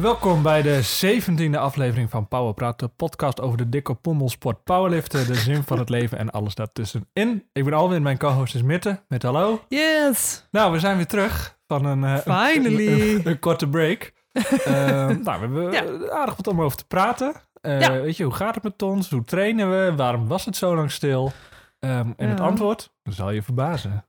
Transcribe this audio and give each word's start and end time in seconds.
Welkom 0.00 0.42
bij 0.42 0.62
de 0.62 0.82
zeventiende 0.82 1.58
aflevering 1.58 2.10
van 2.10 2.28
Power 2.28 2.54
Praat, 2.54 2.78
de 2.78 2.88
podcast 2.88 3.40
over 3.40 3.58
de 3.58 3.68
dikke 3.68 3.94
pommelsport 3.94 4.64
powerliften, 4.64 5.26
de 5.26 5.34
zin 5.34 5.62
van 5.62 5.78
het 5.78 5.88
leven 5.88 6.18
en 6.18 6.30
alles 6.30 6.54
daartussenin. 6.54 7.48
Ik 7.52 7.64
ben 7.64 7.72
Alwin, 7.72 8.02
mijn 8.02 8.18
co-host 8.18 8.54
is 8.54 8.62
Mitte. 8.62 9.02
Met 9.08 9.22
hallo. 9.22 9.64
Yes! 9.68 10.48
Nou, 10.50 10.72
we 10.72 10.78
zijn 10.78 10.96
weer 10.96 11.06
terug 11.06 11.58
van 11.66 11.84
een, 11.84 12.02
uh, 12.02 12.16
Finally! 12.18 13.14
Een, 13.14 13.28
een, 13.28 13.38
korte 13.38 13.68
break. 13.68 14.12
uh, 14.32 14.44
nou, 15.08 15.22
we 15.24 15.30
hebben 15.30 15.72
ja. 15.72 16.08
aardig 16.10 16.36
wat 16.36 16.46
om 16.46 16.62
over 16.62 16.76
te 16.76 16.86
praten. 16.86 17.34
Uh, 17.62 17.80
ja. 17.80 18.00
Weet 18.00 18.16
je, 18.16 18.24
hoe 18.24 18.34
gaat 18.34 18.54
het 18.54 18.64
met 18.64 18.82
ons? 18.82 19.10
Hoe 19.10 19.24
trainen 19.24 19.70
we? 19.70 19.96
Waarom 19.96 20.28
was 20.28 20.44
het 20.44 20.56
zo 20.56 20.74
lang 20.74 20.90
stil? 20.90 21.32
Um, 21.78 21.90
en 21.90 22.14
ja. 22.16 22.26
het 22.26 22.40
antwoord 22.40 22.92
zal 23.02 23.30
je 23.30 23.42
verbazen. 23.42 24.04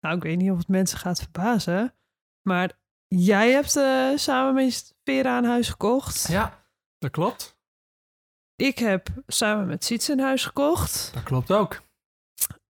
Nou, 0.00 0.16
ik 0.16 0.22
weet 0.22 0.38
niet 0.38 0.50
of 0.50 0.58
het 0.58 0.68
mensen 0.68 0.98
gaat 0.98 1.18
verbazen, 1.18 1.94
maar 2.42 2.78
Jij 3.16 3.50
hebt 3.50 3.76
uh, 3.76 4.16
samen 4.16 4.54
met 4.54 4.94
Vera 5.04 5.38
een 5.38 5.44
huis 5.44 5.68
gekocht. 5.68 6.28
Ja, 6.28 6.66
dat 6.98 7.10
klopt. 7.10 7.58
Ik 8.56 8.78
heb 8.78 9.08
samen 9.26 9.66
met 9.66 9.84
Siets 9.84 10.08
een 10.08 10.20
huis 10.20 10.44
gekocht. 10.44 11.10
Dat 11.14 11.22
klopt 11.22 11.52
ook. 11.52 11.82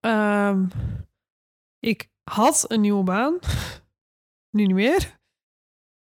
Um, 0.00 0.70
ik 1.78 2.08
had 2.22 2.64
een 2.70 2.80
nieuwe 2.80 3.02
baan. 3.02 3.38
nu 4.56 4.66
niet 4.66 4.74
meer. 4.74 5.18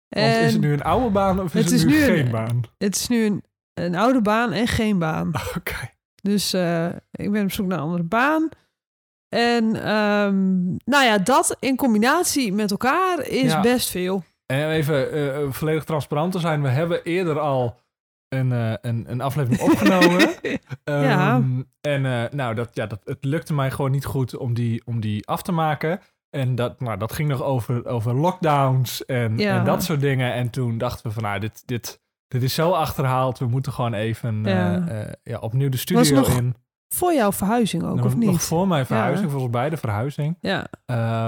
Want 0.09 0.27
en 0.27 0.45
is 0.45 0.53
het 0.53 0.63
nu 0.63 0.73
een 0.73 0.83
oude 0.83 1.11
baan 1.11 1.41
of 1.41 1.55
is 1.55 1.65
het, 1.65 1.73
is 1.73 1.85
nu, 1.85 1.91
nu 1.91 2.05
geen 2.05 2.25
een, 2.25 2.31
baan? 2.31 2.63
Het 2.79 2.95
is 2.95 3.09
nu 3.09 3.25
een, 3.25 3.45
een 3.75 3.95
oude 3.95 4.23
baan 4.23 4.53
en 4.53 4.67
geen 4.67 4.99
baan. 4.99 5.29
Oké. 5.49 5.59
Okay. 5.59 5.95
Dus 6.23 6.55
uh, 6.55 6.87
ik 7.11 7.31
ben 7.31 7.45
op 7.45 7.53
zoek 7.53 7.67
naar 7.67 7.79
een 7.79 7.85
andere 7.85 8.03
baan. 8.03 8.49
En 9.37 9.65
um, 9.95 10.77
nou 10.85 11.05
ja, 11.05 11.19
dat 11.19 11.57
in 11.61 11.77
combinatie 11.77 12.53
met 12.53 12.71
elkaar 12.71 13.27
is 13.27 13.53
ja. 13.53 13.61
best 13.61 13.91
veel. 13.91 14.25
En 14.47 14.71
even 14.71 15.17
uh, 15.17 15.53
volledig 15.53 15.85
transparant 15.85 16.33
te 16.33 16.39
zijn, 16.39 16.63
we 16.63 16.69
hebben 16.69 17.03
eerder 17.03 17.39
al 17.41 17.81
een, 18.29 18.51
uh, 18.51 18.73
een, 18.81 19.05
een 19.09 19.21
aflevering 19.21 19.63
opgenomen. 19.63 20.21
um, 20.23 20.59
ja. 21.11 21.43
En 21.81 22.05
uh, 22.05 22.25
nou, 22.31 22.55
dat, 22.55 22.71
ja, 22.73 22.87
dat, 22.87 23.01
het 23.05 23.25
lukte 23.25 23.55
mij 23.55 23.71
gewoon 23.71 23.91
niet 23.91 24.05
goed 24.05 24.37
om 24.37 24.55
die, 24.55 24.83
om 24.85 25.01
die 25.01 25.27
af 25.27 25.43
te 25.43 25.53
maken. 25.53 26.01
En 26.31 26.55
dat, 26.55 26.81
nou, 26.81 26.99
dat 26.99 27.13
ging 27.13 27.29
nog 27.29 27.43
over, 27.43 27.87
over 27.87 28.15
lockdowns 28.15 29.05
en, 29.05 29.39
ja. 29.39 29.59
en 29.59 29.65
dat 29.65 29.83
soort 29.83 30.01
dingen. 30.01 30.33
En 30.33 30.51
toen 30.51 30.79
dachten 30.79 31.07
we 31.07 31.13
van, 31.13 31.23
nou, 31.23 31.41
dit, 31.41 31.63
dit, 31.67 32.01
dit 32.29 32.43
is 32.43 32.55
zo 32.55 32.71
achterhaald. 32.71 33.39
We 33.39 33.47
moeten 33.47 33.73
gewoon 33.73 33.95
even 33.95 34.45
ja. 34.45 35.15
ja 35.23 35.39
opnieuw 35.39 35.69
de 35.69 35.77
studio 35.77 36.15
nog... 36.15 36.37
in. 36.37 36.55
Voor 36.89 37.13
jouw 37.13 37.33
verhuizing 37.33 37.83
ook, 37.85 38.05
of 38.05 38.17
niet? 38.17 38.31
Nog 38.31 38.43
voor 38.43 38.69
mijn 38.69 38.87
verhuizing, 38.87 39.27
ja. 39.27 39.33
volgens 39.33 39.53
mij 39.53 39.71
de 39.71 39.77
verhuizing. 39.77 40.39
Ja. 40.41 40.67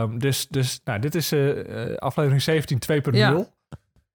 Um, 0.03 0.19
dus, 0.19 0.47
dus 0.49 0.81
nou, 0.85 0.99
dit 0.99 1.15
is 1.15 1.33
uh, 1.33 1.97
aflevering 1.97 2.43
17 2.43 2.79
2.0. 2.93 3.11
Ja. 3.11 3.47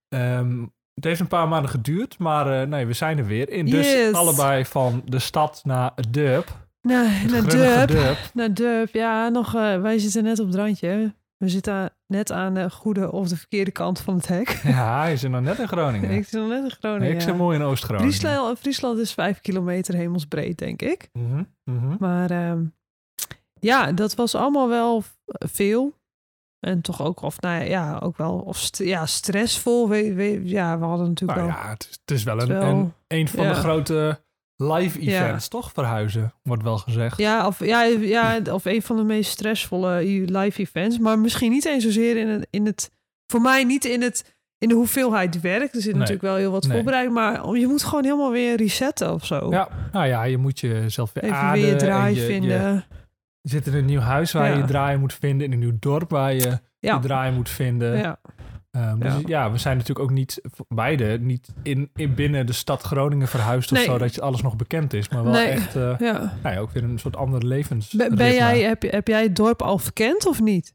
Um, 0.10 0.74
het 0.94 1.04
heeft 1.04 1.20
een 1.20 1.28
paar 1.28 1.48
maanden 1.48 1.72
geduurd, 1.72 2.18
maar 2.18 2.62
uh, 2.62 2.68
nee, 2.68 2.86
we 2.86 2.94
zijn 2.94 3.18
er 3.18 3.26
weer. 3.26 3.50
In 3.50 3.66
dus 3.66 3.92
yes. 3.92 4.14
allebei 4.14 4.66
van 4.66 5.02
de 5.06 5.20
stad 5.20 5.62
naar 5.64 5.92
Durp. 6.10 6.68
Nee, 6.82 7.26
naar 7.26 7.50
Durp. 7.50 7.88
Durp. 7.88 8.18
Naar 8.34 8.54
Durp, 8.54 8.94
ja. 8.94 9.30
Nog, 9.30 9.56
uh, 9.56 9.82
wij 9.82 9.98
zitten 9.98 10.24
net 10.24 10.40
op 10.40 10.46
het 10.46 10.56
randje. 10.56 11.14
We 11.38 11.50
zitten 11.50 11.94
net 12.08 12.32
aan 12.32 12.54
de 12.54 12.70
goede 12.70 13.12
of 13.12 13.28
de 13.28 13.38
verkeerde 13.38 13.72
kant 13.72 14.00
van 14.00 14.16
het 14.16 14.28
hek. 14.28 14.50
Ja, 14.64 15.06
je 15.06 15.18
zit 15.18 15.32
nog 15.32 15.42
net 15.42 15.60
in 15.60 15.68
Groningen. 15.68 16.10
ik 16.10 16.28
zit 16.28 16.40
nog 16.40 16.50
net 16.50 16.64
in 16.64 16.72
Groningen. 16.72 17.08
Nee, 17.08 17.16
ik 17.16 17.22
zit 17.22 17.38
mooi 17.38 17.58
in 17.58 17.64
Oost-Groningen. 17.64 18.14
Friesland, 18.14 18.60
Friesland 18.60 19.00
is 19.00 19.14
vijf 19.14 19.42
kilometer 19.42 19.94
hemelsbreed, 19.94 20.58
denk 20.58 20.82
ik. 20.82 21.10
Mm 21.14 21.32
-hmm, 21.32 21.48
mm 21.64 21.80
-hmm. 21.80 21.96
Maar 22.00 22.50
um, 22.50 22.74
ja, 23.60 23.92
dat 23.92 24.16
was 24.16 24.36
allemaal 24.36 24.70
wel 24.70 25.04
veel. 25.30 26.02
En 26.60 26.82
toch 26.82 27.02
ook, 27.02 27.22
of 27.22 27.42
nou 27.42 27.64
ja, 27.64 28.00
ook 28.00 28.18
wel 28.18 28.40
of 28.40 28.58
st 28.58 28.78
ja, 28.78 29.06
stressvol. 29.06 29.90
We, 29.90 30.14
we, 30.14 30.42
ja, 30.44 30.80
we 30.80 30.86
hadden 30.86 31.08
natuurlijk 31.08 31.40
nou, 31.40 31.52
wel... 31.52 31.62
Ja, 31.62 31.70
het 31.70 31.88
is, 31.90 31.98
het 32.02 32.12
is 32.12 32.24
wel 32.24 32.42
een, 32.42 32.48
wel, 32.48 32.62
een, 32.62 32.94
een 33.08 33.28
van 33.28 33.44
ja. 33.44 33.54
de 33.54 33.60
grote 33.60 34.22
live 34.56 35.00
events, 35.00 35.44
ja. 35.44 35.50
toch? 35.50 35.72
Verhuizen, 35.74 36.34
wordt 36.44 36.64
wel 36.64 36.78
gezegd. 36.78 37.18
Ja 37.18 37.48
of, 37.48 37.66
ja, 37.66 37.84
ja, 37.84 38.42
of 38.52 38.66
een 38.66 38.82
van 38.82 38.96
de 38.96 39.04
meest 39.04 39.32
stressvolle 39.32 40.00
live 40.26 40.62
events. 40.62 41.00
Maar 41.00 41.20
misschien 41.20 41.52
niet 41.52 41.66
eens 41.66 41.84
zozeer 41.84 42.18
in 42.18 42.28
het, 42.28 42.48
in 42.50 42.66
het 42.66 42.92
voor 43.28 43.42
mij 43.42 43.64
niet 43.64 43.86
in, 43.86 44.02
het, 44.02 44.36
in 44.58 44.68
de 44.68 44.76
hoeveelheid 44.76 45.42
werk. 45.42 45.74
Er 45.74 45.82
zit 45.82 45.86
nee. 45.86 45.94
natuurlijk 45.94 46.22
wel 46.22 46.36
heel 46.36 46.52
wat 46.52 46.64
nee. 46.64 46.76
voorbereid. 46.76 47.12
Maar 47.12 47.56
je 47.56 47.68
moet 47.68 47.84
gewoon 47.84 48.04
helemaal 48.04 48.32
weer 48.32 48.56
resetten 48.56 49.14
of 49.14 49.26
zo. 49.26 49.48
Ja, 49.50 49.68
nou 49.92 50.08
ja, 50.08 50.24
je 50.24 50.38
moet 50.38 50.60
jezelf 50.60 51.14
weer 51.14 51.24
Even 51.24 51.36
aarden. 51.36 51.62
weer 51.62 51.72
je 51.72 51.78
draai 51.78 52.16
je, 52.16 52.26
vinden. 52.26 52.74
Je, 52.74 52.84
je 53.42 53.50
zit 53.50 53.68
in 53.68 53.74
een 53.74 53.86
nieuw 53.86 54.00
huis 54.00 54.32
waar 54.32 54.48
ja. 54.48 54.54
je 54.54 54.58
je 54.58 54.66
draai 54.66 54.98
moet 54.98 55.14
vinden. 55.14 55.46
In 55.46 55.54
een 55.54 55.60
nieuw 55.60 55.78
dorp 55.80 56.10
waar 56.10 56.34
je 56.34 56.60
ja. 56.80 56.96
je 56.96 57.00
draai 57.00 57.32
moet 57.32 57.50
vinden. 57.50 57.98
Ja. 57.98 58.20
Um, 58.78 59.00
dus 59.00 59.14
ja. 59.14 59.22
ja. 59.26 59.52
we 59.52 59.58
zijn 59.58 59.78
natuurlijk 59.78 60.10
ook 60.10 60.16
niet, 60.16 60.42
beide, 60.68 61.20
niet 61.20 61.54
in, 61.64 61.90
in 61.96 62.14
binnen 62.14 62.46
de 62.46 62.54
stad 62.54 62.82
Groningen 62.82 63.28
verhuisd 63.28 63.72
of 63.72 63.78
nee. 63.78 63.86
zo, 63.86 63.98
dat 63.98 64.16
je 64.16 64.22
alles 64.22 64.42
nog 64.42 64.56
bekend 64.56 64.94
is. 64.94 65.10
Maar 65.10 65.24
wel 65.24 65.34
nee. 65.34 65.48
echt, 65.48 65.76
uh, 65.76 65.96
ja. 66.00 66.34
Nou 66.44 66.56
ja, 66.56 66.62
ook 66.62 66.72
weer 66.72 66.84
een 66.84 67.00
soort 67.00 67.16
andere 67.16 67.46
levens. 67.46 67.94
Ben, 67.94 68.16
ben 68.16 68.34
jij, 68.34 68.62
heb, 68.62 68.82
heb 68.82 69.08
jij 69.08 69.24
het 69.24 69.36
dorp 69.36 69.62
al 69.62 69.78
verkend 69.78 70.26
of 70.26 70.42
niet? 70.42 70.74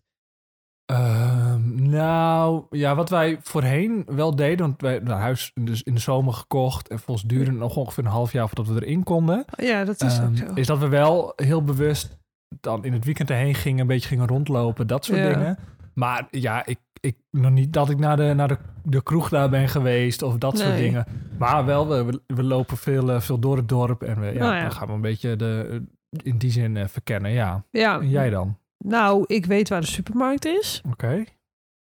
Um, 0.93 1.91
nou, 1.91 2.65
ja, 2.71 2.95
wat 2.95 3.11
wij 3.11 3.39
voorheen 3.43 4.05
wel 4.07 4.37
deden, 4.37 4.67
want 4.67 4.81
wij 4.81 4.93
hebben 4.93 5.13
een 5.13 5.21
huis 5.21 5.51
dus 5.55 5.83
in 5.83 5.95
de 5.95 6.01
zomer 6.01 6.33
gekocht 6.33 6.89
en 6.89 6.99
volgens 6.99 7.27
duurde 7.27 7.51
het 7.51 7.59
nog 7.59 7.77
ongeveer 7.77 8.05
een 8.05 8.11
half 8.11 8.33
jaar 8.33 8.47
voordat 8.47 8.67
we 8.67 8.85
erin 8.85 9.03
konden. 9.03 9.45
Ja, 9.57 9.85
dat 9.85 10.03
is 10.03 10.19
um, 10.19 10.25
ook 10.25 10.37
zo. 10.37 10.45
Is 10.55 10.67
dat 10.67 10.79
we 10.79 10.89
wel 10.89 11.33
heel 11.37 11.65
bewust 11.65 12.19
dan 12.61 12.85
in 12.85 12.93
het 12.93 13.05
weekend 13.05 13.31
erheen 13.31 13.55
gingen, 13.55 13.81
een 13.81 13.87
beetje 13.87 14.09
gingen 14.09 14.27
rondlopen, 14.27 14.87
dat 14.87 15.05
soort 15.05 15.19
ja. 15.19 15.29
dingen. 15.29 15.59
Maar 15.95 16.27
ja, 16.31 16.67
ik, 16.67 16.79
ik 17.01 17.17
nog 17.31 17.51
niet 17.51 17.73
dat 17.73 17.91
ik 17.91 17.99
naar 17.99 18.17
de, 18.17 18.33
naar 18.35 18.49
de, 18.49 18.59
de 18.85 19.03
kroeg 19.03 19.29
daar 19.29 19.51
ben 19.51 19.69
geweest 19.69 20.23
of 20.23 20.39
dat 20.39 20.55
nee. 20.55 20.63
soort 20.63 20.77
dingen. 20.77 21.07
Maar 21.39 21.65
wel, 21.65 21.89
we, 21.89 22.21
we 22.27 22.43
lopen 22.43 22.77
veel, 22.77 23.11
uh, 23.11 23.21
veel 23.21 23.39
door 23.39 23.57
het 23.57 23.69
dorp 23.69 24.03
en 24.03 24.21
we, 24.21 24.27
ja, 24.27 24.39
Nou 24.39 24.55
ja. 24.55 24.63
dan 24.63 24.73
gaan 24.73 24.87
we 24.87 24.93
een 24.93 25.01
beetje 25.01 25.37
de, 25.37 25.83
in 26.11 26.39
die 26.39 26.51
zin 26.51 26.77
uh, 26.77 26.87
verkennen, 26.87 27.31
ja. 27.31 27.65
Ja. 27.71 28.01
En 28.01 28.09
jij 28.09 28.31
dan? 28.31 28.59
Nou, 28.85 29.25
ik 29.27 29.47
weet 29.47 29.69
waar 29.69 29.81
de 29.81 29.87
supermarkt 29.87 30.45
is. 30.45 30.83
Oké. 30.85 30.93
Okay. 30.93 31.21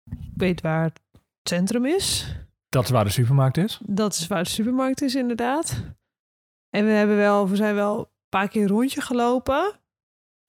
Ik 0.09 0.31
weet 0.35 0.61
waar 0.61 0.83
het 0.83 1.01
centrum 1.43 1.85
is. 1.85 2.35
Dat 2.69 2.83
is 2.83 2.89
waar 2.89 3.03
de 3.03 3.11
supermarkt 3.11 3.57
is? 3.57 3.79
Dat 3.85 4.13
is 4.13 4.27
waar 4.27 4.43
de 4.43 4.49
supermarkt 4.49 5.01
is, 5.01 5.15
inderdaad. 5.15 5.83
En 6.69 6.85
we, 6.85 6.91
hebben 6.91 7.15
wel, 7.17 7.49
we 7.49 7.55
zijn 7.55 7.75
wel 7.75 7.99
een 7.99 8.05
paar 8.29 8.47
keer 8.47 8.61
een 8.61 8.67
rondje 8.67 9.01
gelopen. 9.01 9.79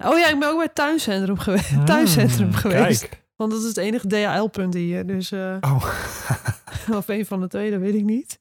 Oh 0.04 0.18
ja, 0.18 0.28
ik 0.28 0.38
ben 0.38 0.48
ook 0.48 0.56
bij 0.56 0.64
het 0.64 0.74
tuincentrum, 0.74 1.36
Hmm, 1.36 1.84
tuincentrum 1.84 2.52
geweest. 2.52 3.08
Kijk. 3.08 3.26
Want 3.38 3.50
dat 3.50 3.60
is 3.60 3.66
het 3.66 3.76
enige 3.76 4.08
DHL-punt 4.08 4.74
hier. 4.74 5.06
Dus, 5.06 5.32
uh, 5.32 5.56
oh. 5.60 5.84
of 6.98 7.08
een 7.08 7.26
van 7.26 7.40
de 7.40 7.48
twee, 7.48 7.70
dat 7.70 7.80
weet 7.80 7.94
ik 7.94 8.04
niet. 8.04 8.40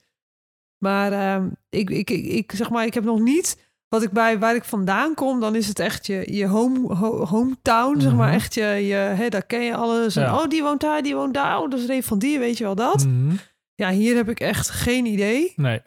Maar 0.78 1.12
uh, 1.12 1.46
ik, 1.70 1.90
ik, 1.90 2.10
ik, 2.10 2.26
ik, 2.26 2.52
zeg 2.56 2.70
maar, 2.70 2.86
ik 2.86 2.94
heb 2.94 3.04
nog 3.04 3.20
niet... 3.20 3.66
Wat 3.88 4.04
ik 4.04 4.12
bij 4.12 4.40
waar 4.40 4.56
ik 4.56 4.64
vandaan 4.64 5.14
kom, 5.14 5.40
dan 5.40 5.56
is 5.56 5.68
het 5.68 5.80
echt 5.80 6.06
je, 6.06 6.34
je 6.34 6.48
home, 6.48 6.96
ho, 6.96 7.26
hometown, 7.26 7.88
mm 7.88 7.94
-hmm. 7.94 8.02
zeg 8.02 8.16
maar. 8.16 8.34
Echt 8.34 8.54
je, 8.54 8.66
je 8.66 8.94
hè, 8.94 9.30
daar 9.30 9.46
ken 9.46 9.62
je 9.62 9.76
alles. 9.76 10.16
En, 10.16 10.32
oh, 10.32 10.48
die 10.48 10.64
woont 10.64 10.82
daar, 10.82 11.02
die 11.02 11.16
woont 11.16 11.34
daar. 11.34 11.60
Oh, 11.60 11.70
dat 11.70 11.80
is 11.80 11.88
een 11.88 12.04
van 12.04 12.20
die, 12.20 12.40
weet 12.40 12.58
je 12.58 12.64
wel 12.64 12.76
dat? 12.76 13.06
Mm 13.06 13.28
-hmm. 13.28 13.40
Ja, 13.76 13.92
hier 13.92 14.16
heb 14.16 14.30
ik 14.30 14.40
echt 14.40 14.70
geen 14.70 15.06
idee. 15.06 15.54
Nee. 15.56 15.82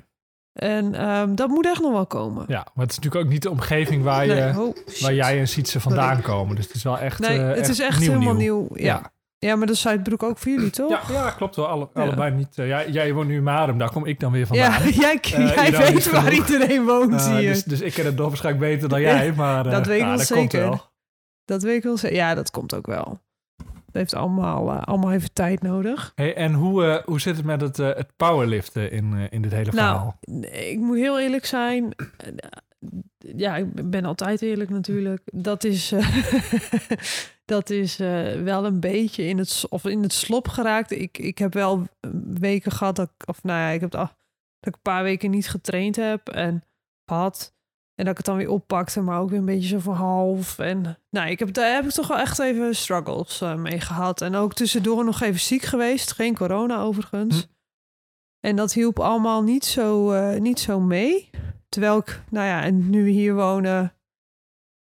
En 0.53 1.09
um, 1.09 1.35
dat 1.35 1.49
moet 1.49 1.67
echt 1.67 1.81
nog 1.81 1.93
wel 1.93 2.07
komen. 2.07 2.45
Ja, 2.49 2.67
maar 2.75 2.85
het 2.85 2.91
is 2.91 2.97
natuurlijk 2.97 3.25
ook 3.25 3.33
niet 3.33 3.43
de 3.43 3.51
omgeving 3.51 4.03
waar, 4.03 4.27
je, 4.27 4.53
oh, 4.57 4.77
waar 5.01 5.15
jij 5.15 5.39
en 5.39 5.49
Sietse 5.49 5.81
vandaan 5.81 6.23
komen. 6.23 6.57
Dus 6.57 6.67
het 6.67 6.75
is 6.75 6.83
wel 6.83 6.99
echt 6.99 7.19
Nee, 7.19 7.39
uh, 7.39 7.49
het 7.49 7.59
echt 7.59 7.69
is 7.69 7.81
echt 7.81 7.99
nieuw, 7.99 8.11
helemaal 8.11 8.35
nieuw. 8.35 8.61
nieuw. 8.61 8.69
Ja. 8.73 8.85
ja. 8.85 9.13
ja. 9.39 9.57
maar 9.57 9.67
dat 9.67 9.77
is 9.77 9.83
Zuidbroek 9.83 10.23
ook 10.23 10.39
voor 10.39 10.53
jullie, 10.53 10.71
toch? 10.71 11.09
Ja, 11.09 11.15
ja 11.15 11.31
klopt 11.31 11.57
wel. 11.57 11.67
Alle, 11.67 11.89
ja. 11.95 12.03
Allebei 12.03 12.35
niet. 12.35 12.59
Uh, 12.59 12.67
jij, 12.67 12.91
jij 12.91 13.13
woont 13.13 13.29
nu 13.29 13.37
in 13.37 13.43
Marum, 13.43 13.79
daar 13.79 13.91
kom 13.91 14.07
ik 14.07 14.21
dan 14.21 14.33
weer 14.33 14.47
vandaan. 14.47 14.83
Ja, 14.83 14.91
jij, 15.07 15.21
uh, 15.39 15.55
jij 15.55 15.93
weet 15.93 16.11
waar 16.11 16.33
iedereen 16.33 16.85
woont 16.85 17.27
hier. 17.29 17.49
Dus, 17.49 17.65
dus, 17.65 17.81
ik 17.81 17.93
ken 17.93 18.05
het 18.05 18.17
dorp 18.17 18.29
waarschijnlijk 18.29 18.73
beter 18.73 18.89
dan 18.89 19.01
jij. 19.01 19.33
Maar, 19.37 19.65
dat 19.65 19.87
weet 19.87 20.01
ik 20.01 20.07
wel 20.07 20.17
dat 20.17 20.27
zeker. 20.27 20.61
Wel. 20.61 20.91
Dat 21.45 21.63
weet 21.63 21.77
ik 21.77 21.83
wel 21.83 21.97
zeker. 21.97 22.17
Ja, 22.17 22.35
dat 22.35 22.51
komt 22.51 22.75
ook 22.75 22.87
wel. 22.87 23.21
Het 23.93 24.01
heeft 24.01 24.15
allemaal, 24.15 24.69
uh, 24.69 24.83
allemaal 24.83 25.13
even 25.13 25.33
tijd 25.33 25.63
nodig. 25.63 26.13
Hey, 26.15 26.35
en 26.35 26.53
hoe, 26.53 26.85
uh, 26.85 26.97
hoe 27.05 27.21
zit 27.21 27.37
het 27.37 27.45
met 27.45 27.61
het, 27.61 27.79
uh, 27.79 27.87
het 27.87 28.17
powerliften 28.17 28.91
in, 28.91 29.29
in 29.31 29.43
dit 29.43 29.53
hele 29.53 29.71
verhaal? 29.71 30.19
Nou, 30.21 30.47
ik 30.47 30.79
moet 30.79 30.97
heel 30.97 31.21
eerlijk 31.21 31.47
zijn. 31.47 31.95
Ja, 33.19 33.57
ik 33.57 33.91
ben 33.91 34.05
altijd 34.05 34.43
eerlijk 34.43 34.71
natuurlijk. 34.71 35.23
Dat 35.25 35.65
is, 35.65 35.95
dat 37.45 37.71
is 37.71 37.97
wel 38.43 38.65
een 38.65 38.81
beetje 38.81 39.25
in 39.25 39.39
het, 39.39 39.65
of 39.69 39.85
in 39.85 40.03
het 40.03 40.13
slop 40.13 40.49
geraakt. 40.49 40.91
Ik, 40.91 41.19
ik 41.19 41.39
heb 41.39 41.55
wel 41.55 41.87
weken 42.35 42.73
gehad 42.73 42.97
dat 42.97 43.11
ik, 43.19 43.29
of 43.29 43.43
nou 43.43 43.59
ja, 43.59 43.69
ik 43.69 43.81
heb 43.81 43.91
dat 43.91 44.15
ik 44.61 44.75
een 44.75 44.83
paar 44.83 45.03
weken 45.03 45.31
niet 45.31 45.49
getraind 45.49 45.97
heb 45.97 46.29
en 46.29 46.65
had. 47.05 47.55
En 48.01 48.07
dat 48.07 48.19
ik 48.19 48.27
het 48.27 48.27
dan 48.27 48.37
weer 48.37 48.51
oppakte, 48.51 49.01
maar 49.01 49.21
ook 49.21 49.31
weer 49.31 49.39
een 49.39 49.45
beetje 49.45 49.69
zo 49.69 49.79
voor 49.79 49.95
half. 49.95 50.59
En 50.59 50.99
nou, 51.11 51.31
ik 51.31 51.39
heb, 51.39 51.53
daar 51.53 51.75
heb 51.75 51.85
ik 51.85 51.91
toch 51.91 52.09
wel 52.09 52.19
echt 52.19 52.39
even 52.39 52.77
struggles 52.77 53.43
uh, 53.43 53.55
mee 53.55 53.81
gehad. 53.81 54.21
En 54.21 54.35
ook 54.35 54.55
tussendoor 54.55 55.05
nog 55.05 55.21
even 55.21 55.41
ziek 55.41 55.63
geweest. 55.63 56.13
Geen 56.13 56.35
corona 56.35 56.81
overigens. 56.81 57.41
Hm. 57.41 57.47
En 58.41 58.57
dat 58.57 58.73
hielp 58.73 58.99
allemaal 58.99 59.43
niet 59.43 59.65
zo, 59.65 60.13
uh, 60.13 60.39
niet 60.39 60.61
zo 60.61 60.81
mee. 60.81 61.31
Terwijl 61.69 61.97
ik, 61.97 62.23
nou 62.31 62.47
ja, 62.47 62.63
en 62.63 62.91
nu 62.91 63.05
we 63.05 63.11
hier 63.11 63.35
wonen... 63.35 63.95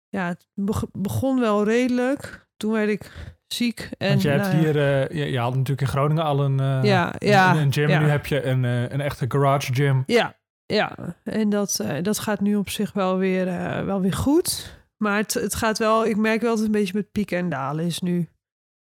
Ja, 0.10 0.28
het 0.28 0.48
begon 0.92 1.40
wel 1.40 1.64
redelijk. 1.64 2.48
Toen 2.58 2.72
werd 2.72 2.90
ik 2.90 3.12
ziek. 3.48 3.90
En, 3.98 4.10
Want 4.10 4.22
je 4.22 4.30
hebt 4.30 4.44
nou 4.44 4.58
hier, 4.58 4.78
eh, 4.78 5.18
je, 5.18 5.32
je 5.32 5.40
had 5.40 5.52
natuurlijk 5.52 5.82
in 5.82 5.88
Groningen 5.88 6.24
al 6.24 6.44
een, 6.44 6.60
eh, 6.60 6.80
Ja, 6.84 7.14
ja, 7.18 7.52
een, 7.52 7.58
een 7.58 7.74
gym. 7.74 7.90
ja. 7.90 8.00
Nu 8.00 8.08
heb 8.08 8.26
je 8.26 8.44
een, 8.44 8.66
eh, 8.66 8.82
een 8.82 9.02
echte 9.02 9.26
garage 9.28 9.74
gym. 9.74 10.04
Ja, 10.06 10.36
ja. 10.68 11.16
En 11.24 11.50
dat, 11.50 11.80
eh, 11.80 12.04
dat 12.04 12.20
gaat 12.20 12.42
nu 12.42 12.56
op 12.56 12.70
zich 12.70 12.94
wel 12.94 13.18
weer, 13.18 13.48
eh, 13.48 13.86
wel 13.86 14.02
weer 14.02 14.14
goed. 14.14 14.78
Maar 14.98 15.18
het, 15.18 15.34
het 15.34 15.56
gaat 15.56 15.78
wel, 15.78 16.06
ik 16.06 16.18
merk 16.18 16.42
wel 16.42 16.50
dat 16.50 16.58
het 16.58 16.68
een 16.68 16.80
beetje 16.80 16.94
met 16.94 17.12
pieken 17.12 17.38
en 17.38 17.50
dalen 17.50 17.86
is 17.86 18.00
nu. 18.00 18.30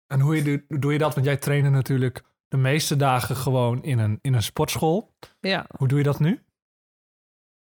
En 0.07 0.21
hoe 0.21 0.37
je, 0.37 0.65
doe- 0.69 0.93
je 0.93 0.99
dat? 0.99 1.15
Want 1.15 1.27
jij 1.27 1.37
trainde 1.37 1.69
natuurlijk 1.71 2.23
de 2.49 2.57
meeste 2.57 2.97
dagen 2.97 3.37
gewoon 3.37 3.83
in 3.83 3.99
een, 3.99 4.19
in 4.23 4.35
een 4.35 4.43
sportschool. 4.43 5.15
Ja. 5.41 5.67
Hoe 5.77 5.89
doe 5.89 5.99
je 5.99 6.05
dat 6.05 6.21
nu? 6.21 6.41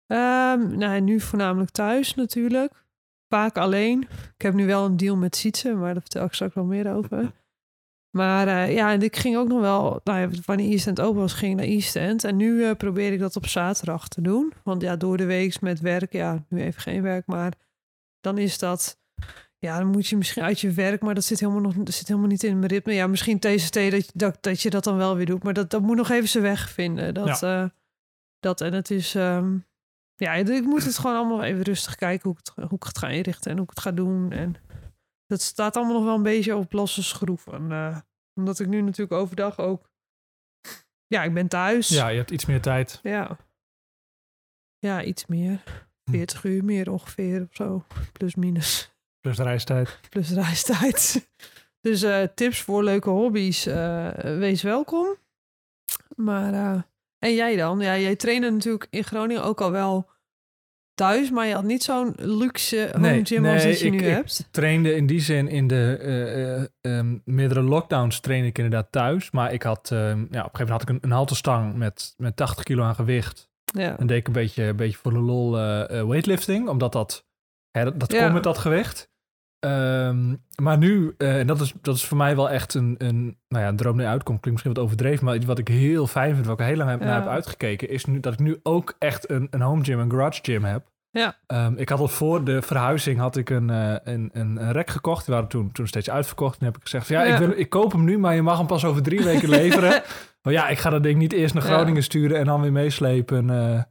Ehm, 0.07 0.77
nou, 0.79 1.01
nu 1.01 1.21
voornamelijk 1.21 1.71
thuis 1.71 2.15
natuurlijk. 2.15 2.85
Vaak 3.29 3.57
alleen. 3.57 4.03
Ik 4.37 4.43
heb 4.43 4.55
nu 4.55 4.67
wel 4.67 4.85
een 4.85 4.97
deal 4.97 5.17
met 5.17 5.37
Sietse, 5.37 5.75
maar 5.75 5.93
daar 5.93 6.03
vertel 6.03 6.25
ik 6.25 6.33
straks 6.33 6.55
wel 6.55 6.65
meer 6.65 6.95
over. 6.95 7.33
Maar 8.17 8.49
eh, 8.49 8.75
ja, 8.75 8.93
en 8.93 9.03
ik 9.03 9.17
ging 9.17 9.37
ook 9.37 9.49
nog 9.49 9.61
wel, 9.61 10.01
nou 10.05 10.19
ja, 10.21 10.29
wanneer 10.45 10.71
East 10.71 10.87
End 10.87 11.01
open 11.01 11.21
was, 11.21 11.33
ging 11.33 11.53
ik 11.53 11.59
naar 11.59 11.67
East 11.67 11.97
End. 11.97 12.25
En 12.25 12.37
nu 12.37 12.65
eh, 12.65 12.75
probeer 12.77 13.13
ik 13.13 13.19
dat 13.19 13.37
op 13.37 13.47
zaterdag 13.47 14.09
te 14.09 14.21
doen. 14.21 14.53
Want 14.65 14.83
ja, 14.83 14.97
door 14.97 15.17
de 15.17 15.25
week 15.25 15.61
met 15.61 15.81
werk, 15.81 16.13
ja, 16.13 16.45
nu 16.49 16.61
even 16.63 16.81
geen 16.83 17.03
werk, 17.03 17.27
maar 17.27 17.53
dan 18.21 18.39
is 18.39 18.59
dat, 18.59 18.99
ja, 19.59 19.79
dan 19.79 19.87
moet 19.87 20.07
je 20.07 20.17
misschien 20.17 20.43
uit 20.43 20.61
je 20.61 20.71
werk, 20.71 21.01
maar 21.03 21.15
dat 21.15 21.25
zit 21.25 21.41
helemaal, 21.41 21.61
nog, 21.61 21.75
dat 21.75 21.95
zit 21.95 22.09
helemaal 22.09 22.29
niet 22.29 22.43
in 22.43 22.59
mijn 22.59 22.71
ritme. 22.71 22.93
Ja, 22.93 23.07
misschien 23.07 23.39
TCT 23.39 23.75
dat, 23.75 24.07
je- 24.07 24.11
dat, 24.15 24.39
dat 24.41 24.61
je 24.61 24.71
dat 24.71 24.85
dan 24.85 24.97
wel 24.97 25.17
weer 25.17 25.27
doet, 25.27 25.43
maar 25.43 25.53
dat, 25.55 25.71
dat 25.71 25.83
moet 25.83 25.97
nog 25.97 26.11
even 26.11 26.29
zijn 26.29 26.43
weg 26.45 26.71
vinden. 26.71 27.15
Dat, 27.15 27.27
eh, 27.43 27.65
dat 28.41 28.61
en 28.61 28.73
het 28.73 28.91
is, 28.91 29.15
ehm, 29.15 29.57
ja, 30.15 30.33
ik 30.35 30.65
moet 30.65 30.85
het 30.85 30.99
gewoon 30.99 31.17
allemaal 31.17 31.43
even 31.43 31.63
rustig 31.63 31.95
kijken 31.95 32.29
hoe 32.31 32.39
ik, 32.39 32.47
het, 32.55 32.65
hoe 32.69 32.79
ik 32.79 32.83
het 32.85 32.99
ga 32.99 33.09
inrichten 33.09 33.51
en 33.51 33.57
hoe 33.57 33.65
ik 33.67 33.71
het 33.71 33.81
ga 33.81 33.91
doen. 33.93 34.33
En 34.33 34.55
dat 35.33 35.41
staat 35.41 35.77
allemaal 35.77 35.95
nog 35.95 36.05
wel 36.05 36.15
een 36.15 36.23
beetje 36.23 36.57
op 36.57 36.73
losse 36.73 37.03
schroeven. 37.03 37.73
eh, 37.73 37.99
omdat 38.35 38.59
ik 38.59 38.67
nu 38.67 38.81
natuurlijk 38.81 39.21
overdag 39.21 39.59
ook... 39.59 39.91
Ja, 41.07 41.23
ik 41.23 41.35
ben 41.35 41.49
thuis. 41.49 41.89
Ja, 41.89 42.09
je 42.09 42.17
hebt 42.17 42.31
iets 42.31 42.47
meer 42.47 42.61
tijd. 42.61 43.01
Ja, 43.03 43.37
ja 44.79 45.03
iets 45.03 45.27
meer. 45.27 45.63
40 46.05 46.45
uur 46.45 46.65
meer 46.65 46.91
ongeveer 46.91 47.43
of 47.43 47.49
zo. 47.55 47.85
Plus 48.13 48.35
minus. 48.35 48.93
Plus 49.21 49.39
reistijd. 49.39 50.01
Plus 50.11 50.31
reistijd. 50.31 51.29
Dus 51.81 52.03
eh, 52.03 52.23
tips 52.35 52.61
voor 52.63 52.85
leuke 52.85 53.11
hobby's. 53.11 53.67
eh, 53.67 54.09
wees 54.17 54.63
welkom. 54.63 55.17
Maar, 56.17 56.87
en 57.19 57.35
jij 57.35 57.57
dan? 57.57 57.81
Ja, 57.81 57.99
jij 57.99 58.17
trainde 58.17 58.51
natuurlijk 58.51 58.87
in 58.91 59.05
Groningen 59.05 59.45
ook 59.45 59.61
al 59.61 59.71
wel 59.71 60.11
thuis, 60.95 61.31
maar 61.31 61.47
je 61.47 61.55
had 61.55 61.65
niet 61.65 61.83
zo'n 61.83 62.13
luxe 62.17 62.89
home 62.93 63.11
Nee, 63.11 63.25
gym 63.25 63.47
als 63.47 63.63
dat 63.63 63.79
je 63.81 63.87
ik- 63.87 63.93
nu 63.93 63.99
ik- 63.99 64.05
hebt. 64.05 64.49
trainde 64.51 64.95
in 64.95 65.07
die 65.07 65.21
zin 65.21 65.49
in 65.49 65.67
de 65.67 66.71
ehm, 66.81 67.17
meerdere 67.25 67.63
lockdowns 67.63 68.21
trainde 68.21 68.47
ik 68.49 68.59
inderdaad 68.59 68.93
thuis. 68.93 69.31
Maar 69.31 69.53
ik 69.53 69.63
had, 69.63 69.91
ehm, 69.93 70.01
ja, 70.01 70.09
op 70.09 70.19
een 70.19 70.27
gegeven 70.35 70.59
moment 70.59 70.69
had 70.71 70.83
ik 70.83 70.89
een, 70.89 70.99
een 71.01 71.11
halterstang 71.11 71.75
met, 71.75 72.15
met 72.17 72.37
80 72.37 72.65
kilo 72.65 72.83
aan 72.83 72.95
gewicht. 72.95 73.51
Ja. 73.65 73.99
En 73.99 74.07
deed 74.07 74.19
ik 74.19 74.27
een 74.27 74.33
beetje, 74.33 74.63
een 74.65 74.77
beetje 74.77 74.99
voor 74.99 75.13
de 75.13 75.19
lol 75.19 75.59
eh, 75.59 76.05
weightlifting, 76.07 76.69
omdat 76.69 76.93
dat, 76.93 77.27
hè, 77.71 77.85
dat, 77.85 78.01
dat 78.01 78.13
Ja. 78.13 78.25
kon 78.25 78.33
met 78.33 78.43
dat 78.43 78.59
gewicht. 78.59 79.11
Ehm, 79.63 80.35
maar 80.63 80.79
nu, 80.79 81.15
eh, 81.19 81.39
en 81.39 81.47
dat 81.47 81.61
is, 81.61 81.73
dat 81.81 81.95
is 81.97 82.05
voor 82.05 82.17
mij 82.17 82.37
wel 82.37 82.51
echt 82.51 82.75
een, 82.75 82.95
een, 82.99 83.39
nou 83.49 83.63
ja, 83.65 83.69
een 83.71 83.77
droom 83.77 83.97
die 83.97 84.07
uitkomt, 84.07 84.41
klinkt 84.41 84.51
misschien 84.51 84.73
wat 84.75 84.83
overdreven, 84.85 85.25
maar 85.25 85.41
wat 85.47 85.59
ik 85.59 85.69
heel 85.69 86.07
fijn 86.07 86.35
vind, 86.35 86.47
wat 86.47 86.61
ik 86.61 86.67
heel 86.67 86.77
lang 86.77 86.91
heb, 86.91 87.01
Ja. 87.01 87.07
naar 87.07 87.15
heb 87.15 87.29
uitgekeken, 87.29 87.89
is 87.89 88.05
nu, 88.05 88.21
dat 88.21 88.33
ik 88.33 88.39
nu 88.39 88.61
ook 88.63 88.95
echt 88.99 89.31
een, 89.31 89.47
een 89.51 89.61
home 89.61 89.85
gym, 89.85 89.99
een 89.99 90.11
garage 90.11 90.39
gym 90.43 90.65
heb. 90.65 90.91
Ja. 91.11 91.37
Ehm, 91.47 91.73
ik 91.77 91.89
had 91.89 92.01
al 92.01 92.09
voor 92.09 92.45
de 92.45 92.63
verhuizing 92.63 93.19
had 93.19 93.37
ik 93.37 93.51
een, 93.51 93.71
eh, 93.71 93.95
een, 94.05 94.31
een, 94.33 94.73
rek 94.73 94.91
gekocht. 94.91 95.25
Die 95.25 95.35
waren 95.35 95.49
toen, 95.51 95.73
toen 95.73 95.87
steeds 95.87 96.11
uitverkocht. 96.11 96.59
En 96.61 96.67
heb 96.67 96.77
ik 96.77 96.83
gezegd, 96.83 97.09
ja, 97.09 97.23
Ja. 97.23 97.33
Ik, 97.33 97.39
wil, 97.39 97.59
ik 97.59 97.69
koop 97.69 97.93
hem 97.93 98.05
nu, 98.05 98.19
maar 98.19 98.35
je 98.35 98.43
mag 98.43 98.59
hem 98.59 98.67
pas 98.67 98.85
over 98.85 99.03
drie 99.03 99.25
weken 99.25 99.49
leveren. 99.49 100.03
maar 100.43 100.53
ja, 100.59 100.69
ik 100.69 100.79
ga 100.79 100.91
dat 100.91 101.03
ding 101.03 101.19
niet 101.19 101.33
eerst 101.33 101.55
naar 101.55 101.67
Ja. 101.67 101.75
Groningen 101.75 102.03
sturen 102.03 102.39
en 102.39 102.45
dan 102.45 102.61
weer 102.61 102.73
meeslepen 102.73 103.51
eh, 103.51 103.83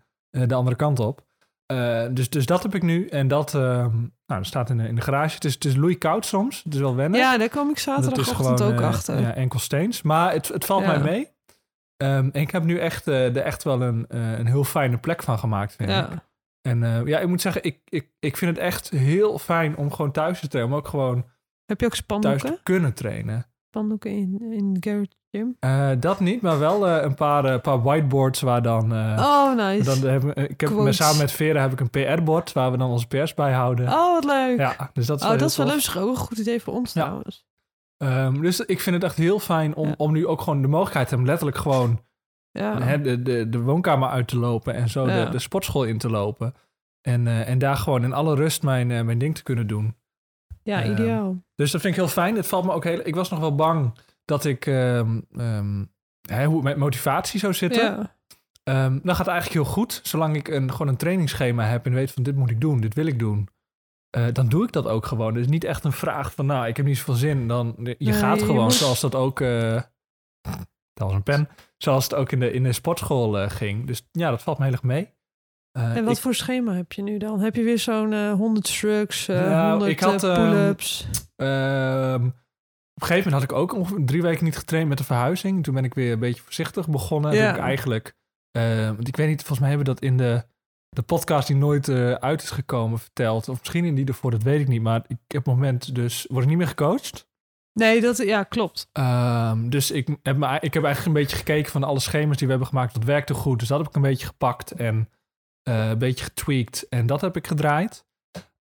de 0.48 0.54
andere 0.54 0.76
kant 0.76 1.00
op. 1.00 1.22
Dus, 2.12 2.30
dus 2.30 2.46
dat 2.46 2.64
heb 2.64 2.76
ik 2.76 2.82
nu. 2.84 3.08
En 3.08 3.28
dat, 3.28 3.56
ehm, 3.56 3.96
nou, 4.32 4.44
dat 4.44 4.52
staat 4.52 4.70
in 4.70 4.78
de, 4.78 4.88
in 4.88 4.96
de 4.96 5.02
garage. 5.02 5.36
Het 5.36 5.46
is, 5.46 5.54
het 5.54 5.66
is 5.66 5.76
loeikoud 5.76 6.26
soms. 6.26 6.64
Het 6.64 6.74
is 6.74 6.80
wel 6.80 6.96
wennen. 6.96 7.20
ja, 7.20 7.38
daar 7.38 7.50
kwam 7.50 7.70
ik 7.70 7.80
zaterdagochtend 7.80 8.62
ook 8.62 8.80
eh, 8.80 8.88
achter. 8.88 9.20
Ja, 9.22 9.34
enkelsteens. 9.34 10.02
Maar 10.02 10.34
het, 10.34 10.48
het 10.48 10.66
valt 10.66 10.82
Ja. 10.84 10.88
mij 10.88 11.00
mee. 11.00 11.28
Ehm, 11.98 12.30
en 12.32 12.42
ik 12.42 12.52
heb 12.52 12.64
nu 12.64 12.78
echt, 12.80 13.08
eh, 13.08 13.36
er 13.36 13.38
echt 13.44 13.64
wel 13.64 13.82
een, 13.82 14.06
eh, 14.08 14.38
een 14.40 14.48
heel 14.48 14.64
fijne 14.64 14.98
plek 14.98 15.24
van 15.24 15.40
gemaakt. 15.40 15.76
Vind 15.76 15.90
ik. 15.90 15.96
ja. 15.96 16.30
En 16.62 17.06
ja, 17.06 17.20
ik 17.20 17.28
moet 17.28 17.42
zeggen, 17.42 17.64
ik, 17.64 17.80
ik, 17.90 18.10
ik 18.20 18.38
vind 18.38 18.56
het 18.56 18.66
echt 18.66 18.90
heel 18.90 19.40
fijn 19.40 19.76
om 19.78 19.92
gewoon 19.92 20.12
thuis 20.12 20.40
te 20.40 20.48
trainen. 20.48 20.74
Maar 20.74 20.82
ook 20.84 20.88
gewoon 20.90 21.26
Heb 21.66 21.80
je 21.80 21.86
ook 21.86 21.92
thuis 21.92 22.04
spandoeken? 22.04 22.56
te 22.56 22.60
kunnen 22.64 22.94
trainen. 22.94 23.46
Spandoeken 23.76 24.12
in, 24.12 24.52
in 24.52 24.78
Garrett 24.80 25.16
Gym? 25.32 25.56
Eh, 25.60 25.90
dat 26.00 26.20
niet, 26.20 26.42
maar 26.42 26.60
wel 26.60 26.88
eh, 26.88 27.04
een 27.04 27.16
paar, 27.16 27.46
eh, 27.46 27.62
paar 27.62 27.82
whiteboards 27.82 28.42
waar 28.42 28.62
dan... 28.62 28.92
oh, 28.94 29.56
nice. 29.56 29.84
dan 30.02 30.10
hebben, 30.10 30.34
we- 30.36 30.48
ik 30.48 30.62
heb, 30.62 30.70
Quotes. 30.70 30.96
samen 30.98 31.18
met 31.18 31.32
Vera 31.32 31.62
heb 31.62 31.72
ik 31.72 31.80
een 31.80 31.90
PR-bord 31.90 32.52
waar 32.52 32.72
we 32.72 32.78
dan 32.78 32.90
onze 32.90 33.08
PR's 33.08 33.34
bij 33.34 33.52
houden. 33.54 33.88
oh, 33.88 34.14
wat 34.14 34.24
leuk. 34.26 34.58
Ja, 34.60 34.90
dus 34.94 35.06
dat 35.06 35.18
is 35.18 35.24
oh, 35.24 35.30
wel 35.30 35.38
dat 35.40 35.50
is 35.50 35.58
wel 35.58 35.66
leuk. 35.68 35.92
ook 35.98 36.10
een 36.10 36.16
goed 36.16 36.38
idee 36.38 36.62
voor 36.62 36.74
ons 36.74 36.94
Ja. 36.94 37.02
trouwens. 37.04 37.46
Ehm, 37.98 38.42
dus 38.42 38.60
ik 38.60 38.80
vind 38.80 38.96
het 38.96 39.06
echt 39.06 39.18
heel 39.18 39.40
fijn 39.40 39.76
om, 39.76 39.88
Ja. 39.88 39.94
om 39.98 40.12
nu 40.12 40.28
ook 40.28 40.42
gewoon 40.42 40.62
de 40.62 40.68
mogelijkheid 40.68 41.08
te 41.08 41.14
hebben... 41.16 41.32
letterlijk 41.32 41.62
gewoon 41.62 42.00
Ja. 42.52 42.82
hè, 42.82 43.02
de, 43.02 43.22
de, 43.22 43.50
de 43.50 43.62
woonkamer 43.62 44.10
uit 44.10 44.28
te 44.28 44.38
lopen 44.38 44.74
en 44.74 44.90
zo 44.90 45.06
de, 45.06 45.28
de 45.32 45.40
sportschool 45.40 45.84
in 45.84 45.98
te 45.98 46.10
lopen. 46.10 46.54
En, 47.02 47.28
en 47.46 47.58
daar 47.60 47.78
gewoon 47.78 48.04
in 48.04 48.14
alle 48.14 48.36
rust 48.36 48.64
mijn, 48.64 48.88
mijn 48.88 49.18
ding 49.18 49.36
te 49.36 49.44
kunnen 49.44 49.68
doen. 49.68 49.96
Ja, 50.64 50.82
Ehm, 50.84 50.92
ideaal. 50.92 51.44
Dus 51.56 51.72
dat 51.72 51.82
vind 51.82 51.94
ik 51.94 52.00
heel 52.00 52.10
fijn. 52.10 52.36
Het 52.36 52.48
valt 52.48 52.66
me 52.66 52.72
ook 52.72 52.84
heel... 52.84 53.02
Ik 53.08 53.16
was 53.16 53.30
nog 53.30 53.40
wel 53.40 53.56
bang 53.56 53.98
dat 54.26 54.46
ik... 54.46 54.66
ehm, 54.66 55.20
ehm, 55.38 55.86
hè, 56.30 56.46
hoe 56.46 56.56
het 56.56 56.64
met 56.64 56.78
motivatie 56.78 57.40
zou 57.40 57.54
zitten. 57.54 57.84
Ja. 57.84 58.16
Dan 58.90 59.02
gaat 59.16 59.18
het 59.18 59.28
eigenlijk 59.28 59.50
heel 59.66 59.74
goed. 59.74 60.00
Zolang 60.04 60.36
ik 60.36 60.48
een, 60.48 60.72
gewoon 60.72 60.88
een 60.88 60.98
trainingsschema 60.98 61.64
heb 61.66 61.86
en 61.86 61.94
weet 61.94 62.12
van 62.12 62.24
dit 62.24 62.36
moet 62.36 62.50
ik 62.50 62.62
doen, 62.62 62.82
dit 62.82 62.94
wil 62.94 63.06
ik 63.06 63.20
doen. 63.20 63.48
eh, 64.10 64.26
dan 64.34 64.50
doe 64.50 64.64
ik 64.64 64.72
dat 64.72 64.88
ook 64.88 65.06
gewoon. 65.06 65.34
Dus 65.34 65.48
niet 65.48 65.64
echt 65.64 65.84
een 65.84 65.92
vraag 65.92 66.34
van 66.34 66.46
nou, 66.46 66.68
ik 66.68 66.78
heb 66.78 66.86
niet 66.86 66.98
zoveel 66.98 67.14
zin. 67.14 67.48
Dan, 67.48 67.74
je 67.78 67.96
Nee, 68.00 68.14
gaat 68.14 68.40
je 68.40 68.46
gewoon 68.46 68.64
moet- 68.64 68.74
zoals 68.74 69.00
dat 69.00 69.16
ook... 69.16 69.40
eh, 69.42 69.82
dat 70.94 71.08
was 71.08 71.14
een 71.14 71.24
pen. 71.24 71.50
Zoals 71.78 72.04
het 72.04 72.14
ook 72.16 72.32
in 72.32 72.40
de, 72.40 72.52
in 72.52 72.64
de 72.64 72.74
sportschool 72.74 73.40
eh, 73.40 73.50
ging. 73.50 73.88
Dus 73.88 74.08
ja, 74.12 74.30
dat 74.30 74.42
valt 74.42 74.58
me 74.58 74.64
heel 74.64 74.74
erg 74.74 74.84
mee. 74.84 75.14
Eh, 75.72 75.96
En 75.98 76.04
wat 76.06 76.16
ik- 76.16 76.22
voor 76.22 76.34
schema 76.36 76.74
heb 76.74 76.92
je 76.92 77.02
nu 77.02 77.18
dan? 77.18 77.40
Heb 77.40 77.56
je 77.56 77.64
weer 77.64 77.80
zo'n 77.80 78.14
eh 78.14 78.34
100 78.34 78.68
shrugs, 78.68 79.28
eh 79.28 79.36
Nou, 79.36 79.70
100 79.70 79.92
ik 79.92 80.00
had, 80.00 80.24
eh, 80.24 80.30
ehm, 80.36 80.50
pull-ups? 80.50 81.08
Ehm, 81.36 82.26
op 82.26 83.02
een 83.02 83.08
gegeven 83.08 83.32
moment 83.32 83.34
had 83.34 83.44
ik 83.44 83.52
ook 83.52 83.74
ongeveer 83.74 84.06
drie 84.06 84.22
weken 84.22 84.44
niet 84.44 84.58
getraind 84.58 84.90
met 84.90 84.98
de 84.98 85.04
verhuizing. 85.04 85.64
Toen 85.64 85.74
ben 85.74 85.84
ik 85.84 85.94
weer 85.94 86.12
een 86.12 86.20
beetje 86.20 86.42
voorzichtig 86.42 86.90
begonnen. 86.90 87.34
Ja. 87.34 87.46
Heb 87.46 87.56
ik 87.56 87.62
eigenlijk, 87.62 88.16
eh, 88.52 88.86
want 88.86 89.08
ik 89.08 89.16
weet 89.16 89.28
niet, 89.28 89.38
volgens 89.40 89.60
mij 89.60 89.70
hebben 89.70 89.88
we 89.88 89.94
dat 89.94 90.04
in 90.04 90.18
de, 90.18 90.44
de 90.90 91.02
podcast 91.02 91.48
die 91.48 91.56
nooit 91.56 91.90
uit 92.20 92.42
is 92.44 92.50
gekomen 92.50 93.00
verteld. 93.00 93.50
Of 93.50 93.60
misschien 93.60 93.86
in 93.86 93.96
die 93.96 94.06
ervoor, 94.08 94.32
dat 94.32 94.44
weet 94.44 94.60
ik 94.62 94.68
niet. 94.68 94.82
Maar 94.82 95.04
ik 95.08 95.18
heb 95.28 95.48
op 95.48 95.54
het 95.54 95.56
moment 95.56 95.96
dus, 95.96 96.26
word 96.30 96.44
ik 96.44 96.50
niet 96.50 96.58
meer 96.58 96.68
gecoacht. 96.68 97.30
Nee, 97.74 98.02
dat, 98.02 98.18
ja, 98.18 98.44
klopt. 98.44 98.90
Ehm, 98.92 99.70
dus 99.70 99.92
ik 99.92 100.08
heb, 100.24 100.38
me, 100.38 100.58
ik 100.60 100.74
heb 100.74 100.84
eigenlijk 100.84 101.06
een 101.06 101.22
beetje 101.22 101.38
gekeken 101.38 101.72
van 101.72 101.84
alle 101.84 102.00
schema's 102.00 102.38
die 102.38 102.46
we 102.46 102.52
hebben 102.54 102.70
gemaakt. 102.70 102.94
Dat 102.94 103.04
werkte 103.04 103.34
goed. 103.34 103.60
Dus 103.60 103.68
dat 103.68 103.78
heb 103.78 103.88
ik 103.88 103.96
een 103.96 104.02
beetje 104.02 104.26
gepakt 104.28 104.72
en 104.72 105.10
eh, 105.64 105.90
een 105.90 105.98
beetje 105.98 106.24
getweakt. 106.24 106.88
En 106.90 107.06
dat 107.06 107.22
heb 107.22 107.36
ik 107.36 107.48
gedraaid. 107.48 108.06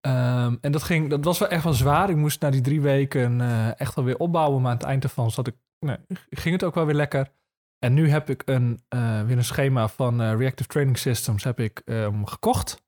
Ehm, 0.01 0.57
en 0.61 0.73
dat, 0.73 0.83
ging, 0.83 1.11
dat 1.11 1.25
was 1.25 1.39
wel 1.39 1.49
echt 1.49 1.65
wel 1.65 1.73
zwaar. 1.73 2.11
Ik 2.11 2.17
moest 2.17 2.41
na 2.41 2.51
die 2.51 2.61
drie 2.61 2.81
weken 2.81 3.41
eh, 3.41 3.81
echt 3.81 3.95
wel 3.95 4.05
weer 4.05 4.19
opbouwen. 4.19 4.63
Maar 4.63 4.71
aan 4.71 4.77
het 4.77 4.87
eind 4.87 5.05
ervan 5.05 5.31
zat 5.31 5.47
ik, 5.47 5.55
nee, 5.79 5.97
ging 6.31 6.55
het 6.55 6.65
ook 6.65 6.75
wel 6.75 6.87
weer 6.87 6.95
lekker. 6.95 7.33
En 7.79 7.95
nu 7.95 8.11
heb 8.11 8.31
ik 8.31 8.43
een, 8.45 8.83
eh, 8.89 9.23
weer 9.23 9.37
een 9.37 9.45
schema 9.45 9.89
van 9.89 10.37
Reactive 10.37 10.69
Training 10.69 10.99
Systems 10.99 11.45
heb 11.45 11.61
ik, 11.61 11.83
ehm, 11.85 12.25
gekocht. 12.25 12.83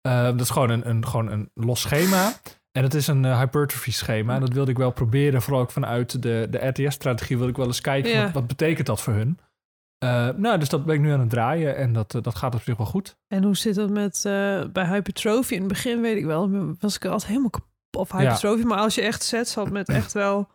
Ehm, 0.00 0.30
dat 0.30 0.40
is 0.40 0.50
gewoon 0.50 0.70
een, 0.70 0.88
een, 0.88 1.06
gewoon 1.06 1.30
een 1.30 1.50
los 1.54 1.80
schema. 1.80 2.32
En 2.72 2.82
het 2.82 2.94
is 2.94 3.06
een 3.06 3.36
hypertrophy 3.38 3.90
schema. 3.90 4.38
Dat 4.38 4.52
wilde 4.52 4.70
ik 4.70 4.76
wel 4.76 4.90
proberen. 4.90 5.42
Vooral 5.42 5.62
ook 5.62 5.70
vanuit 5.70 6.22
de, 6.22 6.46
de 6.50 6.66
RTS-strategie 6.66 7.36
wilde 7.36 7.50
ik 7.50 7.56
wel 7.56 7.66
eens 7.66 7.80
kijken. 7.80 8.10
Ja. 8.10 8.24
Wat, 8.24 8.32
wat 8.32 8.46
betekent 8.46 8.86
dat 8.86 9.00
voor 9.00 9.12
hun? 9.12 9.38
Eh, 10.04 10.28
nou, 10.36 10.58
dus 10.58 10.68
dat 10.68 10.84
ben 10.84 10.94
ik 10.94 11.00
nu 11.00 11.12
aan 11.12 11.20
het 11.20 11.30
draaien. 11.30 11.76
En 11.76 11.92
dat, 11.92 12.14
eh, 12.14 12.22
dat 12.22 12.34
gaat 12.34 12.54
op 12.54 12.62
zich 12.62 12.76
wel 12.76 12.86
goed. 12.86 13.16
En 13.28 13.42
hoe 13.44 13.56
zit 13.56 13.74
dat 13.74 13.90
met 13.90 14.24
eh, 14.24 14.60
bij 14.72 14.86
hypertrofie? 14.86 15.56
In 15.56 15.62
het 15.62 15.72
begin 15.72 16.00
weet 16.00 16.16
ik 16.16 16.24
wel, 16.24 16.50
was 16.80 16.96
ik 16.96 17.04
altijd 17.04 17.26
helemaal 17.26 17.50
kapot 17.50 17.68
of 17.98 18.12
hypertrofie. 18.12 18.66
Maar 18.66 18.78
als 18.78 18.94
je 18.94 19.02
echt 19.02 19.22
sets 19.22 19.54
had 19.54 19.70
met 19.70 19.88
echt 19.88 20.12
wel, 20.12 20.48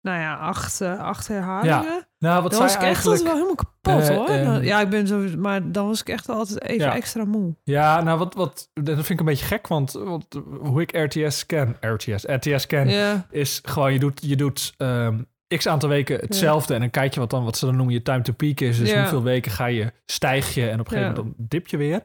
nou 0.00 0.20
ja, 0.20 0.34
acht, 0.36 0.80
acht 0.82 1.28
herhalingen. 1.28 2.06
Nou, 2.18 2.42
wat 2.42 2.50
dan 2.50 2.60
was 2.60 2.74
ik 2.74 2.80
echt 2.82 3.04
altijd 3.06 3.22
wel 3.22 3.32
helemaal 3.32 3.54
kapot 3.54 4.08
hoor. 4.08 4.28
ehm, 4.28 4.44
Dan- 4.44 4.64
ja, 4.64 4.80
ik 4.80 4.88
ben 4.88 5.06
zo, 5.06 5.18
maar 5.38 5.72
dan 5.72 5.86
was 5.86 6.00
ik 6.00 6.08
echt 6.08 6.28
altijd 6.28 6.62
even 6.62 6.86
Ja. 6.86 6.94
extra 6.94 7.24
moe. 7.24 7.54
Ja, 7.62 8.02
nou, 8.02 8.18
wat, 8.18 8.34
wat, 8.34 8.70
dat 8.72 8.94
vind 8.94 9.08
ik 9.10 9.18
een 9.18 9.24
beetje 9.24 9.46
gek. 9.46 9.66
Want, 9.68 9.92
want 9.92 10.26
hoe 10.60 10.80
ik 10.80 10.96
RTS 10.96 11.46
ken, 11.46 11.76
RTS, 11.80 12.24
RTS 12.26 12.66
ken, 12.66 12.88
Ja, 12.88 13.26
is 13.30 13.60
gewoon 13.64 13.92
je 13.92 13.98
doet, 13.98 14.20
je 14.22 14.36
doet 14.36 14.74
ehm, 14.76 15.22
x 15.56 15.68
aantal 15.68 15.88
weken 15.88 16.18
hetzelfde. 16.20 16.74
En 16.74 16.80
dan 16.80 16.90
kijk 16.90 17.14
je 17.14 17.20
wat 17.20 17.30
dan, 17.30 17.44
wat 17.44 17.56
ze 17.56 17.66
dan 17.66 17.76
noemen 17.76 17.94
je 17.94 18.02
time 18.02 18.22
to 18.22 18.32
peak 18.32 18.60
is. 18.60 18.78
Dus 18.78 18.90
Ja. 18.90 19.00
hoeveel 19.00 19.22
weken 19.22 19.52
ga 19.52 19.66
je, 19.66 19.92
stijg 20.06 20.54
je 20.54 20.68
en 20.68 20.80
op 20.80 20.86
een 20.86 20.92
gegeven 20.92 21.14
moment 21.14 21.36
dan 21.36 21.46
dip 21.48 21.66
je 21.66 21.76
weer. 21.76 22.00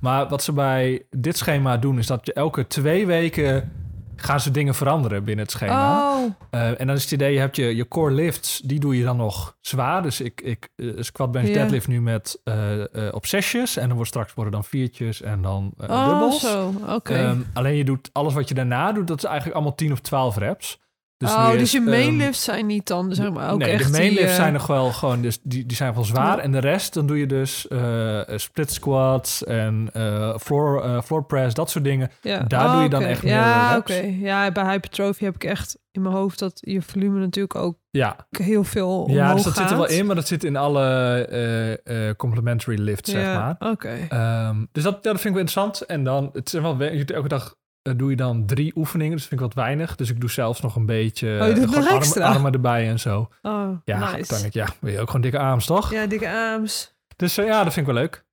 Maar 0.00 0.28
wat 0.28 0.42
ze 0.42 0.52
bij 0.52 1.02
dit 1.10 1.36
schema 1.36 1.76
doen, 1.76 1.98
is 1.98 2.06
dat 2.06 2.26
je 2.26 2.32
elke 2.32 2.66
twee 2.66 3.06
weken 3.06 3.72
gaan 4.16 4.40
ze 4.40 4.50
dingen 4.50 4.74
veranderen 4.74 5.24
binnen 5.24 5.44
het 5.44 5.54
schema. 5.54 5.98
Oh, 6.16 6.30
Eh, 6.50 6.80
en 6.80 6.86
dan 6.86 6.96
is 6.96 7.02
het 7.02 7.12
idee, 7.12 7.32
je 7.32 7.38
hebt 7.38 7.56
je, 7.56 7.76
je 7.76 7.88
core 7.88 8.12
lifts, 8.14 8.58
die 8.58 8.80
doe 8.80 8.96
je 8.98 9.04
dan 9.04 9.16
nog 9.16 9.56
zwaar. 9.60 10.02
Dus 10.02 10.20
ik, 10.20 10.40
ik 10.40 10.68
eh, 10.76 10.86
squat 10.98 11.32
bench 11.32 11.46
deadlift 11.54 11.88
nu 11.88 12.00
met 12.00 12.40
eh, 12.44 12.82
op 13.10 13.26
zesjes. 13.26 13.76
En 13.76 13.86
dan 13.86 13.94
wordt 13.94 14.10
straks 14.10 14.34
worden 14.34 14.52
dan 14.52 14.64
viertjes 14.64 15.22
en 15.22 15.42
dan 15.42 15.72
oh 15.76 16.08
dubbels. 16.08 16.40
zo. 16.40 16.72
Ehm, 17.02 17.38
alleen 17.52 17.76
je 17.76 17.84
doet 17.84 18.10
alles 18.12 18.34
wat 18.34 18.48
je 18.48 18.54
daarna 18.54 18.92
doet, 18.92 19.06
dat 19.06 19.18
is 19.18 19.24
eigenlijk 19.24 19.54
allemaal 19.56 19.74
10 19.74 19.92
of 19.92 20.00
12 20.00 20.36
reps. 20.36 20.80
Dus 21.24 21.32
oh, 21.34 21.50
dus 21.50 21.60
is, 21.60 21.72
je 21.72 21.78
ehm, 21.78 21.88
mainlifts 21.88 22.44
zijn 22.44 22.66
niet 22.66 22.86
dan, 22.86 23.14
zeg 23.14 23.32
maar, 23.32 23.50
ook 23.50 23.58
nee, 23.58 23.70
echt 23.70 23.84
de 23.84 23.90
mainlifts 23.90 24.20
die, 24.20 24.28
eh, 24.28 24.34
zijn 24.34 24.52
nog 24.52 24.66
wel 24.66 24.92
gewoon, 24.92 25.22
dus 25.22 25.38
die, 25.42 25.66
die 25.66 25.76
zijn 25.76 25.94
wel 25.94 26.04
zwaar. 26.04 26.38
En 26.38 26.52
de 26.52 26.58
rest, 26.58 26.94
dan 26.94 27.06
doe 27.06 27.18
je 27.18 27.26
dus 27.26 27.68
eh, 27.68 28.20
split 28.36 28.72
squats 28.72 29.44
en 29.44 29.88
eh, 29.92 30.36
floor, 30.38 31.02
floor 31.04 31.24
press, 31.24 31.54
dat 31.54 31.70
soort 31.70 31.84
dingen. 31.84 32.10
Ja. 32.20 32.38
Daar 32.38 32.72
doe 32.72 32.82
je 32.82 32.88
dan 32.88 33.00
oké. 33.00 33.10
echt 33.10 33.22
meer 33.22 33.32
Ja, 33.32 33.76
oké. 33.76 34.14
Ja, 34.20 34.52
bij 34.52 34.64
hypertrofie 34.64 35.26
heb 35.26 35.34
ik 35.34 35.44
echt 35.44 35.78
in 35.90 36.02
mijn 36.02 36.14
hoofd 36.14 36.38
dat 36.38 36.58
je 36.60 36.82
volume 36.82 37.20
natuurlijk 37.20 37.54
ook 37.54 37.76
Ja, 37.90 38.16
heel 38.30 38.64
veel 38.64 39.02
omhoog 39.02 39.16
ja 39.16 39.34
dus 39.34 39.42
dat 39.42 39.56
zit 39.56 39.70
er 39.70 39.76
wel 39.76 39.88
in, 39.88 40.06
maar 40.06 40.14
dat 40.14 40.26
zit 40.26 40.44
in 40.44 40.56
alle 40.56 42.14
complementary 42.16 42.80
lifts, 42.80 43.10
zeg 43.10 43.22
Ja, 43.22 43.38
maar. 43.58 43.70
Oké. 43.70 43.96
Ehm, 44.08 44.64
dus 44.72 44.82
dat, 44.82 44.94
ja, 44.94 45.10
dat 45.12 45.20
vind 45.20 45.24
ik 45.24 45.30
wel 45.32 45.40
interessant. 45.40 45.80
En 45.80 46.04
dan, 46.04 46.30
het 46.32 46.50
zijn 46.50 46.62
wel, 46.62 46.76
we- 46.76 47.04
elke 47.04 47.28
dag 47.28 47.54
eh, 47.84 47.92
doe 47.96 48.10
je 48.10 48.16
dan 48.16 48.46
drie 48.46 48.72
oefeningen, 48.76 49.16
dus 49.16 49.26
vind 49.26 49.40
ik 49.40 49.46
wat 49.46 49.54
weinig. 49.54 49.96
Dus 49.96 50.10
ik 50.10 50.20
doe 50.20 50.30
zelfs 50.30 50.60
nog 50.60 50.76
een 50.76 50.86
beetje 50.86 51.38
Oh, 51.40 51.48
je 51.48 51.54
doet 51.54 51.74
eh, 51.74 51.92
nog 51.92 52.16
armen, 52.18 52.52
erbij 52.52 52.88
en 52.88 53.00
zo. 53.00 53.28
Oh, 53.42 53.70
Ja, 53.84 53.98
nice. 53.98 54.28
dan 54.28 54.40
denk 54.40 54.44
ik, 54.44 54.52
ja, 54.52 54.68
wil 54.80 54.92
je 54.92 55.00
ook 55.00 55.06
gewoon 55.06 55.20
dikke 55.22 55.38
arms, 55.38 55.66
toch? 55.66 55.92
Ja, 55.92 56.06
dikke 56.06 56.30
arms. 56.30 56.94
Dus 57.16 57.38
eh, 57.38 57.46
ja, 57.46 57.64
dat 57.64 57.72
vind 57.72 57.86
ik 57.86 57.92
wel 57.92 58.02
leuk. 58.02 58.24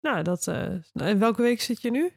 Nou, 0.00 0.22
dat... 0.22 0.46
nou, 0.92 1.10
in 1.10 1.18
welke 1.18 1.42
week 1.42 1.60
zit 1.60 1.82
je 1.82 1.90
nu? 1.90 2.12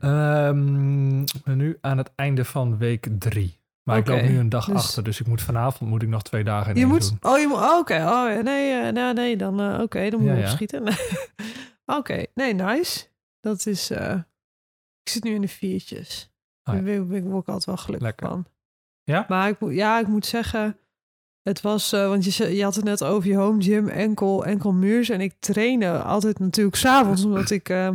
Ehm, 0.00 1.24
nu 1.44 1.78
aan 1.80 1.98
het 1.98 2.10
einde 2.14 2.44
van 2.44 2.78
week 2.78 3.08
drie. 3.18 3.60
Maar 3.82 3.98
ik 3.98 4.06
loop 4.06 4.22
nu 4.22 4.38
een 4.38 4.48
dag 4.48 4.66
dus- 4.66 4.74
achter, 4.74 5.04
dus 5.04 5.20
ik 5.20 5.26
moet 5.26 5.42
vanavond 5.42 5.90
moet 5.90 6.02
ik 6.02 6.08
nog 6.08 6.22
twee 6.22 6.44
dagen 6.44 6.74
in 6.74 6.80
Je 6.80 6.86
moet... 6.86 7.08
doen. 7.08 7.32
Oh, 7.32 7.38
je 7.38 7.46
moet... 7.46 7.58
oh, 7.58 7.78
Oké. 7.78 7.94
Oh, 7.94 8.32
ja, 8.34 8.40
nee, 8.40 8.92
nou, 8.92 9.14
nee, 9.14 9.36
dan... 9.36 9.80
Oké, 9.80 10.10
dan 10.10 10.20
moet 10.20 10.28
je 10.28 10.36
ja. 10.36 10.42
opschieten. 10.42 10.82
Oké. 11.98 12.24
Nee, 12.34 12.54
nice. 12.54 13.06
Dat 13.40 13.66
is... 13.66 13.90
ik 15.08 15.14
zit 15.14 15.24
nu 15.24 15.34
in 15.34 15.40
de 15.40 15.48
viertjes. 15.48 16.30
Oh 16.64 16.74
ja. 16.74 16.80
Daar 16.80 16.82
ben, 16.82 17.08
ben 17.08 17.16
ik 17.16 17.24
word 17.24 17.42
ik 17.42 17.46
altijd 17.48 17.64
wel 17.64 17.76
gelukkig 17.76 18.06
Lekker. 18.08 18.28
van. 18.28 18.46
Ja? 19.04 19.24
Maar 19.28 19.48
ik, 19.48 19.60
moet- 19.60 19.74
ja, 19.74 19.98
ik 19.98 20.06
moet 20.06 20.26
zeggen... 20.26 20.78
Het 21.42 21.60
was... 21.60 21.92
eh, 21.92 22.08
want 22.08 22.34
je, 22.34 22.56
je 22.56 22.62
had 22.62 22.74
het 22.74 22.84
net 22.84 23.04
over 23.04 23.28
je 23.28 23.36
home 23.36 23.62
gym, 23.62 23.88
enkel, 23.88 24.44
enkel 24.44 24.72
muurs. 24.72 25.08
En 25.08 25.20
ik 25.20 25.34
trainde 25.40 26.02
altijd 26.02 26.38
natuurlijk 26.38 26.76
s'avonds, 26.76 27.24
omdat 27.24 27.50
ik... 27.50 27.68
eh 27.68 27.90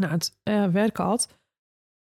nou, 0.00 0.12
het 0.12 0.38
eh, 0.42 0.66
werk 0.66 0.96
had. 0.96 1.38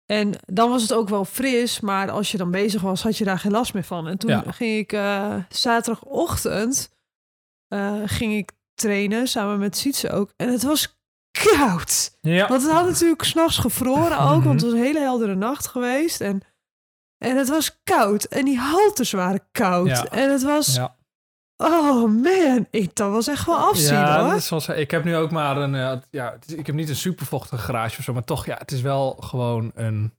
En 0.05 0.33
dan 0.45 0.69
was 0.69 0.81
het 0.81 0.93
ook 0.93 1.09
wel 1.09 1.25
fris, 1.25 1.79
maar 1.79 2.11
als 2.11 2.31
je 2.31 2.37
dan 2.37 2.51
bezig 2.51 2.81
was, 2.81 3.03
had 3.03 3.17
je 3.17 3.23
daar 3.23 3.39
geen 3.39 3.51
last 3.51 3.73
meer 3.73 3.83
van. 3.83 4.07
En 4.07 4.17
toen 4.17 4.29
Ja. 4.29 4.41
ging 4.51 4.77
ik 4.77 4.91
zaterdagochtend 5.49 6.91
ging 8.05 8.33
ik 8.33 8.51
trainen 8.73 9.27
samen 9.27 9.59
met 9.59 9.77
Sietse 9.77 10.09
ook. 10.09 10.33
En 10.35 10.49
het 10.51 10.63
was 10.63 10.97
koud. 11.41 12.17
Ja. 12.21 12.47
Want 12.47 12.61
het 12.63 12.71
had 12.71 12.85
natuurlijk 12.87 13.23
s'nachts 13.23 13.57
gevroren 13.57 14.19
ook, 14.19 14.37
Mhm. 14.37 14.47
want 14.47 14.61
het 14.61 14.71
was 14.71 14.79
een 14.79 14.85
hele 14.85 14.99
heldere 14.99 15.35
nacht 15.35 15.67
geweest. 15.67 16.21
En, 16.21 16.41
en 17.17 17.37
het 17.37 17.49
was 17.49 17.79
koud. 17.83 18.23
En 18.23 18.45
die 18.45 18.57
halters 18.59 19.11
waren 19.11 19.47
koud. 19.51 19.87
Ja. 19.87 20.05
En 20.05 20.31
het 20.31 20.43
was, 20.43 20.75
Ja, 20.75 20.95
oh 21.57 22.03
man, 22.21 22.67
ik, 22.71 22.95
dat 22.95 23.11
was 23.11 23.27
echt 23.27 23.45
wel 23.45 23.57
afzien 23.57 23.93
ja 23.97 24.23
hoor. 24.29 24.39
zoals, 24.39 24.67
ik 24.67 24.91
heb 24.91 25.03
nu 25.03 25.15
ook 25.15 25.31
maar 25.31 25.57
een, 25.57 25.75
eh, 25.75 25.97
ja, 26.09 26.37
is- 26.47 26.53
ik 26.55 26.65
heb 26.65 26.75
niet 26.75 26.89
een 26.89 26.95
supervochtige 26.95 27.61
garage 27.61 27.97
of 27.97 28.03
zo, 28.03 28.13
maar 28.13 28.23
toch, 28.23 28.45
ja, 28.45 28.55
het 28.57 28.71
is 28.71 28.81
wel 28.81 29.17
gewoon 29.19 29.71
een, 29.75 30.13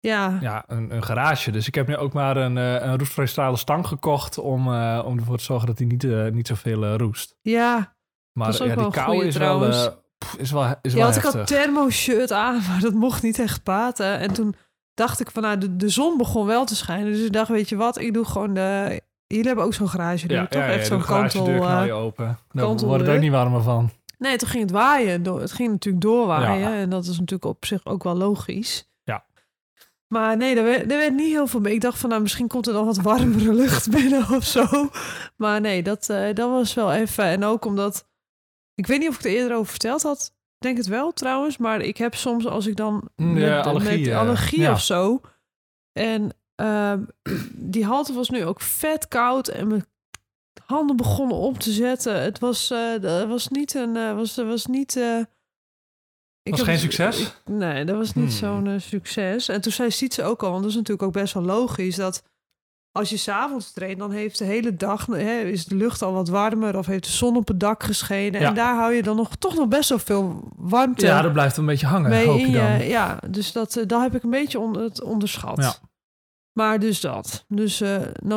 Ja, 0.00 0.38
ja, 0.40 0.64
een, 0.66 0.94
een 0.94 1.02
garage. 1.04 1.50
Dus 1.50 1.66
ik 1.66 1.74
heb 1.74 1.86
nu 1.88 1.96
ook 1.96 2.12
maar 2.12 2.36
een, 2.36 2.58
eh, 2.58 2.74
een 2.74 2.98
roestvrij 2.98 3.54
stang 3.56 3.86
gekocht 3.86 4.38
om, 4.38 4.72
eh, 4.74 5.02
om 5.04 5.18
ervoor 5.18 5.36
te 5.38 5.44
zorgen 5.44 5.66
dat 5.66 5.78
hij 5.78 5.86
niet, 5.86 6.32
niet 6.34 6.46
zoveel 6.46 6.96
roest. 6.96 7.36
ja. 7.42 7.96
Maar 8.38 8.52
ja, 8.52 8.74
wel 8.74 8.76
die 8.76 8.90
kou 9.02 9.24
is 9.24 9.36
wel, 9.36 9.46
trouwens. 9.46 9.86
eh, 9.86 9.92
pff, 10.24 10.36
is 10.38 10.50
wel, 10.50 10.74
is 10.82 10.92
Ja, 10.92 10.98
wel 10.98 11.02
want 11.02 11.16
ik 11.16 11.22
had 11.22 11.46
thermo-shirt 11.46 12.32
aan, 12.32 12.54
maar 12.68 12.80
dat 12.80 12.94
mocht 12.94 13.22
niet 13.22 13.38
echt 13.38 13.62
baten. 13.62 14.18
En 14.18 14.32
toen 14.32 14.54
dacht 14.94 15.20
ik 15.20 15.30
van, 15.30 15.42
nou, 15.42 15.58
de, 15.58 15.76
de 15.76 15.88
zon 15.88 16.16
begon 16.16 16.46
wel 16.46 16.64
te 16.64 16.76
schijnen. 16.76 17.12
Dus 17.12 17.24
ik 17.24 17.32
dacht, 17.32 17.48
weet 17.48 17.68
je 17.68 17.76
wat, 17.76 17.98
ik 17.98 18.14
doe 18.14 18.24
gewoon 18.24 18.54
de... 18.54 19.00
Jullie 19.26 19.46
hebben 19.46 19.64
ook 19.64 19.74
zo'n 19.74 19.88
garage, 19.88 20.28
ja, 20.28 20.34
ja, 20.34 20.46
toch? 20.46 20.62
ja, 20.62 20.68
Echt 20.68 20.80
ja, 20.80 20.84
zo'n 20.84 21.04
kantel... 21.04 21.84
je 21.84 21.92
open. 21.92 22.38
Daar 22.52 22.66
wordt 22.66 23.06
het 23.06 23.14
ook 23.14 23.20
niet 23.20 23.30
warmer 23.30 23.62
van. 23.62 23.90
Nee, 24.18 24.36
toen 24.36 24.48
ging 24.48 24.62
het 24.62 24.72
waaien. 24.72 25.22
Door, 25.22 25.40
het 25.40 25.52
ging 25.52 25.70
natuurlijk 25.70 26.04
doorwaaien. 26.04 26.58
Ja. 26.58 26.74
En 26.74 26.90
dat 26.90 27.04
is 27.04 27.18
natuurlijk 27.18 27.44
op 27.44 27.64
zich 27.64 27.86
ook 27.86 28.02
wel 28.02 28.16
logisch. 28.16 28.90
Ja. 29.02 29.24
Maar 30.06 30.36
nee, 30.36 30.56
er 30.56 30.64
werd, 30.64 30.80
er 30.80 30.98
werd 30.98 31.14
niet 31.14 31.32
heel 31.32 31.46
veel 31.46 31.60
mee. 31.60 31.74
Ik 31.74 31.80
dacht 31.80 31.98
van, 31.98 32.10
nou, 32.10 32.22
misschien 32.22 32.48
komt 32.48 32.66
er 32.66 32.72
dan 32.72 32.84
wat 32.84 32.96
warmere 32.96 33.52
lucht 33.54 33.90
binnen 33.96 34.30
of 34.30 34.44
zo. 34.44 34.90
Maar 35.36 35.60
nee, 35.60 35.82
dat, 35.82 36.08
eh, 36.08 36.34
dat 36.34 36.50
was 36.50 36.74
wel 36.74 36.92
even... 36.92 37.24
En 37.24 37.44
ook 37.44 37.64
omdat... 37.64 38.06
Ik 38.74 38.86
weet 38.86 38.98
niet 38.98 39.08
of 39.08 39.14
ik 39.14 39.22
het 39.22 39.32
er 39.32 39.38
eerder 39.38 39.56
over 39.56 39.70
verteld 39.70 40.02
had. 40.02 40.32
Ik 40.34 40.60
denk 40.66 40.76
het 40.76 40.86
wel 40.86 41.12
trouwens. 41.12 41.56
Maar 41.56 41.80
ik 41.80 41.96
heb 41.96 42.14
soms 42.14 42.46
als 42.46 42.66
ik 42.66 42.76
dan... 42.76 43.08
Mm, 43.16 43.32
met, 43.32 43.42
ja, 43.42 43.60
allergie, 43.60 44.04
met 44.06 44.14
allergie 44.14 44.60
ja. 44.60 44.72
of 44.72 44.80
zo... 44.82 45.20
En 45.92 46.30
ehm, 46.54 47.02
die 47.72 47.84
halte 47.84 48.12
was 48.12 48.30
nu 48.30 48.44
ook 48.44 48.60
vet 48.60 49.08
koud. 49.08 49.48
En 49.48 49.66
mijn 49.68 49.84
handen 50.64 50.96
begonnen 50.96 51.36
op 51.36 51.58
te 51.58 51.70
zetten. 51.72 52.22
Het 52.22 52.38
was, 52.38 52.68
dat 53.00 53.26
was 53.28 53.48
niet 53.48 53.74
een... 53.74 53.96
eh, 53.96 54.14
was, 54.14 54.36
was 54.36 54.66
niet... 54.66 54.96
eh, 54.96 55.18
ik 56.42 56.52
Was 56.52 56.62
geen 56.62 56.78
succes? 56.78 57.20
ik- 57.20 57.34
nee, 57.44 57.84
dat 57.84 57.96
was 57.96 58.12
niet 58.14 58.38
Hmm. 58.40 58.64
zo'n 58.64 58.80
succes. 58.80 59.48
En 59.48 59.60
toen 59.60 59.72
zei 59.72 59.90
Sietse 59.90 60.22
ook 60.22 60.42
al, 60.42 60.50
want 60.50 60.60
dat 60.62 60.70
is 60.70 60.76
natuurlijk 60.76 61.06
ook 61.06 61.12
best 61.22 61.34
wel 61.34 61.42
logisch... 61.42 61.96
dat 61.96 62.22
als 62.96 63.10
je 63.10 63.16
s'avonds 63.16 63.72
traint, 63.72 63.98
dan 63.98 64.10
heeft 64.10 64.38
de 64.38 64.44
hele 64.44 64.76
dag... 64.76 65.06
Hè, 65.06 65.40
is 65.40 65.64
de 65.64 65.74
lucht 65.74 66.02
al 66.02 66.12
wat 66.12 66.28
warmer 66.28 66.78
of 66.78 66.86
heeft 66.86 67.04
de 67.04 67.10
zon 67.10 67.36
op 67.36 67.48
het 67.48 67.60
dak 67.60 67.82
geschenen. 67.82 68.40
Ja. 68.40 68.48
En 68.48 68.54
daar 68.54 68.74
hou 68.74 68.92
je 68.92 69.02
dan 69.02 69.16
nog, 69.16 69.36
toch 69.36 69.54
nog 69.54 69.68
best 69.68 69.88
wel 69.88 69.98
veel 69.98 70.48
warmte 70.56 71.06
Ja, 71.06 71.22
dat 71.22 71.32
blijft 71.32 71.56
een 71.56 71.66
beetje 71.66 71.86
hangen, 71.86 72.10
mee 72.10 72.26
hoop 72.26 72.38
je 72.38 72.50
dan. 72.50 72.78
je. 72.78 72.84
Ja, 72.84 73.18
dus 73.28 73.52
dat, 73.52 73.76
eh, 73.76 73.86
dat 73.86 74.02
heb 74.02 74.14
ik 74.14 74.22
een 74.22 74.30
beetje 74.30 74.58
on, 74.58 74.78
het 74.78 75.02
onderschat. 75.02 75.56
Ja. 75.56 75.74
Maar 76.52 76.78
dus 76.78 77.00
dat. 77.00 77.44
Dus 77.48 77.82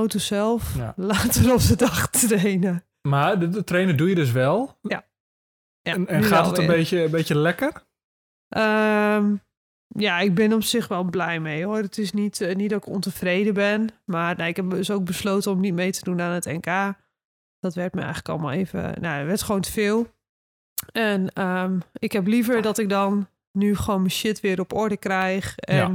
self. 0.08 0.76
Ja. 0.76 0.94
Later 0.96 1.54
op 1.54 1.62
de 1.62 1.76
dag 1.76 2.10
trainen. 2.10 2.84
Maar 3.02 3.40
de, 3.40 3.50
de 3.50 3.64
trainen 3.64 3.98
doe 3.98 4.10
je 4.10 4.16
dus 4.16 4.32
wel. 4.32 4.78
Ja, 4.82 5.06
En, 5.82 6.08
en 6.08 6.24
gaat 6.24 6.46
het 6.46 6.58
een 6.58 6.68
beetje, 6.68 7.04
een 7.04 7.12
beetje 7.12 7.36
lekker? 7.36 7.86
Ehm, 8.50 9.36
ja, 9.88 10.20
ik 10.20 10.34
ben 10.36 10.54
op 10.54 10.64
zich 10.64 10.88
wel 10.88 11.04
blij 11.04 11.40
mee 11.40 11.66
hoor. 11.66 11.78
Het 11.78 11.98
is 11.98 12.12
niet, 12.12 12.42
eh, 12.42 12.56
niet 12.56 12.70
dat 12.70 12.88
ik 12.88 12.94
ontevreden 12.94 13.54
ben. 13.54 13.90
Maar 14.06 14.36
nee, 14.38 14.48
ik 14.50 14.56
heb 14.56 14.70
dus 14.70 14.92
ook 14.92 15.06
besloten 15.06 15.52
om 15.52 15.60
niet 15.60 15.74
mee 15.74 15.92
te 15.92 16.04
doen 16.04 16.22
aan 16.22 16.32
het 16.34 16.46
NK. 16.46 16.96
Dat 17.60 17.74
werd 17.76 17.94
me 17.94 18.00
eigenlijk 18.02 18.30
allemaal 18.30 18.52
even... 18.52 18.96
Nou, 19.02 19.18
het 19.18 19.28
werd 19.28 19.42
gewoon 19.42 19.62
te 19.62 19.72
veel. 19.72 20.08
En 20.92 21.30
ehm, 21.34 21.80
ik 21.94 22.12
heb 22.12 22.28
liever 22.28 22.62
dat 22.62 22.78
ik 22.78 22.90
dan 22.90 23.28
nu 23.52 23.76
gewoon 23.76 24.00
mijn 24.00 24.12
shit 24.12 24.40
weer 24.40 24.60
op 24.60 24.74
orde 24.74 24.98
krijg. 24.98 25.56
En 25.58 25.76
Ja. 25.76 25.88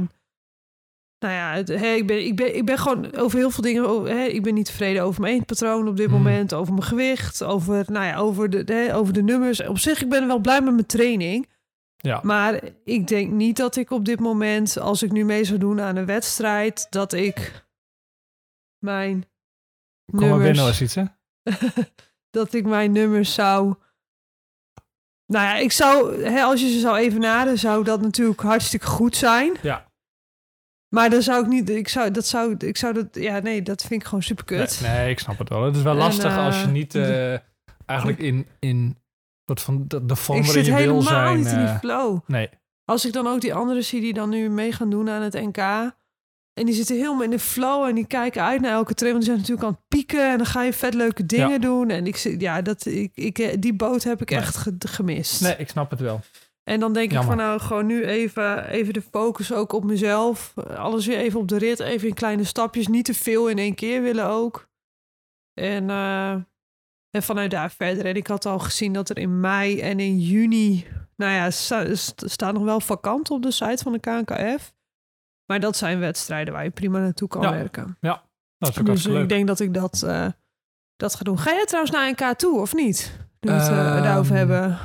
nou 1.19 1.33
ja, 1.33 1.53
het, 1.53 1.67
hey, 1.67 1.97
ik, 1.97 2.07
ben, 2.07 2.25
ik, 2.25 2.35
ben, 2.35 2.55
ik 2.55 2.65
ben 2.65 2.77
gewoon 2.77 3.15
over 3.15 3.37
heel 3.37 3.49
veel 3.49 3.63
dingen... 3.63 3.87
over- 3.87 4.09
hè, 4.09 4.23
ik 4.23 4.43
ben 4.43 4.53
niet 4.53 4.65
tevreden 4.65 5.03
over 5.03 5.21
mijn 5.21 5.33
eetpatroon 5.33 5.87
op 5.87 5.97
dit 5.97 6.05
Hmm. 6.09 6.15
moment. 6.17 6.53
Over 6.53 6.73
mijn 6.73 6.85
gewicht. 6.85 7.43
Over, 7.43 7.85
nou 7.91 8.05
ja, 8.05 8.15
over, 8.17 8.49
de, 8.49 8.63
hè, 8.73 8.95
over 8.95 9.13
de 9.13 9.23
nummers. 9.23 9.63
Op 9.67 9.77
zich, 9.79 10.01
ik 10.01 10.09
ben 10.09 10.27
wel 10.27 10.39
blij 10.39 10.61
met 10.61 10.73
mijn 10.73 10.85
training. 10.85 11.47
Ja. 12.07 12.19
Maar 12.23 12.61
ik 12.83 13.07
denk 13.07 13.31
niet 13.31 13.57
dat 13.57 13.75
ik 13.75 13.91
op 13.91 14.05
dit 14.05 14.19
moment, 14.19 14.77
als 14.77 15.03
ik 15.03 15.11
nu 15.11 15.25
mee 15.25 15.43
zou 15.43 15.59
doen 15.59 15.81
aan 15.81 15.95
een 15.95 16.05
wedstrijd, 16.05 16.87
dat 16.89 17.13
ik 17.13 17.65
mijn 18.79 19.25
Kom 20.05 20.19
maar 20.19 20.29
nummers, 20.29 20.45
binnen 20.45 20.65
als 20.65 20.81
iets, 20.81 20.95
hè? 20.95 21.03
dat 22.37 22.53
ik 22.53 22.65
mijn 22.65 22.91
nummers 22.91 23.33
zou. 23.33 23.75
Nou 25.25 25.45
ja, 25.45 25.55
ik 25.55 25.71
zou, 25.71 26.23
hè, 26.23 26.41
als 26.41 26.61
je 26.61 26.69
ze 26.69 26.79
zou 26.79 26.97
evenaren, 26.97 27.59
zou 27.59 27.83
dat 27.83 28.01
natuurlijk 28.01 28.41
hartstikke 28.41 28.85
goed 28.85 29.15
zijn. 29.15 29.57
Ja. 29.61 29.91
Maar 30.95 31.09
dan 31.09 31.21
zou 31.21 31.43
ik 31.43 31.49
niet, 31.49 31.69
ik 31.69 31.87
zou, 31.87 32.11
dat 32.11 32.25
zou, 32.25 32.55
ik 32.57 32.77
zou 32.77 32.93
dat, 32.93 33.07
ja, 33.11 33.39
nee, 33.39 33.61
dat 33.61 33.81
vind 33.81 34.01
ik 34.01 34.07
gewoon 34.07 34.23
super 34.23 34.45
kut. 34.45 34.79
Nee, 34.81 34.91
nee, 34.91 35.09
ik 35.09 35.19
snap 35.19 35.37
het 35.37 35.49
wel. 35.49 35.63
Het 35.63 35.75
is 35.75 35.81
wel 35.81 35.93
En, 35.93 35.97
lastig 35.97 36.37
als 36.37 36.59
je 36.59 36.65
eh, 36.65 36.71
niet 36.71 36.95
eh, 36.95 37.37
eigenlijk 37.85 38.19
in, 38.19 38.47
in 38.59 39.02
soort 39.45 39.61
van 39.61 39.83
de, 39.87 40.05
de 40.05 40.15
vorm 40.15 40.37
ik 40.39 40.45
waarin 40.45 40.63
zit 40.65 40.73
je 40.73 40.79
wil 40.79 40.91
helemaal 40.93 41.25
zijn. 41.25 41.37
niet 41.37 41.47
in 41.47 41.57
die 41.57 41.67
eh, 41.67 41.79
flow. 41.79 42.19
nee, 42.27 42.49
Als 42.85 43.05
ik 43.05 43.13
dan 43.13 43.27
ook 43.27 43.41
die 43.41 43.53
anderen 43.53 43.83
zie 43.83 44.01
die 44.01 44.13
dan 44.13 44.29
nu 44.29 44.49
mee 44.49 44.71
gaan 44.71 44.89
doen 44.89 45.09
aan 45.09 45.21
het 45.21 45.33
NK. 45.33 45.57
En 46.53 46.65
die 46.65 46.73
zitten 46.73 46.95
helemaal 46.95 47.23
in 47.23 47.29
de 47.29 47.39
flow 47.39 47.83
en 47.85 47.95
die 47.95 48.07
kijken 48.07 48.43
uit 48.43 48.61
naar 48.61 48.71
elke 48.71 48.93
train. 48.93 49.13
Want 49.13 49.25
die 49.25 49.33
zijn 49.33 49.43
natuurlijk 49.45 49.67
aan 49.67 49.73
het 49.79 49.87
pieken 49.87 50.31
en 50.31 50.37
dan 50.37 50.45
ga 50.45 50.63
je 50.63 50.73
vet 50.73 50.93
leuke 50.93 51.25
dingen 51.25 51.49
Ja. 51.49 51.57
doen. 51.57 51.89
En 51.89 52.07
ik, 52.07 52.15
zit- 52.17 52.41
ja, 52.41 52.61
dat, 52.61 52.85
ik, 52.85 53.11
ik, 53.15 53.39
eh, 53.39 53.55
die 53.59 53.73
boot 53.73 54.03
heb 54.03 54.21
ik 54.21 54.29
Nee. 54.29 54.39
echt 54.39 54.57
ge- 54.57 54.75
gemist. 54.79 55.41
nee, 55.41 55.55
ik 55.57 55.69
snap 55.69 55.89
het 55.89 55.99
wel. 55.99 56.19
En 56.63 56.79
dan 56.79 56.93
denk 56.93 57.11
Jammer. 57.11 57.31
ik 57.33 57.37
van 57.39 57.47
nou 57.47 57.59
gewoon 57.59 57.85
nu 57.85 58.03
even, 58.05 58.67
even 58.69 58.93
de 58.93 59.01
focus 59.01 59.53
ook 59.53 59.73
op 59.73 59.83
mezelf. 59.83 60.53
Alles 60.75 61.05
weer 61.05 61.17
even 61.17 61.39
op 61.39 61.47
de 61.47 61.57
rit, 61.57 61.79
even 61.79 62.07
in 62.07 62.13
kleine 62.13 62.43
stapjes. 62.43 62.87
Niet 62.87 63.05
te 63.05 63.13
veel 63.13 63.47
in 63.47 63.57
één 63.57 63.75
keer 63.75 64.01
willen 64.01 64.25
ook. 64.25 64.67
En, 65.53 65.89
eh, 65.89 66.35
en 67.13 67.23
vanuit 67.23 67.51
daar 67.51 67.71
verder. 67.71 68.05
En 68.05 68.15
ik 68.15 68.27
had 68.27 68.45
al 68.45 68.59
gezien 68.59 68.93
dat 68.93 69.09
er 69.09 69.17
in 69.17 69.39
mei 69.39 69.79
en 69.81 69.99
in 69.99 70.19
juni... 70.19 70.87
Nou 71.15 71.31
ja, 71.31 71.51
sta- 71.51 71.95
st- 71.95 72.23
staat 72.25 72.53
nog 72.53 72.63
wel 72.63 72.79
vakant 72.79 73.31
op 73.31 73.41
de 73.43 73.51
site 73.51 73.83
van 73.83 73.91
de 73.91 73.99
KNKF. 73.99 74.73
Maar 75.45 75.59
dat 75.59 75.77
zijn 75.77 75.99
wedstrijden 75.99 76.53
waar 76.53 76.63
je 76.63 76.69
prima 76.69 76.99
naartoe 76.99 77.27
kan 77.27 77.41
Ja. 77.41 77.51
werken. 77.51 77.97
Dat 78.01 78.19
is 78.59 78.67
ook 78.69 78.75
Dus 78.75 78.85
hartstikke 78.85 79.09
ik 79.09 79.13
leuk. 79.23 79.29
denk 79.29 79.47
dat 79.47 79.59
ik 79.59 79.73
dat, 79.73 80.01
eh, 80.03 80.25
dat 80.95 81.15
ga 81.15 81.23
doen. 81.23 81.39
Ga 81.39 81.51
jij 81.51 81.65
trouwens 81.65 81.93
naar 81.95 82.09
NK 82.11 82.37
toe 82.39 82.59
of 82.61 82.73
niet? 82.73 83.19
Nu 83.39 83.49
we 83.51 83.55
het 83.55 83.69
eh, 83.69 83.93
Ehm, 83.95 84.03
daarover 84.03 84.35
hebben. 84.35 84.77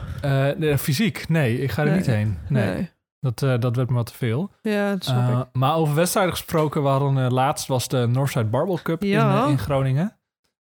Eh, 0.60 0.76
fysiek, 0.76 1.28
nee, 1.28 1.60
ik 1.60 1.70
ga 1.70 1.82
er 1.82 1.88
Nee. 1.88 1.96
niet 1.96 2.06
heen. 2.06 2.38
Nee, 2.48 2.90
Dat, 3.20 3.38
dat 3.62 3.76
werd 3.76 3.88
me 3.88 3.94
wat 3.94 4.06
te 4.06 4.14
veel. 4.14 4.50
Ja, 4.62 4.90
dat 4.92 5.04
snap 5.04 5.46
ik. 5.46 5.46
maar 5.52 5.74
over 5.74 5.94
wedstrijden 5.94 6.32
gesproken, 6.32 6.82
we 6.82 6.88
hadden 6.88 7.32
laatst 7.32 7.66
was 7.66 7.88
de 7.88 8.06
Northside 8.06 8.44
Barbell 8.44 8.78
Cup 8.82 9.02
Ja. 9.02 9.44
in, 9.44 9.50
in 9.50 9.58
Groningen. 9.58 10.17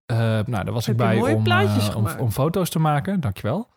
Eh, 0.07 0.17
nou, 0.19 0.45
daar 0.65 0.73
was 0.73 0.87
Heb 0.87 0.95
ik 0.95 1.01
bij 1.01 1.35
om, 1.35 2.07
eh, 2.07 2.21
om, 2.21 2.31
foto's 2.31 2.71
te 2.71 2.79
maken. 2.79 3.21
Dankjewel. 3.21 3.69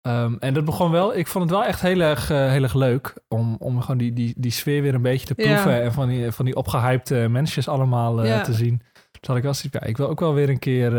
Ehm 0.00 0.34
en 0.38 0.54
dat 0.54 0.64
begon 0.64 0.90
wel, 0.90 1.16
ik 1.16 1.26
vond 1.26 1.44
het 1.44 1.52
wel 1.52 1.64
echt 1.64 1.80
heel 1.80 2.00
erg, 2.00 2.30
eh, 2.30 2.50
heel 2.50 2.62
erg 2.62 2.74
leuk 2.74 3.14
om, 3.28 3.56
om 3.58 3.80
gewoon 3.80 3.96
die, 3.96 4.12
die, 4.12 4.34
die 4.36 4.50
sfeer 4.50 4.82
weer 4.82 4.94
een 4.94 5.02
beetje 5.02 5.34
te 5.34 5.42
Ja. 5.42 5.52
proeven 5.52 5.82
en 5.82 5.92
van 5.92 6.08
die, 6.08 6.32
van 6.32 6.44
die 6.44 6.56
opgehypte 6.56 7.26
mensjes 7.30 7.68
allemaal 7.68 8.24
Ja. 8.24 8.40
te 8.42 8.54
zien. 8.54 8.82
Dus 8.92 9.28
had 9.28 9.36
ik 9.36 9.42
wel 9.42 9.54
zoiets, 9.54 9.78
ja, 9.80 9.86
ik 9.86 9.96
wil 9.96 10.08
ook 10.08 10.20
wel 10.20 10.34
weer 10.34 10.48
een 10.48 10.58
keer, 10.58 10.90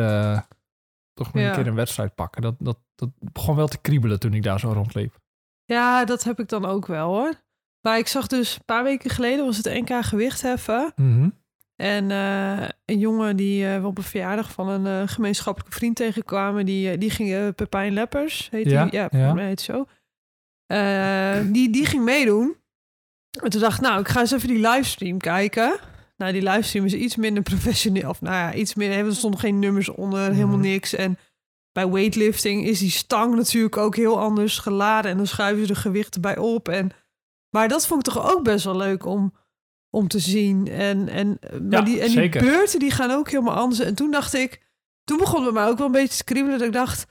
toch 1.13 1.31
weer 1.31 1.47
een 1.47 1.55
keer 1.55 1.67
een 1.67 1.75
wedstrijd 1.75 2.15
pakken. 2.15 2.41
Dat, 2.41 2.55
dat, 2.59 2.77
dat 2.95 3.09
begon 3.19 3.55
wel 3.55 3.67
te 3.67 3.77
kriebelen 3.81 4.19
toen 4.19 4.33
ik 4.33 4.43
daar 4.43 4.59
zo 4.59 4.71
rondliep. 4.71 5.19
Ja, 5.65 6.05
dat 6.05 6.23
heb 6.23 6.39
ik 6.39 6.49
dan 6.49 6.65
ook 6.65 6.87
wel 6.87 7.07
hoor. 7.07 7.33
Maar 7.81 7.97
ik 7.97 8.07
zag 8.07 8.27
dus 8.27 8.55
een 8.55 8.65
paar 8.65 8.83
weken 8.83 9.09
geleden 9.09 9.45
was 9.45 9.57
het 9.57 9.65
NK 9.65 10.05
gewichtheffen. 10.05 10.91
Mhm. 10.95 11.29
En 11.77 12.11
eh, 12.11 12.67
een 12.85 12.99
jongen 12.99 13.35
die 13.35 13.67
eh, 13.67 13.81
we 13.81 13.87
op 13.87 13.97
een 13.97 14.03
verjaardag 14.03 14.51
van 14.51 14.69
een 14.69 14.85
eh, 15.01 15.07
gemeenschappelijke 15.07 15.75
vriend 15.75 15.95
tegenkwamen, 15.95 16.65
die, 16.65 16.97
die 16.97 17.09
ging, 17.09 17.55
Pepijn 17.55 17.93
Leppers, 17.93 18.47
heet 18.51 18.69
Ja, 18.69 18.83
die? 18.83 18.93
Ja, 18.93 19.07
ja. 19.11 19.35
heet 19.35 19.61
zo. 19.61 19.85
Die, 21.51 21.69
die 21.69 21.85
ging 21.85 22.03
meedoen. 22.03 22.55
En 23.43 23.49
toen 23.49 23.61
dacht 23.61 23.77
ik, 23.77 23.83
nou, 23.83 23.99
ik 23.99 24.07
ga 24.07 24.19
eens 24.19 24.31
even 24.31 24.47
die 24.47 24.69
livestream 24.69 25.17
kijken. 25.17 25.79
Nou, 26.17 26.31
die 26.31 26.41
livestream 26.41 26.85
is 26.85 26.93
iets 26.93 27.15
minder 27.15 27.43
professioneel. 27.43 28.09
Of 28.09 28.21
nou 28.21 28.35
ja, 28.35 28.53
iets 28.53 28.75
minder. 28.75 29.05
Er 29.05 29.15
stonden 29.15 29.39
geen 29.39 29.59
nummers 29.59 29.89
onder, 29.89 30.31
helemaal 30.33 30.57
Mhm. 30.57 30.67
niks. 30.67 30.93
En 30.93 31.17
bij 31.71 31.89
weightlifting 31.89 32.65
is 32.65 32.79
die 32.79 32.89
stang 32.89 33.35
natuurlijk 33.35 33.77
ook 33.77 33.95
heel 33.95 34.19
anders 34.19 34.57
geladen. 34.57 35.11
En 35.11 35.17
dan 35.17 35.27
schuiven 35.27 35.65
ze 35.67 35.73
de 35.73 35.79
gewichten 35.79 36.21
bij 36.21 36.37
op. 36.37 36.69
En, 36.69 36.91
maar 37.49 37.67
dat 37.67 37.87
vond 37.87 38.07
ik 38.07 38.13
toch 38.13 38.31
ook 38.31 38.43
best 38.43 38.65
wel 38.65 38.77
leuk 38.77 39.05
om, 39.05 39.33
om 39.89 40.07
te 40.07 40.19
zien. 40.19 40.67
En, 40.67 41.09
en, 41.09 41.39
maar 41.51 41.79
Ja, 41.79 41.81
die, 41.81 41.99
en 42.01 42.09
zeker. 42.09 42.41
die 42.41 42.49
beurten 42.51 42.79
die 42.79 42.91
gaan 42.91 43.11
ook 43.11 43.29
helemaal 43.29 43.55
anders. 43.55 43.79
En 43.79 43.95
toen 43.95 44.11
dacht 44.11 44.33
ik, 44.33 44.61
toen 45.03 45.17
begon 45.17 45.43
het 45.45 45.53
mij 45.53 45.65
ook 45.67 45.77
wel 45.77 45.85
een 45.85 45.91
beetje 45.91 46.17
te 46.17 46.23
kriebelen. 46.23 46.57
Dat 46.57 46.67
ik 46.67 46.73
dacht, 46.73 47.05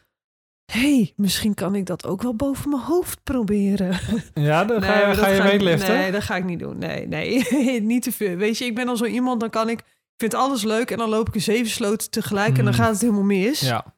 hey, 0.72 1.12
misschien 1.16 1.54
kan 1.54 1.74
ik 1.74 1.86
dat 1.86 2.06
ook 2.06 2.22
wel 2.22 2.34
boven 2.34 2.70
mijn 2.70 2.82
hoofd 2.82 3.22
proberen. 3.22 3.98
Ja, 4.34 4.64
dan 4.64 4.82
ga 4.82 5.08
je, 5.08 5.14
ga 5.14 5.28
je 5.28 5.42
weightliften? 5.42 5.94
Nee, 5.94 6.12
dat 6.12 6.22
ga 6.22 6.36
ik 6.36 6.44
niet 6.44 6.58
doen. 6.58 6.78
Nee, 6.78 7.06
nee, 7.08 7.44
niet 7.82 8.02
te 8.02 8.12
veel. 8.12 8.36
Weet 8.36 8.58
je, 8.58 8.64
ik 8.64 8.74
ben 8.74 8.88
al 8.88 8.96
zo 8.96 9.04
iemand, 9.04 9.40
dan 9.40 9.50
kan 9.50 9.68
ik... 9.68 9.78
Ik 9.78 10.22
vind 10.22 10.34
alles 10.34 10.62
leuk 10.62 10.90
en 10.90 10.98
dan 10.98 11.08
loop 11.08 11.28
ik 11.28 11.34
in 11.34 11.40
zeven 11.40 11.70
sloten 11.70 12.10
tegelijk 12.10 12.58
en 12.58 12.64
dan 12.64 12.72
Mm. 12.72 12.78
gaat 12.80 12.90
het 12.92 13.00
helemaal 13.00 13.22
mis. 13.22 13.60
Ja, 13.60 13.95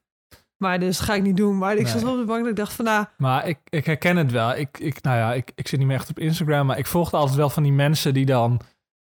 Maar 0.59 0.81
dus 0.81 0.97
dat 0.97 1.07
ga 1.07 1.15
ik 1.15 1.23
niet 1.23 1.37
doen. 1.37 1.59
Maar 1.59 1.77
ik 1.77 1.87
zat 1.87 1.95
Nee. 1.97 2.05
wel 2.05 2.13
op 2.13 2.19
de 2.21 2.27
bank 2.27 2.43
en 2.45 2.51
ik 2.51 2.57
dacht 2.57 2.73
van, 2.73 2.85
nou... 2.85 3.05
maar 3.17 3.49
ik, 3.49 3.59
ik 3.69 3.85
herken 3.87 4.17
het 4.17 4.33
wel. 4.33 4.57
Ik, 4.57 4.79
ik, 4.79 5.03
nou 5.03 5.17
ja, 5.17 5.35
ik, 5.35 5.53
ik 5.55 5.69
zit 5.69 5.79
niet 5.79 5.89
meer 5.89 5.97
echt 5.97 6.11
op 6.11 6.19
Instagram, 6.19 6.67
maar 6.67 6.79
ik 6.79 6.87
volgde 6.87 7.17
altijd 7.17 7.37
wel 7.37 7.51
van 7.51 7.63
die 7.63 7.73
mensen 7.73 8.15
die 8.15 8.27
dan 8.27 8.61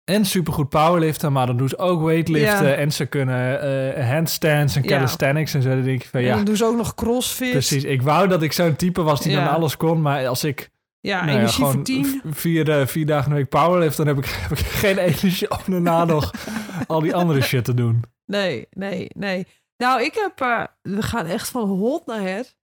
en 0.05 0.25
supergoed 0.25 0.69
powerliften, 0.69 1.33
maar 1.33 1.47
dan 1.47 1.57
doen 1.57 1.69
ze 1.69 1.79
ook 1.79 2.03
weightliften 2.03 2.67
Ja. 2.69 2.75
en 2.75 2.93
ze 2.93 3.07
kunnen 3.07 3.61
eh, 3.97 4.11
handstands 4.11 4.77
en 4.77 4.83
Ja. 4.83 4.89
calisthenics 4.89 5.55
en 5.55 5.63
zo. 5.63 5.69
Dan 5.69 5.83
denk 5.83 6.03
ik 6.03 6.09
van 6.09 6.21
En 6.21 6.27
ja, 6.27 6.35
dan 6.37 6.45
doen 6.45 6.57
ze 6.57 6.65
ook 6.65 6.77
nog 6.77 6.95
crossfit. 6.95 7.51
precies. 7.51 7.85
Ik 7.85 8.03
wou 8.03 8.29
dat 8.29 8.43
ik 8.43 8.53
zo'n 8.53 8.77
type 8.77 9.03
was 9.03 9.21
die 9.21 9.33
Ja. 9.33 9.45
dan 9.45 9.55
alles 9.55 9.77
kon, 9.77 10.01
maar 10.01 10.27
als 10.27 10.45
ik 10.45 10.71
Ja, 11.01 11.25
nou 11.25 11.37
energie 11.39 11.65
voor 11.65 11.83
tien. 11.83 12.23
vier, 12.31 12.71
eh, 12.81 12.87
vier 12.87 13.07
dagen 13.07 13.25
in 13.25 13.31
de 13.31 13.37
week 13.37 13.49
powerlift, 13.49 13.97
dan 13.97 14.07
heb 14.07 14.19
ik, 14.19 14.27
heb 14.49 14.51
ik 14.59 14.67
geen 14.67 14.99
energie 14.99 15.51
om 15.51 15.59
daarna 15.67 16.05
nog 16.05 16.31
al 16.87 17.01
die 17.01 17.15
andere 17.15 17.41
shit 17.41 17.65
te 17.65 17.75
doen. 17.75 18.03
Nee, 18.27 18.67
nee, 18.71 19.07
nee. 19.17 19.47
Nou, 19.81 20.03
ik 20.03 20.15
heb... 20.15 20.41
eh, 20.41 20.65
we 20.83 21.03
gaan 21.03 21.27
echt 21.27 21.49
van 21.49 21.69
hot 21.69 22.07
naar 22.07 22.29
het. 22.29 22.57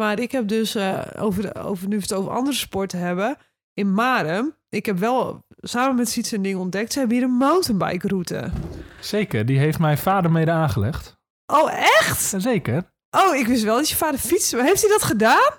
Maar 0.00 0.18
ik 0.18 0.32
heb 0.32 0.48
dus, 0.48 0.74
eh, 0.74 1.00
over, 1.18 1.42
de, 1.42 1.54
over, 1.54 1.88
nu 1.88 1.96
we 1.96 2.02
het 2.02 2.12
over 2.12 2.32
andere 2.32 2.56
sporten 2.56 2.98
hebben... 2.98 3.36
In 3.76 3.92
Marem, 3.92 4.56
ik 4.68 4.86
heb 4.86 4.98
wel 4.98 5.44
samen 5.60 5.96
met 5.96 6.08
Siets 6.08 6.30
een 6.30 6.42
ding 6.42 6.58
ontdekt. 6.58 6.92
Ze 6.92 6.98
hebben 6.98 7.16
hier 7.16 7.26
een 7.26 7.32
mountainbike 7.32 8.08
route. 8.08 8.50
Zeker, 9.00 9.46
die 9.46 9.58
heeft 9.58 9.78
mijn 9.78 9.98
vader 9.98 10.30
mede 10.30 10.50
aangelegd. 10.50 11.16
Oh, 11.46 11.72
echt? 11.72 12.34
Zeker. 12.36 12.92
Oh, 13.10 13.34
ik 13.34 13.46
wist 13.46 13.62
wel 13.62 13.76
dat 13.76 13.88
je 13.88 13.96
vader 13.96 14.18
fietste. 14.18 14.56
Maar 14.56 14.64
heeft 14.64 14.80
hij 14.80 14.90
dat 14.90 15.02
gedaan? 15.02 15.52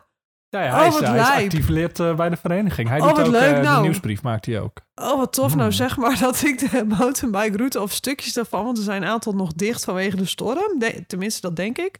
Ja, 0.49 0.63
ja 0.63 0.69
Oh, 0.71 0.77
hij, 0.77 0.87
is, 0.87 0.93
wat 0.93 1.03
hij 1.03 1.17
is 1.19 1.43
actief 1.43 1.67
lid 1.67 1.99
eh, 1.99 2.15
bij 2.15 2.29
de 2.29 2.37
vereniging. 2.37 2.89
Hij 2.89 2.99
Oh, 3.01 3.07
doet 3.07 3.17
wat 3.17 3.25
ook 3.25 3.31
leuk, 3.31 3.51
eh, 3.53 3.55
de 3.55 3.61
nou. 3.61 3.81
nieuwsbrief, 3.81 4.21
maakt 4.21 4.45
hij 4.45 4.59
ook. 4.61 4.77
Oh, 4.95 5.17
wat 5.17 5.33
tof. 5.33 5.49
Nou, 5.49 5.61
Hmm. 5.61 5.71
zeg 5.71 5.97
maar 5.97 6.19
dat 6.27 6.43
ik 6.43 6.71
de 6.71 6.85
mountainbike 6.85 7.57
route 7.57 7.81
of 7.81 7.91
stukjes 7.91 8.33
daarvan... 8.33 8.65
want 8.65 8.77
er 8.77 8.83
zijn 8.83 9.01
een 9.03 9.09
aantal 9.09 9.33
nog 9.33 9.53
dicht 9.53 9.83
vanwege 9.83 10.15
de 10.15 10.25
storm. 10.25 10.79
De- 10.79 11.03
tenminste, 11.07 11.41
dat 11.41 11.55
denk 11.55 11.77
ik. 11.77 11.99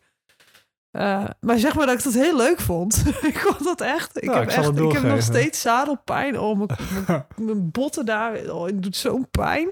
Eh, 0.92 1.26
maar 1.40 1.60
zeg 1.60 1.76
maar 1.76 1.86
dat 1.86 1.98
ik 1.98 2.04
dat 2.04 2.14
heel 2.14 2.36
leuk 2.38 2.60
vond. 2.60 3.04
ik 3.22 3.38
vond 3.40 3.64
dat 3.64 3.82
echt. 3.82 4.18
Ik, 4.18 4.24
Ja, 4.24 4.34
heb, 4.34 4.44
ik 4.44 4.56
echt 4.56 4.78
ik 4.80 4.92
heb 4.92 5.04
nog 5.04 5.22
steeds 5.22 5.62
zadelpijn. 5.62 6.40
Oh, 6.40 6.58
mijn, 6.58 6.70
mijn, 7.08 7.26
mijn 7.48 7.72
botten 7.72 8.06
daar. 8.06 8.50
Oh, 8.52 8.66
het 8.66 8.84
doet 8.84 8.96
zo'n 8.96 9.28
pijn. 9.32 9.70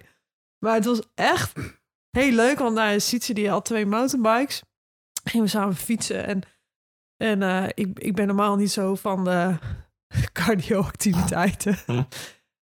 Maar 0.59 0.73
het 0.73 0.85
was 0.85 1.01
echt 1.15 1.53
heel 2.09 2.31
leuk. 2.31 2.59
Want 2.59 2.75
nou, 2.75 2.99
Sietse 2.99 3.33
die 3.33 3.49
had 3.49 3.65
twee 3.65 3.85
mountainbikes. 3.85 4.63
Gingen 5.23 5.45
we 5.45 5.51
samen 5.51 5.75
fietsen. 5.75 6.25
En, 6.25 6.41
en 7.23 7.41
eh, 7.43 7.63
ik, 7.73 7.99
ik 7.99 8.15
ben 8.15 8.27
normaal 8.27 8.55
niet 8.55 8.71
zo 8.71 8.95
van 8.95 9.23
de 9.23 9.53
cardio-activiteiten. 10.39 11.77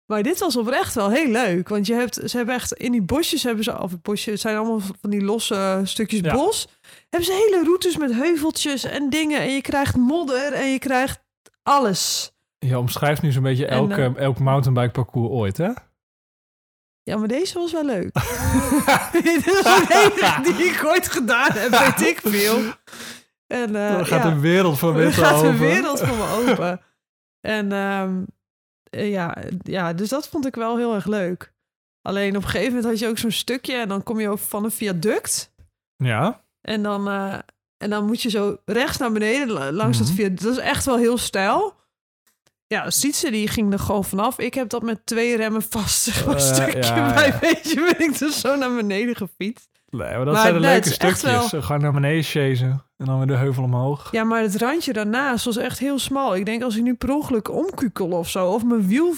Maar 0.06 0.24
dit 0.24 0.39
was 0.39 0.56
oprecht 0.56 0.93
wel 0.93 1.10
heel 1.10 1.28
leuk. 1.32 1.69
Want 1.69 1.88
je 1.88 1.93
hebt, 1.93 2.19
ze 2.26 2.38
hebben 2.38 2.56
echt 2.56 2.74
in 2.74 2.91
die 2.91 3.02
bosjes 3.02 3.43
hebben 3.43 3.63
ze, 3.63 3.82
of 3.82 4.02
bosjes, 4.02 4.32
het 4.34 4.41
zijn 4.41 4.58
allemaal 4.58 4.80
van 5.02 5.10
die 5.10 5.22
losse 5.22 5.82
stukjes 5.84 6.19
Ja. 6.19 6.34
bos. 6.34 6.67
Hebben 7.10 7.30
ze 7.30 7.50
hele 7.50 7.63
routes 7.63 7.98
met 7.98 8.13
heuveltjes 8.13 8.84
en 8.84 9.10
dingen. 9.10 9.39
En 9.41 9.54
je 9.54 9.62
krijgt 9.62 9.95
modder 9.95 10.54
en 10.54 10.67
je 10.72 10.80
krijgt 10.80 11.19
alles. 11.63 12.32
Je 12.58 12.78
omschrijft 12.78 13.22
nu 13.22 13.32
zo'n 13.32 13.43
beetje 13.43 13.65
elk, 13.67 13.91
eh, 13.91 14.06
eh, 14.06 14.17
elk 14.17 14.39
mountainbike 14.39 14.91
parcours 14.91 15.30
ooit, 15.30 15.58
hè? 15.58 15.69
Ja, 17.04 17.17
maar 17.17 17.28
deze 17.28 17.54
was 17.60 17.72
wel 17.72 17.86
leuk. 17.86 18.12
Dit 19.24 19.48
is 19.48 19.63
de 19.63 20.12
enige 20.13 20.41
die 20.41 20.65
ik 20.65 20.86
ooit 20.86 21.08
gedaan 21.08 21.52
heb, 21.52 21.69
weet 21.69 22.08
ik 22.08 22.19
veel. 22.24 22.60
En, 23.52 23.76
eh, 23.76 23.94
Er 23.94 24.06
gaat 24.06 24.24
ja. 24.24 24.32
een 24.32 24.40
wereld 24.40 24.78
voor 24.80 24.90
Er 24.90 24.96
mensen 25.04 25.24
gaat 25.24 25.42
een 25.42 25.46
open. 25.48 25.60
wereld 25.60 26.00
voor 26.00 26.18
me 26.18 26.28
open. 26.52 26.82
En 27.42 27.72
ehm, 27.72 28.24
eh, 28.90 29.10
ja, 29.12 29.38
ja, 29.64 29.94
dus 29.94 30.10
dat 30.10 30.28
vond 30.28 30.46
ik 30.46 30.56
wel 30.56 30.78
heel 30.78 30.94
erg 30.96 31.06
leuk. 31.06 31.54
Alleen 32.02 32.36
op 32.36 32.44
een 32.44 32.50
gegeven 32.50 32.74
moment 32.74 32.86
had 32.92 33.00
je 33.00 33.08
ook 33.08 33.18
zo'n 33.18 33.32
stukje 33.32 33.76
en 33.76 33.88
dan 33.88 34.04
kom 34.04 34.20
je 34.20 34.30
over 34.30 34.46
van 34.48 34.64
een 34.64 34.72
viaduct. 34.72 35.52
Ja, 35.96 36.44
En 36.62 36.84
dan, 36.84 37.08
eh, 37.08 37.38
en 37.78 37.90
dan 37.90 38.06
moet 38.06 38.22
je 38.22 38.30
zo 38.30 38.58
rechts 38.66 38.98
naar 38.98 39.12
beneden 39.12 39.50
la- 39.52 39.72
langs 39.72 39.98
Mhm. 39.98 40.08
dat 40.08 40.16
viaduct. 40.16 40.42
Dat 40.44 40.52
is 40.52 40.58
echt 40.58 40.86
wel 40.86 40.98
heel 40.98 41.18
stijl. 41.18 41.78
Ja, 42.68 42.90
Sietse 42.90 43.32
die 43.32 43.48
ging 43.48 43.74
er 43.74 43.80
gewoon 43.80 44.04
vanaf. 44.06 44.40
Ik 44.40 44.54
heb 44.54 44.70
dat 44.70 44.82
met 44.82 45.06
twee 45.06 45.36
remmen 45.38 45.62
vast. 45.70 46.08
Een 46.26 46.34
Eh, 46.34 46.40
stukje 46.40 46.94
ja, 46.96 47.14
bij 47.14 47.28
ja. 47.28 47.40
beetje 47.54 47.76
ben 47.98 48.08
ik 48.10 48.18
dus 48.20 48.40
zo 48.40 48.56
naar 48.56 48.76
beneden 48.76 49.16
gefietst. 49.16 49.70
Nee, 49.89 50.15
maar 50.15 50.25
dat 50.25 50.34
Maar 50.34 50.41
zijn 50.41 50.54
de 50.54 50.60
nee, 50.60 50.69
het 50.69 50.86
leuke 51.02 51.15
stukjes. 51.17 51.52
wel- 51.52 51.62
Gewoon 51.62 51.82
naar 51.82 51.91
beneden 51.93 52.23
chasen 52.23 52.84
en 52.97 53.06
dan 53.06 53.17
weer 53.17 53.28
de 53.28 53.36
heuvel 53.36 53.63
omhoog. 53.63 54.12
Ja, 54.12 54.23
maar 54.23 54.41
het 54.41 54.56
randje 54.56 54.93
daarnaast 54.93 55.45
was 55.45 55.58
echt 55.58 55.80
heel 55.80 55.99
smal. 55.99 56.36
Ik 56.36 56.45
denk 56.45 56.63
als 56.63 56.75
ik 56.78 56.84
nu 56.84 56.93
per 56.95 57.13
ongeluk 57.15 57.52
omkukel 57.52 58.08
of 58.10 58.30
zo, 58.30 58.47
of 58.47 58.63
mijn 58.63 58.88
wiel 58.88 59.13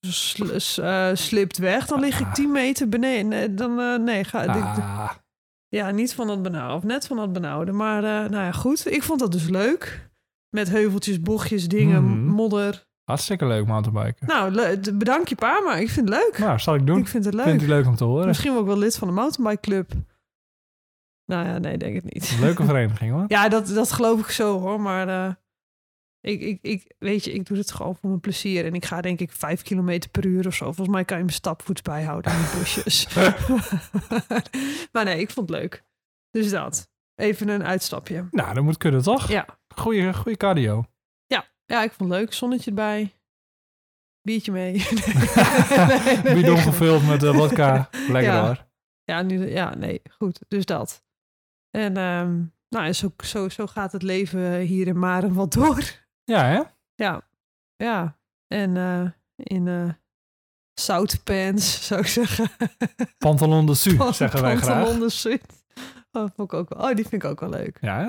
sl- 0.00 0.80
eh, 0.82 1.08
slipt 1.14 1.58
weg, 1.58 1.86
dan 1.86 2.00
lig 2.00 2.20
ik 2.20 2.34
10 2.34 2.52
meter 2.52 2.88
beneden. 2.88 3.28
Nee, 3.28 3.54
dan, 3.54 3.80
eh, 3.80 3.98
nee, 3.98 4.24
ga, 4.24 4.44
Ah, 4.44 5.10
ja, 5.68 5.90
niet 5.90 6.14
van 6.14 6.26
dat 6.26 6.42
benauwde, 6.42 6.74
of 6.76 6.82
net 6.82 7.06
van 7.06 7.16
dat 7.16 7.32
benauwde. 7.32 7.72
Maar 7.72 8.04
eh, 8.04 8.30
nou 8.30 8.44
ja, 8.44 8.52
goed. 8.52 8.92
Ik 8.92 9.02
vond 9.02 9.20
dat 9.20 9.32
dus 9.32 9.48
leuk. 9.48 10.10
Met 10.50 10.70
heuveltjes, 10.70 11.20
bochtjes, 11.20 11.68
dingen, 11.68 12.04
Mhm. 12.04 12.24
modder. 12.26 12.84
hartstikke 13.04 13.46
leuk 13.46 13.66
mountainbiken. 13.66 14.26
Nou, 14.26 14.76
bedank 14.94 15.28
je 15.28 15.34
pa, 15.34 15.60
maar 15.60 15.80
ik 15.80 15.90
vind 15.90 16.08
het 16.08 16.18
leuk. 16.18 16.38
Nou, 16.38 16.58
zal 16.58 16.74
ik 16.74 16.86
doen. 16.86 16.98
ik 16.98 17.08
vind 17.08 17.24
het 17.24 17.34
leuk. 17.34 17.44
Vindt 17.44 17.62
u 17.62 17.66
leuk 17.68 17.86
om 17.86 17.96
te 17.96 18.04
horen? 18.04 18.26
Misschien 18.26 18.56
ook 18.56 18.66
wel 18.66 18.78
lid 18.78 18.96
van 18.96 19.08
de 19.08 19.14
mountainbike 19.14 19.60
club. 19.60 19.90
Nou 21.32 21.46
ja, 21.46 21.58
nee, 21.58 21.76
denk 21.76 21.94
het 21.94 22.14
niet. 22.14 22.36
Leuke 22.40 22.64
vereniging, 22.72 23.12
hoor. 23.12 23.24
Ja, 23.28 23.48
dat, 23.48 23.66
dat 23.66 23.92
geloof 23.92 24.20
ik 24.20 24.30
zo 24.30 24.60
hoor. 24.60 24.80
Maar 24.80 25.08
eh, 25.08 25.34
ik, 26.20 26.40
ik, 26.40 26.58
ik, 26.62 26.92
weet 26.98 27.24
je, 27.24 27.32
ik 27.32 27.46
doe 27.46 27.56
het 27.56 27.72
gewoon 27.72 27.96
voor 27.96 28.08
mijn 28.08 28.20
plezier. 28.20 28.64
En 28.64 28.74
ik 28.74 28.84
ga 28.84 29.00
denk 29.00 29.20
ik 29.20 29.32
vijf 29.32 29.62
kilometer 29.62 30.10
per 30.10 30.26
uur 30.26 30.46
of 30.46 30.54
zo. 30.54 30.64
Volgens 30.64 30.88
mij 30.88 31.04
kan 31.04 31.16
je 31.16 31.24
mijn 31.24 31.36
stapvoets 31.36 31.82
bijhouden 31.82 32.32
in 32.32 32.38
die 32.38 32.48
bosjes. 32.58 33.14
maar 34.92 35.04
nee, 35.04 35.20
ik 35.20 35.30
vond 35.30 35.48
het 35.48 35.58
leuk. 35.58 35.84
Dus 36.30 36.50
dat. 36.50 36.90
Even 37.14 37.48
een 37.48 37.64
uitstapje. 37.64 38.26
Nou, 38.30 38.54
dat 38.54 38.64
moet 38.64 38.76
kunnen, 38.76 39.02
toch? 39.02 39.28
Ja, 39.28 39.46
Goeie, 39.74 40.14
goeie 40.14 40.36
cardio. 40.36 40.84
ja 41.66 41.82
ik 41.82 41.92
vond 41.92 42.10
het 42.10 42.18
leuk. 42.18 42.32
Zonnetje 42.32 42.70
erbij. 42.70 43.12
Biertje 44.22 44.52
mee. 44.52 44.72
Nee, 44.72 46.16
nee, 46.22 46.34
Bidon 46.34 46.58
gevuld 46.58 47.06
met 47.06 47.22
uh. 47.22 47.48
Lekker 48.08 48.22
Ja. 48.22 48.44
hoor. 48.46 48.66
Ja, 49.04 49.22
nu, 49.22 49.50
ja, 49.50 49.74
nee, 49.74 50.02
goed. 50.18 50.40
Dus 50.48 50.64
dat. 50.64 51.04
En 51.76 51.96
ehm, 51.96 52.42
nou, 52.68 52.86
en 52.86 52.94
zo, 52.94 53.12
zo, 53.24 53.48
zo 53.48 53.66
gaat 53.66 53.92
het 53.92 54.02
leven 54.02 54.58
hier 54.60 54.86
in 54.86 54.98
Maren 54.98 55.34
wat 55.34 55.52
door. 55.52 55.82
Ja, 56.24 56.44
hè? 56.44 56.62
Ja, 56.94 57.22
ja. 57.76 58.18
En 58.46 58.76
eh, 58.76 59.10
in 59.36 59.68
eh 59.68 59.88
zoutpants, 60.74 61.86
zou 61.86 62.00
ik 62.00 62.06
zeggen. 62.06 62.50
Pantalon 63.18 63.66
de 63.66 63.74
su, 63.74 63.96
Pan- 63.96 64.14
zeggen 64.14 64.42
wij 64.42 64.56
graag. 64.56 64.74
pantalon 64.76 65.00
de 65.00 65.08
suit. 65.10 65.64
Oh, 66.12 66.28
vond 66.34 66.52
ik 66.52 66.58
ook 66.58 66.68
wel, 66.74 66.88
oh, 66.88 66.94
die 66.94 67.06
vind 67.08 67.22
ik 67.22 67.30
ook 67.30 67.40
wel 67.40 67.48
leuk. 67.50 67.78
Ja, 67.80 67.98
hè? 67.98 68.08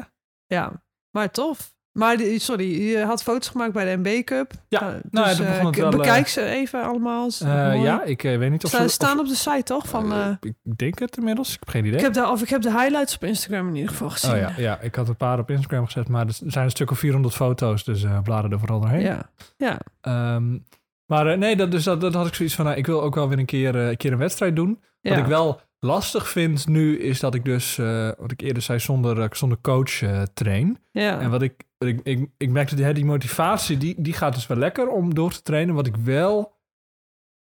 Ja, 0.55 0.83
maar 1.11 1.31
tof. 1.31 1.75
Maar 1.93 2.17
die- 2.17 2.39
sorry, 2.39 2.89
je 2.89 3.03
had 3.03 3.23
foto's 3.23 3.47
gemaakt 3.49 3.73
bij 3.73 3.85
de 3.85 3.97
MB 3.97 4.23
Cup. 4.23 4.51
Ja, 4.69 4.81
Uh, 4.81 4.87
nou, 5.11 5.27
dus, 5.27 5.39
eh, 5.39 5.61
wel, 5.61 5.71
eh, 5.71 5.89
bekijk 5.89 6.27
ze 6.27 6.41
even 6.45 6.83
allemaal. 6.83 7.29
Eh, 7.39 7.83
ja, 7.83 8.03
ik 8.03 8.23
eh, 8.23 8.37
weet 8.37 8.51
niet 8.51 8.63
of 8.63 8.69
Ze 8.71 8.87
staan 8.87 9.19
op 9.19 9.27
de 9.27 9.35
site 9.35 9.63
toch? 9.63 9.87
Van, 9.87 10.11
eh, 10.11 10.27
eh, 10.27 10.35
ik 10.41 10.53
denk 10.77 10.99
het 10.99 11.17
inmiddels. 11.17 11.53
Ik 11.53 11.59
heb 11.59 11.69
geen 11.69 11.85
idee. 11.85 11.97
ik, 11.97 12.03
heb 12.03 12.13
de, 12.13 12.27
of 12.27 12.41
ik 12.41 12.49
heb 12.49 12.61
de 12.61 12.71
highlights 12.71 13.15
op 13.15 13.23
Instagram 13.23 13.67
in 13.67 13.75
ieder 13.75 13.89
geval 13.89 14.09
gezien. 14.09 14.31
Oh 14.31 14.37
ja, 14.37 14.51
ja, 14.57 14.79
ik 14.79 14.95
had 14.95 15.07
een 15.07 15.15
paar 15.17 15.39
op 15.39 15.49
Instagram 15.49 15.85
gezet, 15.85 16.07
maar 16.09 16.27
er 16.27 16.33
zijn 16.45 16.65
een 16.65 16.71
stuk 16.71 16.91
of 16.91 16.99
400 16.99 17.35
foto's, 17.35 17.83
dus 17.83 18.03
eh 18.03 18.21
bladen 18.21 18.51
er 18.51 18.59
vooral 18.59 18.79
doorheen. 18.79 19.01
ja. 19.01 19.29
ja. 19.57 19.77
Ehm, 20.01 20.57
maar 21.05 21.27
eh, 21.27 21.37
nee, 21.37 21.55
dat, 21.55 21.71
dus 21.71 21.83
dat, 21.83 22.01
dat 22.01 22.13
had 22.13 22.27
ik 22.27 22.33
zoiets 22.33 22.55
van, 22.55 22.65
nou, 22.65 22.77
ik 22.77 22.85
wil 22.85 23.01
ook 23.03 23.15
wel 23.15 23.29
weer 23.29 23.39
een 23.39 23.45
keer, 23.45 23.75
eh, 23.75 23.87
een 23.89 23.97
keer 23.97 24.11
een 24.11 24.17
wedstrijd 24.17 24.55
doen. 24.55 24.79
ja. 25.01 25.09
Wat 25.09 25.19
ik 25.19 25.25
wel 25.25 25.61
lastig 25.83 26.29
vind 26.29 26.67
nu, 26.67 26.99
is 26.99 27.19
dat 27.19 27.35
ik 27.35 27.45
dus, 27.45 27.77
eh, 27.77 28.09
wat 28.17 28.31
ik 28.31 28.41
eerder 28.41 28.61
zei, 28.63 28.79
zonder, 28.79 29.21
eh, 29.21 29.27
zonder 29.31 29.57
coach 29.61 30.01
eh, 30.01 30.21
train. 30.33 30.77
ja. 30.91 31.19
En 31.19 31.29
wat 31.29 31.41
ik, 31.41 31.63
wat 31.77 31.89
ik, 31.89 31.99
ik, 32.03 32.29
ik 32.37 32.49
merkte, 32.49 32.75
die, 32.75 32.85
hè, 32.85 32.93
die 32.93 33.05
motivatie, 33.05 33.77
die, 33.77 33.95
die 34.01 34.13
gaat 34.13 34.33
dus 34.33 34.47
wel 34.47 34.57
lekker 34.57 34.87
om 34.87 35.13
door 35.13 35.31
te 35.31 35.41
trainen. 35.41 35.75
Wat 35.75 35.87
ik 35.87 35.95
wel 35.95 36.61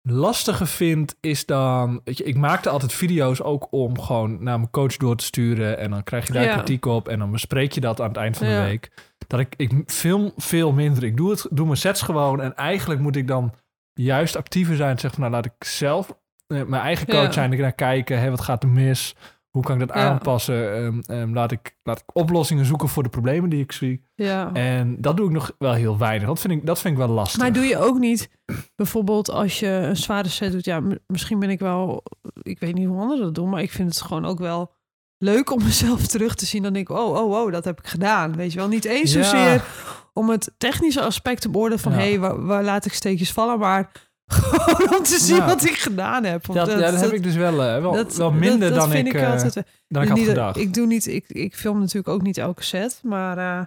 lastiger 0.08 0.66
vind, 0.66 1.16
is 1.20 1.46
dan... 1.46 2.00
Weet 2.04 2.18
je, 2.18 2.24
ik 2.24 2.36
maakte 2.36 2.68
altijd 2.68 2.92
video's 2.92 3.40
ook 3.42 3.66
om 3.70 4.00
gewoon 4.00 4.42
naar 4.42 4.58
mijn 4.58 4.70
coach 4.70 4.96
door 4.96 5.16
te 5.16 5.24
sturen. 5.24 5.78
En 5.78 5.90
dan 5.90 6.02
krijg 6.02 6.26
je 6.26 6.32
daar 6.32 6.42
Ja. 6.44 6.54
kritiek 6.54 6.84
op. 6.86 7.08
En 7.08 7.18
dan 7.18 7.30
bespreek 7.30 7.72
je 7.72 7.80
dat 7.80 8.00
aan 8.00 8.08
het 8.08 8.16
eind 8.16 8.36
van 8.36 8.46
de 8.46 8.62
week. 8.62 8.90
Dat 9.26 9.40
ik, 9.40 9.54
ik 9.56 9.72
film 9.86 10.32
veel 10.36 10.72
minder. 10.72 11.04
Ik 11.04 11.16
doe, 11.16 11.30
het, 11.30 11.46
doe 11.50 11.66
mijn 11.66 11.78
sets 11.78 12.02
gewoon. 12.02 12.40
En 12.40 12.54
eigenlijk 12.56 13.00
moet 13.00 13.16
ik 13.16 13.26
dan 13.28 13.54
juist 13.94 14.36
actiever 14.36 14.76
zijn. 14.76 14.98
Zeg 14.98 15.10
van, 15.10 15.20
nou 15.20 15.32
laat 15.32 15.44
ik 15.46 15.64
zelf 15.64 16.20
mijn 16.52 16.82
eigen 16.82 17.06
coach 17.06 17.22
Ja. 17.24 17.32
zijn. 17.32 17.52
Ik 17.52 17.58
naar 17.58 17.72
kijken, 17.72 18.20
hè, 18.20 18.30
wat 18.30 18.40
gaat 18.40 18.62
er 18.62 18.68
mis? 18.68 19.14
Hoe 19.50 19.62
kan 19.62 19.80
ik 19.80 19.88
dat 19.88 19.96
Ja. 19.96 20.08
aanpassen? 20.08 20.74
Ehm, 20.74 20.98
ehm, 21.18 21.32
laat, 21.32 21.52
ik, 21.52 21.76
laat 21.82 21.98
ik 21.98 22.04
oplossingen 22.16 22.64
zoeken 22.64 22.88
voor 22.88 23.02
de 23.02 23.08
problemen 23.08 23.50
die 23.50 23.62
ik 23.62 23.72
zie. 23.72 24.04
ja. 24.14 24.52
En 24.52 24.96
dat 25.00 25.16
doe 25.16 25.26
ik 25.26 25.32
nog 25.32 25.52
wel 25.58 25.72
heel 25.72 25.98
weinig. 25.98 26.28
Dat 26.28 26.40
vind 26.40 26.52
ik, 26.52 26.66
dat 26.66 26.80
vind 26.80 26.94
ik 26.98 27.00
wel 27.06 27.14
lastig. 27.14 27.40
Maar 27.40 27.52
doe 27.52 27.64
je 27.64 27.78
ook 27.78 27.98
niet, 27.98 28.30
bijvoorbeeld 28.76 29.30
als 29.30 29.60
je 29.60 29.66
een 29.68 29.96
zware 29.96 30.28
set 30.28 30.52
doet, 30.52 30.64
ja, 30.64 30.80
misschien 31.06 31.38
ben 31.38 31.50
ik 31.50 31.58
wel, 31.58 32.02
ik 32.42 32.58
weet 32.60 32.74
niet 32.74 32.86
hoe 32.86 33.00
anderen 33.00 33.24
dat 33.24 33.34
doen, 33.34 33.48
maar 33.48 33.62
ik 33.62 33.70
vind 33.70 33.88
het 33.88 34.00
gewoon 34.02 34.24
ook 34.24 34.38
wel 34.38 34.72
leuk 35.18 35.50
om 35.52 35.62
mezelf 35.64 36.06
terug 36.06 36.34
te 36.34 36.46
zien. 36.46 36.62
Dan 36.62 36.72
denk 36.72 36.88
ik, 36.90 36.96
oh, 36.96 37.14
oh, 37.16 37.30
oh, 37.44 37.52
dat 37.52 37.64
heb 37.64 37.78
ik 37.78 37.86
gedaan. 37.86 38.36
Weet 38.36 38.52
je 38.52 38.58
wel, 38.58 38.68
niet 38.68 38.84
eens 38.84 39.12
Ja. 39.12 39.22
zozeer 39.22 39.64
om 40.12 40.28
het 40.30 40.52
technische 40.58 41.02
aspect 41.02 41.40
te 41.40 41.50
beoordelen 41.50 41.78
van, 41.82 41.92
hé, 41.92 42.08
hey, 42.08 42.18
waar, 42.18 42.44
waar 42.46 42.62
laat 42.64 42.84
ik 42.84 42.92
steekjes 42.92 43.32
vallen, 43.32 43.58
maar 43.58 43.90
gewoon 44.32 44.96
om 44.98 45.02
te 45.04 45.18
zien 45.18 45.36
Ja. 45.36 45.46
wat 45.46 45.64
ik 45.64 45.78
gedaan 45.78 46.24
heb. 46.24 46.46
Want 46.46 46.58
dat, 46.58 46.68
ja, 46.80 46.90
dat 46.90 47.00
heb 47.00 47.12
ik 47.12 47.22
dus 47.22 47.34
wel, 47.34 47.62
eh, 47.62 47.80
wel, 47.80 47.92
dat- 47.92 48.16
wel 48.16 48.30
minder 48.32 48.58
dat- 48.60 48.68
dat 48.70 48.78
dan, 48.80 48.90
vind 48.90 49.06
ik, 49.06 49.14
eh, 49.14 49.30
altijd, 49.30 49.54
dan 49.88 50.02
ik 50.02 50.08
had 50.08 50.18
niet- 50.18 50.26
gedacht. 50.28 50.56
Ik 50.56 50.74
doe 50.74 50.86
niet, 50.86 51.06
ik, 51.06 51.24
ik 51.28 51.54
film 51.56 51.78
natuurlijk 51.78 52.08
ook 52.08 52.22
niet 52.22 52.38
elke 52.38 52.62
set, 52.64 53.00
maar 53.02 53.38
eh, 53.38 53.64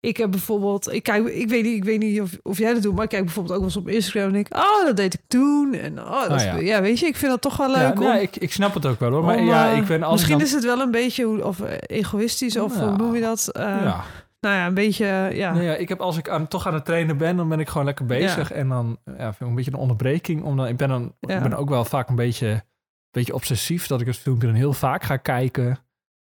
ik 0.00 0.16
heb 0.16 0.30
bijvoorbeeld, 0.30 0.92
ik 0.92 1.02
kijk, 1.02 1.26
ik 1.26 1.48
weet 1.48 1.62
niet, 1.62 1.76
ik 1.76 1.84
weet 1.84 1.98
niet 1.98 2.20
of, 2.20 2.30
of 2.42 2.58
jij 2.58 2.72
dat 2.74 2.82
doet, 2.82 2.94
maar 2.94 3.02
ik 3.04 3.08
kijk 3.08 3.24
bijvoorbeeld 3.24 3.54
ook 3.54 3.60
wel 3.64 3.68
eens 3.74 3.78
op 3.78 3.88
Instagram 3.88 4.26
en 4.26 4.32
denk, 4.32 4.46
ik, 4.48 4.56
oh, 4.56 4.84
dat 4.84 4.96
deed 4.96 5.14
ik 5.14 5.20
toen 5.28 5.74
en 5.74 6.00
oh, 6.00 6.20
dat, 6.20 6.30
Ah, 6.30 6.44
ja. 6.44 6.56
ja. 6.56 6.80
weet 6.82 6.98
je, 6.98 7.06
ik 7.06 7.16
vind 7.16 7.30
dat 7.30 7.40
toch 7.40 7.56
wel 7.56 7.70
ja, 7.70 7.78
leuk. 7.88 8.00
om, 8.00 8.12
ik, 8.12 8.36
ik 8.36 8.52
snap 8.52 8.74
het 8.74 8.86
ook 8.86 9.00
wel 9.00 9.10
hoor. 9.10 9.24
Maar 9.24 9.38
om, 9.38 9.46
ja, 9.46 9.70
eh, 9.70 9.76
ik 9.76 9.86
ben 9.86 10.00
misschien 10.10 10.38
dan, 10.38 10.46
is 10.46 10.52
het 10.52 10.64
wel 10.64 10.80
een 10.80 10.90
beetje 10.90 11.44
of 11.46 11.60
eh, 11.60 11.72
egoïstisch 11.98 12.56
of 12.58 12.74
Ja. 12.74 12.88
hoe 12.88 12.96
noem 12.96 13.14
je 13.14 13.20
dat? 13.20 13.48
Eh, 13.52 13.62
ja. 13.62 14.04
Nou 14.40 14.54
ja, 14.54 14.66
een 14.66 14.74
beetje, 14.74 15.06
eh, 15.06 15.36
ja. 15.36 15.52
Nee, 15.52 15.64
ja, 15.64 15.74
ik 15.74 15.88
heb 15.88 16.00
als 16.00 16.16
ik 16.16 16.28
aan, 16.28 16.48
toch 16.48 16.66
aan 16.66 16.74
het 16.74 16.84
trainen 16.84 17.16
ben, 17.18 17.36
dan 17.36 17.48
ben 17.48 17.60
ik 17.60 17.68
gewoon 17.68 17.86
lekker 17.86 18.06
bezig. 18.06 18.52
En 18.52 18.68
dan 18.68 18.98
ja, 19.04 19.16
vind 19.18 19.40
ik 19.40 19.46
een 19.46 19.54
beetje 19.54 19.70
een 19.72 19.78
onderbreking. 19.78 20.42
Omdat 20.42 20.68
ik 20.68 20.76
ben 20.76 20.88
dan 20.88 21.14
Ja. 21.20 21.36
ik 21.36 21.42
ben 21.42 21.54
ook 21.54 21.68
wel 21.68 21.84
vaak 21.84 22.08
een 22.08 22.14
beetje, 22.14 22.64
beetje 23.10 23.34
obsessief. 23.34 23.86
Dat 23.86 24.00
ik 24.00 24.06
het 24.06 24.16
filmpje 24.16 24.46
dan 24.46 24.56
heel 24.56 24.72
vaak 24.72 25.02
ga 25.02 25.16
kijken. 25.16 25.78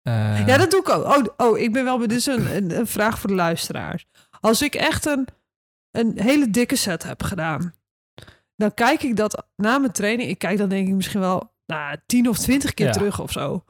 Eh, 0.02 0.46
Ja, 0.46 0.56
dat 0.56 0.70
doe 0.70 0.80
ik 0.80 0.88
ook. 0.88 1.04
Oh, 1.04 1.24
oh 1.36 1.58
ik 1.58 1.72
ben 1.72 1.84
wel 1.84 1.98
bij 1.98 2.06
dus 2.06 2.26
een, 2.26 2.56
een, 2.56 2.78
een 2.78 2.86
vraag 2.86 3.18
voor 3.18 3.28
de 3.30 3.34
luisteraars. 3.36 4.06
Als 4.40 4.62
ik 4.62 4.74
echt 4.74 5.06
een, 5.06 5.28
een 5.90 6.20
hele 6.20 6.50
dikke 6.50 6.76
set 6.76 7.02
heb 7.02 7.22
gedaan, 7.22 7.74
dan 8.56 8.74
kijk 8.74 9.02
ik 9.02 9.16
dat 9.16 9.46
na 9.56 9.78
mijn 9.78 9.92
training. 9.92 10.28
Ik 10.30 10.38
kijk 10.38 10.58
dan 10.58 10.68
denk 10.68 10.88
ik 10.88 10.94
misschien 10.94 11.20
wel 11.20 11.52
nou, 11.66 11.96
tien 12.06 12.28
of 12.28 12.38
twintig 12.38 12.74
keer 12.74 12.86
Ja. 12.86 12.92
terug 12.92 13.20
of 13.20 13.32
zo. 13.32 13.64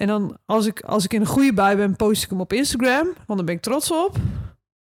En 0.00 0.06
dan 0.06 0.38
als 0.46 0.66
ik, 0.66 0.80
als 0.80 1.04
ik 1.04 1.12
in 1.12 1.20
een 1.20 1.26
goede 1.26 1.52
bui 1.52 1.76
ben, 1.76 1.96
post 1.96 2.22
ik 2.22 2.30
hem 2.30 2.40
op 2.40 2.52
Instagram. 2.52 3.04
Want 3.26 3.36
dan 3.38 3.44
ben 3.44 3.54
ik 3.54 3.60
trots 3.60 3.90
op. 3.92 4.16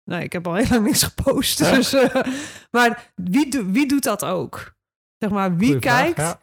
Nou, 0.05 0.23
ik 0.23 0.33
heb 0.33 0.47
al 0.47 0.55
heel 0.55 0.67
lang 0.71 0.85
niks 0.85 1.03
gepost. 1.03 1.59
Ja. 1.59 1.71
Dus, 1.75 1.93
eh, 1.93 2.15
maar 2.71 3.13
wie, 3.15 3.51
do- 3.51 3.67
wie 3.67 3.89
doet 3.89 4.03
dat 4.03 4.25
ook? 4.25 4.75
Zeg 5.19 5.31
maar, 5.31 5.57
wie 5.57 5.67
goeie 5.67 5.81
vraag, 5.83 6.01
kijkt? 6.03 6.19
ja. 6.19 6.41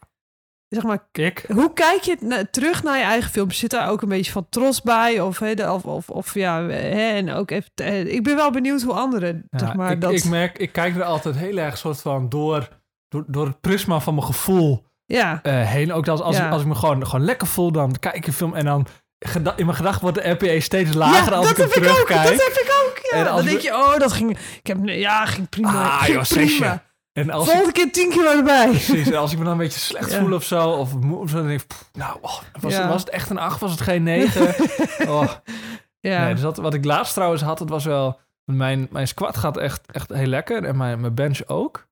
Zeg 0.67 0.83
maar, 0.83 1.07
Ik? 1.11 1.45
hoe 1.53 1.73
kijk 1.73 2.01
je 2.01 2.17
na- 2.19 2.45
terug 2.51 2.83
naar 2.83 2.97
je 2.97 3.03
eigen 3.03 3.31
film? 3.31 3.51
Zit 3.51 3.69
daar 3.69 3.89
ook 3.89 4.01
een 4.01 4.09
beetje 4.09 4.31
van 4.31 4.49
trots 4.49 4.81
bij? 4.81 5.21
Of, 5.21 5.39
hè, 5.39 5.53
de- 5.55 5.71
of, 5.71 5.85
of, 5.85 6.09
of 6.09 6.33
ja, 6.33 6.61
hè, 6.67 7.13
en 7.15 7.31
ook 7.31 7.51
even. 7.51 8.11
ik 8.13 8.23
ben 8.23 8.35
wel 8.35 8.51
benieuwd 8.51 8.81
hoe 8.81 8.93
anderen, 8.93 9.47
Ja, 9.49 9.59
zeg 9.59 9.73
maar, 9.75 9.91
ik, 9.91 10.01
dat. 10.01 10.11
ik 10.11 10.25
merk, 10.25 10.57
ik 10.57 10.71
kijk 10.71 10.95
er 10.95 11.03
altijd 11.03 11.35
heel 11.35 11.57
erg 11.57 11.77
soort 11.77 12.01
van 12.01 12.29
door, 12.29 12.69
door, 13.07 13.23
door 13.27 13.45
het 13.45 13.61
prisma 13.61 13.99
van 13.99 14.13
mijn 14.15 14.25
gevoel 14.25 14.85
ja, 15.15 15.39
eh, 15.43 15.61
heen. 15.69 15.93
Ook 15.93 16.07
als, 16.07 16.21
als, 16.21 16.37
Ja. 16.37 16.45
ik, 16.45 16.51
als 16.51 16.61
ik 16.61 16.67
me 16.67 16.75
gewoon, 16.75 17.05
gewoon 17.07 17.25
lekker 17.25 17.47
voel, 17.47 17.71
dan 17.71 17.95
kijk 17.99 18.15
ik 18.15 18.27
een 18.27 18.33
film 18.33 18.53
en 18.55 18.65
dan 18.65 18.87
in 19.55 19.65
mijn 19.65 19.75
gedachten 19.77 20.01
wordt 20.01 20.23
de 20.23 20.29
RPE 20.29 20.59
steeds 20.59 20.93
lager 20.93 21.33
als 21.33 21.49
ik 21.51 21.57
hem 21.57 21.65
dat 21.65 21.75
heb 21.75 21.83
ik 21.83 21.89
ook. 21.89 21.95
terugkijk. 21.95 22.23
Dat 22.37 22.45
heb 22.47 22.63
ik 22.65 22.73
ook. 22.85 22.99
Ja. 23.11 23.17
En 23.17 23.25
Dan 23.35 23.45
denk 23.45 23.59
je, 23.59 23.73
oh, 23.73 23.97
dat 23.99 24.11
ging. 24.11 24.37
Ik 24.61 24.67
heb, 24.67 24.77
ja, 24.83 25.25
ging 25.25 25.49
prima. 25.49 25.83
Ah, 25.83 26.01
ging 26.03 26.15
joh, 26.15 26.45
prima. 26.45 26.83
En 27.13 27.29
als 27.29 27.43
ik, 27.45 27.49
Volgende 27.51 27.73
keer 27.73 27.91
tien 27.91 28.09
keer 28.09 28.25
erbij. 28.37 28.67
precies, 28.69 29.07
en 29.07 29.15
als 29.15 29.31
ik 29.31 29.37
me 29.37 29.43
dan 29.43 29.53
een 29.53 29.59
beetje 29.59 29.79
slecht 29.79 30.11
Ja. 30.11 30.19
voel 30.19 30.33
of 30.33 30.43
zo, 30.43 30.69
of 30.69 30.95
moe 30.95 31.17
of 31.19 31.29
zo, 31.29 31.37
dan 31.37 31.47
denk 31.47 31.61
ik, 31.61 31.67
pff, 31.67 31.89
nou, 31.93 32.17
oh, 32.21 32.37
was, 32.61 32.73
Ja. 32.73 32.87
was 32.87 32.99
het 33.01 33.09
echt 33.09 33.29
een 33.29 33.37
8, 33.37 33.59
was 33.59 33.71
het 33.71 33.81
geen 33.81 34.03
9? 34.03 34.47
oh, 35.13 35.31
Ja, 35.99 36.23
nee, 36.23 36.33
dus 36.33 36.41
dat, 36.41 36.57
wat 36.57 36.73
ik 36.73 36.85
laatst 36.85 37.13
trouwens 37.13 37.41
had, 37.41 37.59
het 37.59 37.69
was 37.69 37.85
wel, 37.85 38.19
mijn, 38.45 38.87
mijn 38.91 39.07
squat 39.07 39.37
gaat 39.37 39.57
echt, 39.57 39.81
echt 39.91 40.09
heel 40.13 40.27
lekker 40.27 40.63
en 40.63 40.77
mijn, 40.77 41.01
mijn 41.01 41.13
bench 41.15 41.39
ook. 41.47 41.87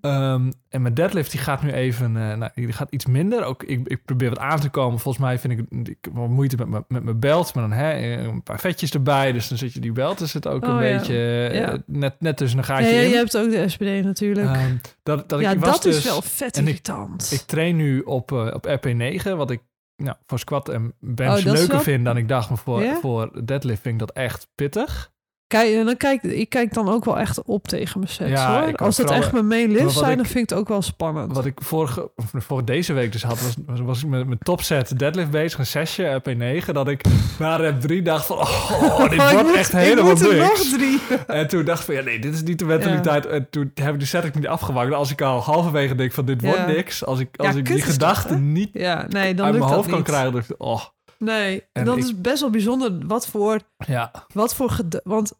Ehm, 0.00 0.50
en 0.68 0.82
mijn 0.82 0.94
deadlift 0.94 1.30
die 1.30 1.40
gaat 1.40 1.62
nu 1.62 1.70
even, 1.72 2.06
eh, 2.16 2.36
nou, 2.36 2.50
die 2.54 2.72
gaat 2.72 2.90
iets 2.90 3.06
minder. 3.06 3.44
Ook 3.44 3.62
ik, 3.62 3.80
ik 3.88 4.04
probeer 4.04 4.28
wat 4.28 4.38
aan 4.38 4.60
te 4.60 4.68
komen. 4.68 4.98
Volgens 4.98 5.24
mij 5.24 5.38
vind 5.38 5.52
ik, 5.58 5.66
het- 5.70 5.88
ik 5.88 6.06
wel 6.14 6.28
moeite 6.28 6.56
met, 6.56 6.68
mijn- 6.68 6.84
met 6.88 7.02
mijn 7.04 7.18
belt, 7.20 7.54
maar 7.54 7.68
dan 7.68 7.78
hè, 7.78 8.16
een 8.16 8.42
paar 8.42 8.60
vetjes 8.60 8.90
erbij. 8.90 9.32
Dus 9.32 9.48
dan 9.48 9.58
zit 9.58 9.72
je 9.72 9.80
die 9.80 9.92
belt, 9.92 10.20
er 10.20 10.28
zit 10.28 10.46
ook 10.48 10.62
een 10.62 10.74
Oh, 10.76 10.82
ja. 10.82 10.96
beetje 10.98 11.48
eh, 11.48 11.78
net, 11.86 12.14
net 12.18 12.36
tussen 12.36 12.58
een 12.58 12.64
gaatje 12.64 12.86
ja, 12.94 13.00
in. 13.00 13.08
je 13.08 13.14
hebt 13.16 13.36
ook 13.36 13.50
de 13.50 13.68
SPD 13.68 14.04
natuurlijk. 14.04 14.46
Ehm, 14.56 14.76
dat, 15.02 15.28
dat 15.28 15.40
ja, 15.40 15.50
ik, 15.50 15.58
was 15.60 15.70
dat 15.72 15.82
dus, 15.82 15.96
is 15.96 16.04
wel 16.04 16.22
vet 16.22 16.56
ik- 16.56 16.66
irritant. 16.66 17.30
Ik 17.32 17.40
train 17.40 17.76
nu 17.76 18.00
op, 18.00 18.32
eh, 18.32 18.38
op 18.54 18.66
RP9, 18.66 19.36
wat 19.36 19.50
ik 19.50 19.60
nou, 19.96 20.16
voor 20.26 20.38
squat 20.38 20.68
en 20.68 20.92
bench 21.00 21.30
Oh, 21.32 21.36
is 21.38 21.44
leuker 21.44 21.68
wel- 21.68 21.80
vind 21.80 22.04
dan 22.04 22.16
ik 22.16 22.28
dacht. 22.28 22.48
Maar 22.48 22.58
voor, 22.58 22.82
voor 23.00 23.44
deadlift 23.44 23.82
vind 23.82 23.94
ik 23.94 24.00
dat 24.06 24.16
echt 24.16 24.48
pittig. 24.54 25.11
Kijk, 25.52 25.74
en 25.74 25.84
dan 25.84 25.96
kijk, 25.96 26.22
ik 26.22 26.48
kijk 26.48 26.74
dan 26.74 26.88
ook 26.88 27.04
wel 27.04 27.18
echt 27.18 27.42
op 27.42 27.68
tegen 27.68 27.98
mijn 28.00 28.10
sets 28.12 28.30
Ja, 28.30 28.60
hoor. 28.60 28.68
ook. 28.68 28.80
Als 28.80 28.96
het 28.96 29.10
echt 29.10 29.32
mijn 29.32 29.46
main 29.46 29.70
list 29.70 29.98
zijn, 29.98 30.10
ik- 30.10 30.16
dan 30.16 30.26
vind 30.26 30.44
ik 30.44 30.48
het 30.50 30.58
ook 30.58 30.68
wel 30.68 30.82
spannend. 30.82 31.34
Wat 31.34 31.44
ik 31.46 31.58
vorige, 31.62 32.10
voor 32.46 32.64
deze 32.64 32.92
week 32.92 33.12
dus 33.12 33.22
had, 33.22 33.40
was, 33.42 33.54
was, 33.66 33.80
was 33.80 34.02
ik 34.02 34.08
met 34.08 34.26
mijn 34.26 34.38
topset 34.38 34.98
deadlift 34.98 35.30
bezig, 35.30 35.58
een 35.58 35.66
zesje 35.66 36.20
RP9, 36.22 36.70
dat 36.72 36.88
ik 36.88 37.04
na 37.38 37.56
rep 37.56 37.80
3 37.80 38.02
dacht 38.02 38.26
van, 38.26 38.36
oh, 38.36 38.98
dit 39.10 39.18
Oh, 39.18 39.30
wordt 39.32 39.46
moet- 39.48 39.56
echt 39.56 39.72
helemaal 39.72 40.10
Ik 40.12 40.18
moet 40.18 40.30
er 40.30 40.36
nog 40.36 40.48
niks. 40.48 40.70
drie. 40.72 41.00
En 41.26 41.48
toen 41.48 41.64
dacht 41.64 41.78
ik 41.78 41.84
van, 41.84 41.94
ja 41.94 42.00
nee, 42.02 42.18
dit 42.18 42.34
is 42.34 42.42
niet 42.42 42.58
de 42.58 42.64
mentaliteit. 42.64 43.26
En 43.26 43.46
toen 43.50 43.70
heb 43.74 43.94
ik 43.94 44.00
de 44.00 44.06
set 44.06 44.24
ik 44.24 44.34
niet 44.34 44.46
afgewacht. 44.46 44.92
Als 44.92 45.10
ik 45.10 45.20
al 45.22 45.40
halverwege 45.40 45.94
denk 45.94 46.12
van, 46.12 46.24
dit 46.24 46.42
wordt 46.42 46.66
niks. 46.66 47.04
Als 47.04 47.18
ik, 47.20 47.36
als 47.36 47.54
ik 47.54 47.66
die 47.66 47.82
hè? 48.28 48.38
niet 48.38 48.70
Ja, 48.72 49.06
nee, 49.08 49.34
dan 49.34 49.46
uit 49.46 49.58
mijn 49.58 49.70
hoofd 49.70 49.88
kan 49.88 49.96
niet. 49.98 50.06
krijgen, 50.06 50.32
dan 50.32 50.40
dacht 50.40 50.50
ik, 50.50 50.62
oh, 50.62 50.80
Nee, 51.18 51.62
En 51.72 51.84
dat 51.84 51.96
ik- 51.96 52.02
is 52.02 52.20
best 52.20 52.40
wel 52.40 52.50
bijzonder 52.50 52.92
wat 53.06 53.26
voor, 53.26 53.58
ja. 53.86 54.10
wat 54.34 54.54
voor 54.54 54.76
want 55.04 55.32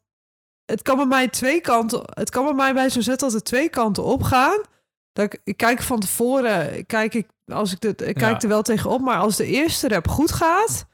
het 0.66 0.82
kan 0.82 0.96
bij 0.96 1.06
mij 1.06 1.28
twee 1.28 1.60
kanten, 1.60 2.02
het 2.04 2.30
kan 2.30 2.44
bij 2.44 2.54
mij 2.54 2.74
bij 2.74 2.90
zo'n 2.90 3.02
zet 3.02 3.22
altijd 3.22 3.44
twee 3.44 3.68
kanten 3.68 4.04
opgaan. 4.04 4.60
Dat 5.12 5.24
ik, 5.32 5.40
ik 5.44 5.56
kijk 5.56 5.82
van 5.82 6.00
tevoren, 6.00 6.86
kijk 6.86 7.14
ik, 7.14 7.28
als 7.46 7.72
ik 7.72 7.80
dit, 7.80 8.00
ik 8.00 8.20
Ja. 8.20 8.28
kijk 8.28 8.42
er 8.42 8.48
wel 8.48 8.62
tegenop, 8.62 9.00
maar 9.00 9.18
als 9.18 9.36
de 9.36 9.46
eerste 9.46 9.88
rep 9.88 10.08
goed 10.08 10.32
gaat, 10.32 10.86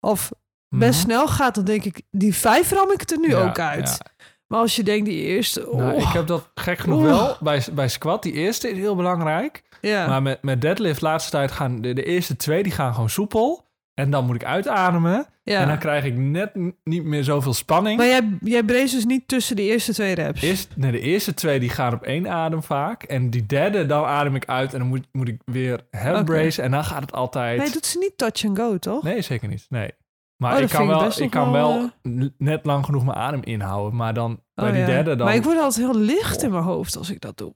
of 0.00 0.30
best 0.68 0.98
Mhm. 0.98 1.10
snel 1.10 1.28
gaat, 1.28 1.54
dan 1.54 1.64
denk 1.64 1.84
ik, 1.84 2.02
die 2.10 2.34
vijf 2.34 2.70
ram 2.72 2.90
ik 2.92 3.10
er 3.10 3.18
nu 3.18 3.28
Ja, 3.28 3.48
ook 3.48 3.58
uit. 3.58 3.88
ja. 3.88 4.10
Maar 4.46 4.60
als 4.60 4.76
je 4.76 4.82
denkt, 4.82 5.06
die 5.06 5.20
eerste, 5.22 5.68
oh, 5.68 5.78
Nou, 5.78 6.00
ik 6.00 6.08
heb 6.12 6.26
dat 6.26 6.50
gek 6.54 6.78
genoeg 6.78 7.02
wel 7.02 7.36
bij, 7.40 7.64
bij 7.72 7.88
squat. 7.88 8.22
Die 8.22 8.32
eerste 8.32 8.70
is 8.70 8.76
heel 8.76 8.96
belangrijk. 8.96 9.62
ja. 9.80 10.06
Maar 10.06 10.22
met, 10.22 10.42
met 10.42 10.60
deadlift 10.60 11.00
laatste 11.00 11.30
tijd 11.30 11.52
gaan 11.52 11.80
de, 11.80 11.92
de 11.92 12.02
eerste 12.04 12.36
twee 12.36 12.62
die 12.62 12.72
gaan 12.72 12.94
gewoon 12.94 13.10
soepel. 13.10 13.66
En 13.94 14.10
dan 14.10 14.26
moet 14.26 14.34
ik 14.34 14.44
uitademen. 14.44 15.26
ja. 15.42 15.60
En 15.60 15.68
dan 15.68 15.78
krijg 15.78 16.04
ik 16.04 16.16
net 16.16 16.50
niet 16.84 17.04
meer 17.04 17.24
zoveel 17.24 17.54
spanning. 17.54 17.96
maar 17.96 18.06
jij, 18.06 18.28
jij 18.40 18.62
brace 18.62 18.94
dus 18.94 19.04
niet 19.04 19.28
tussen 19.28 19.56
de 19.56 19.62
eerste 19.62 19.92
twee 19.92 20.14
reps. 20.14 20.42
Eerst, 20.42 20.68
nee, 20.76 20.90
de 20.92 21.00
eerste 21.00 21.34
twee 21.34 21.60
die 21.60 21.68
gaan 21.68 21.92
op 21.94 22.02
één 22.02 22.28
adem 22.28 22.62
vaak. 22.62 23.02
En 23.02 23.30
die 23.30 23.46
derde, 23.46 23.86
dan 23.86 24.04
adem 24.04 24.34
ik 24.34 24.46
uit. 24.46 24.72
En 24.72 24.78
dan 24.78 24.88
moet, 24.88 25.06
moet 25.12 25.28
ik 25.28 25.40
weer 25.44 25.80
handbrace. 25.90 26.62
En 26.62 26.70
dan 26.70 26.84
gaat 26.84 27.00
het 27.00 27.12
altijd... 27.12 27.58
Nee, 27.58 27.70
doet 27.70 27.86
ze 27.86 27.98
niet 27.98 28.12
touch 28.18 28.44
and 28.44 28.58
go, 28.58 28.78
toch? 28.78 29.02
Nee, 29.02 29.20
zeker 29.22 29.48
niet. 29.48 29.66
Nee. 29.68 29.90
Maar 30.36 30.54
Oh, 30.56 30.60
ik 30.60 30.68
kan 30.68 30.82
ik 30.82 30.88
wel, 30.88 31.12
ik 31.16 31.30
kan 31.30 31.52
wel, 31.52 31.90
n- 32.08 32.34
net 32.38 32.64
lang 32.64 32.84
genoeg 32.84 33.04
mijn 33.04 33.16
adem 33.16 33.40
inhouden. 33.42 33.96
Maar 33.96 34.14
dan 34.14 34.40
bij 34.54 34.64
Oh, 34.66 34.70
die 34.72 34.80
ja. 34.80 34.86
derde 34.86 35.16
dan... 35.16 35.26
Maar 35.26 35.34
ik 35.36 35.42
word 35.42 35.58
altijd 35.58 35.86
heel 35.92 36.00
licht 36.00 36.36
Oh. 36.36 36.42
in 36.44 36.50
mijn 36.50 36.62
hoofd 36.64 36.96
als 36.96 37.10
ik 37.10 37.20
dat 37.20 37.36
doe. 37.38 37.54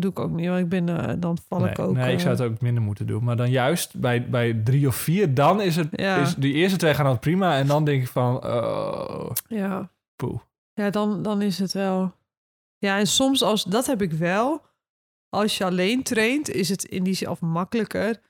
Doe 0.00 0.10
ik 0.10 0.18
ook 0.18 0.30
niet. 0.30 0.48
Want 0.48 0.60
ik 0.60 0.68
ben, 0.68 0.88
eh, 0.88 1.14
dan 1.18 1.38
val 1.48 1.58
nee, 1.58 1.70
ik 1.70 1.78
ook... 1.78 1.94
nee, 1.94 2.12
ik 2.12 2.20
zou 2.20 2.34
eh, 2.34 2.40
het 2.40 2.50
ook 2.50 2.60
minder 2.60 2.82
moeten 2.82 3.06
doen. 3.06 3.24
Maar 3.24 3.36
dan 3.36 3.50
juist 3.50 4.00
bij, 4.00 4.28
bij 4.28 4.60
drie 4.64 4.86
of 4.86 4.96
vier, 4.96 5.34
dan 5.34 5.60
is 5.60 5.76
het... 5.76 5.88
Ja. 5.90 6.16
Is, 6.16 6.34
die 6.34 6.52
eerste 6.52 6.78
twee 6.78 6.94
gaan 6.94 7.06
al 7.06 7.18
prima. 7.18 7.56
En 7.56 7.66
dan 7.66 7.84
denk 7.84 8.02
ik 8.02 8.08
van... 8.08 8.44
Oh, 8.44 9.30
Ja, 9.48 9.90
poeh. 10.16 10.40
ja 10.72 10.90
dan, 10.90 11.22
dan 11.22 11.42
is 11.42 11.58
het 11.58 11.72
wel... 11.72 12.14
Ja, 12.78 12.98
en 12.98 13.06
soms 13.06 13.42
als... 13.42 13.64
Dat 13.64 13.86
heb 13.86 14.02
ik 14.02 14.12
wel. 14.12 14.62
Als 15.28 15.58
je 15.58 15.64
alleen 15.64 16.02
traint, 16.02 16.50
is 16.50 16.68
het 16.68 16.84
in 16.84 17.04
die 17.04 17.14
zin 17.14 17.36
makkelijker. 17.40 18.20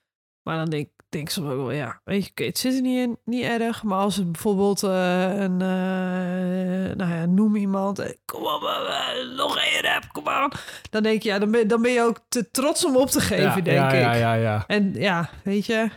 Maar 0.42 0.56
dan 0.56 0.70
denk 0.70 0.88
denk 1.08 1.28
soms 1.28 1.50
ook 1.50 1.56
wel, 1.56 1.70
ja, 1.70 2.00
weet 2.04 2.24
je, 2.24 2.30
oké, 2.30 2.44
het 2.44 2.58
zit 2.58 2.74
er 2.74 2.80
niet 2.80 2.98
in, 2.98 3.18
niet 3.24 3.44
erg. 3.44 3.82
Maar 3.82 3.98
als 3.98 4.16
het 4.16 4.32
bijvoorbeeld 4.32 4.82
eh, 4.82 5.40
een, 5.40 5.60
eh, 5.60 6.96
nou 6.96 7.12
ja, 7.12 7.26
noem 7.26 7.56
iemand, 7.56 7.98
eh, 7.98 8.10
kom 8.24 8.42
op, 8.42 8.60
nog 9.36 9.58
één 9.58 9.82
rap, 9.82 10.08
kom 10.12 10.28
aan. 10.28 10.50
Dan 10.90 11.02
denk 11.02 11.22
je, 11.22 11.28
ja, 11.28 11.38
dan 11.38 11.50
ben, 11.50 11.68
dan 11.68 11.82
ben 11.82 11.92
je 11.92 12.02
ook 12.02 12.20
te 12.28 12.50
trots 12.50 12.84
om 12.84 12.96
op 12.96 13.10
te 13.10 13.20
geven, 13.20 13.42
ja, 13.44 13.54
denk 13.54 13.66
ja, 13.66 13.92
ik. 13.92 14.00
Ja, 14.00 14.12
ja, 14.14 14.34
ja. 14.34 14.64
En 14.66 14.92
ja, 14.94 15.30
weet 15.44 15.66
je, 15.66 15.88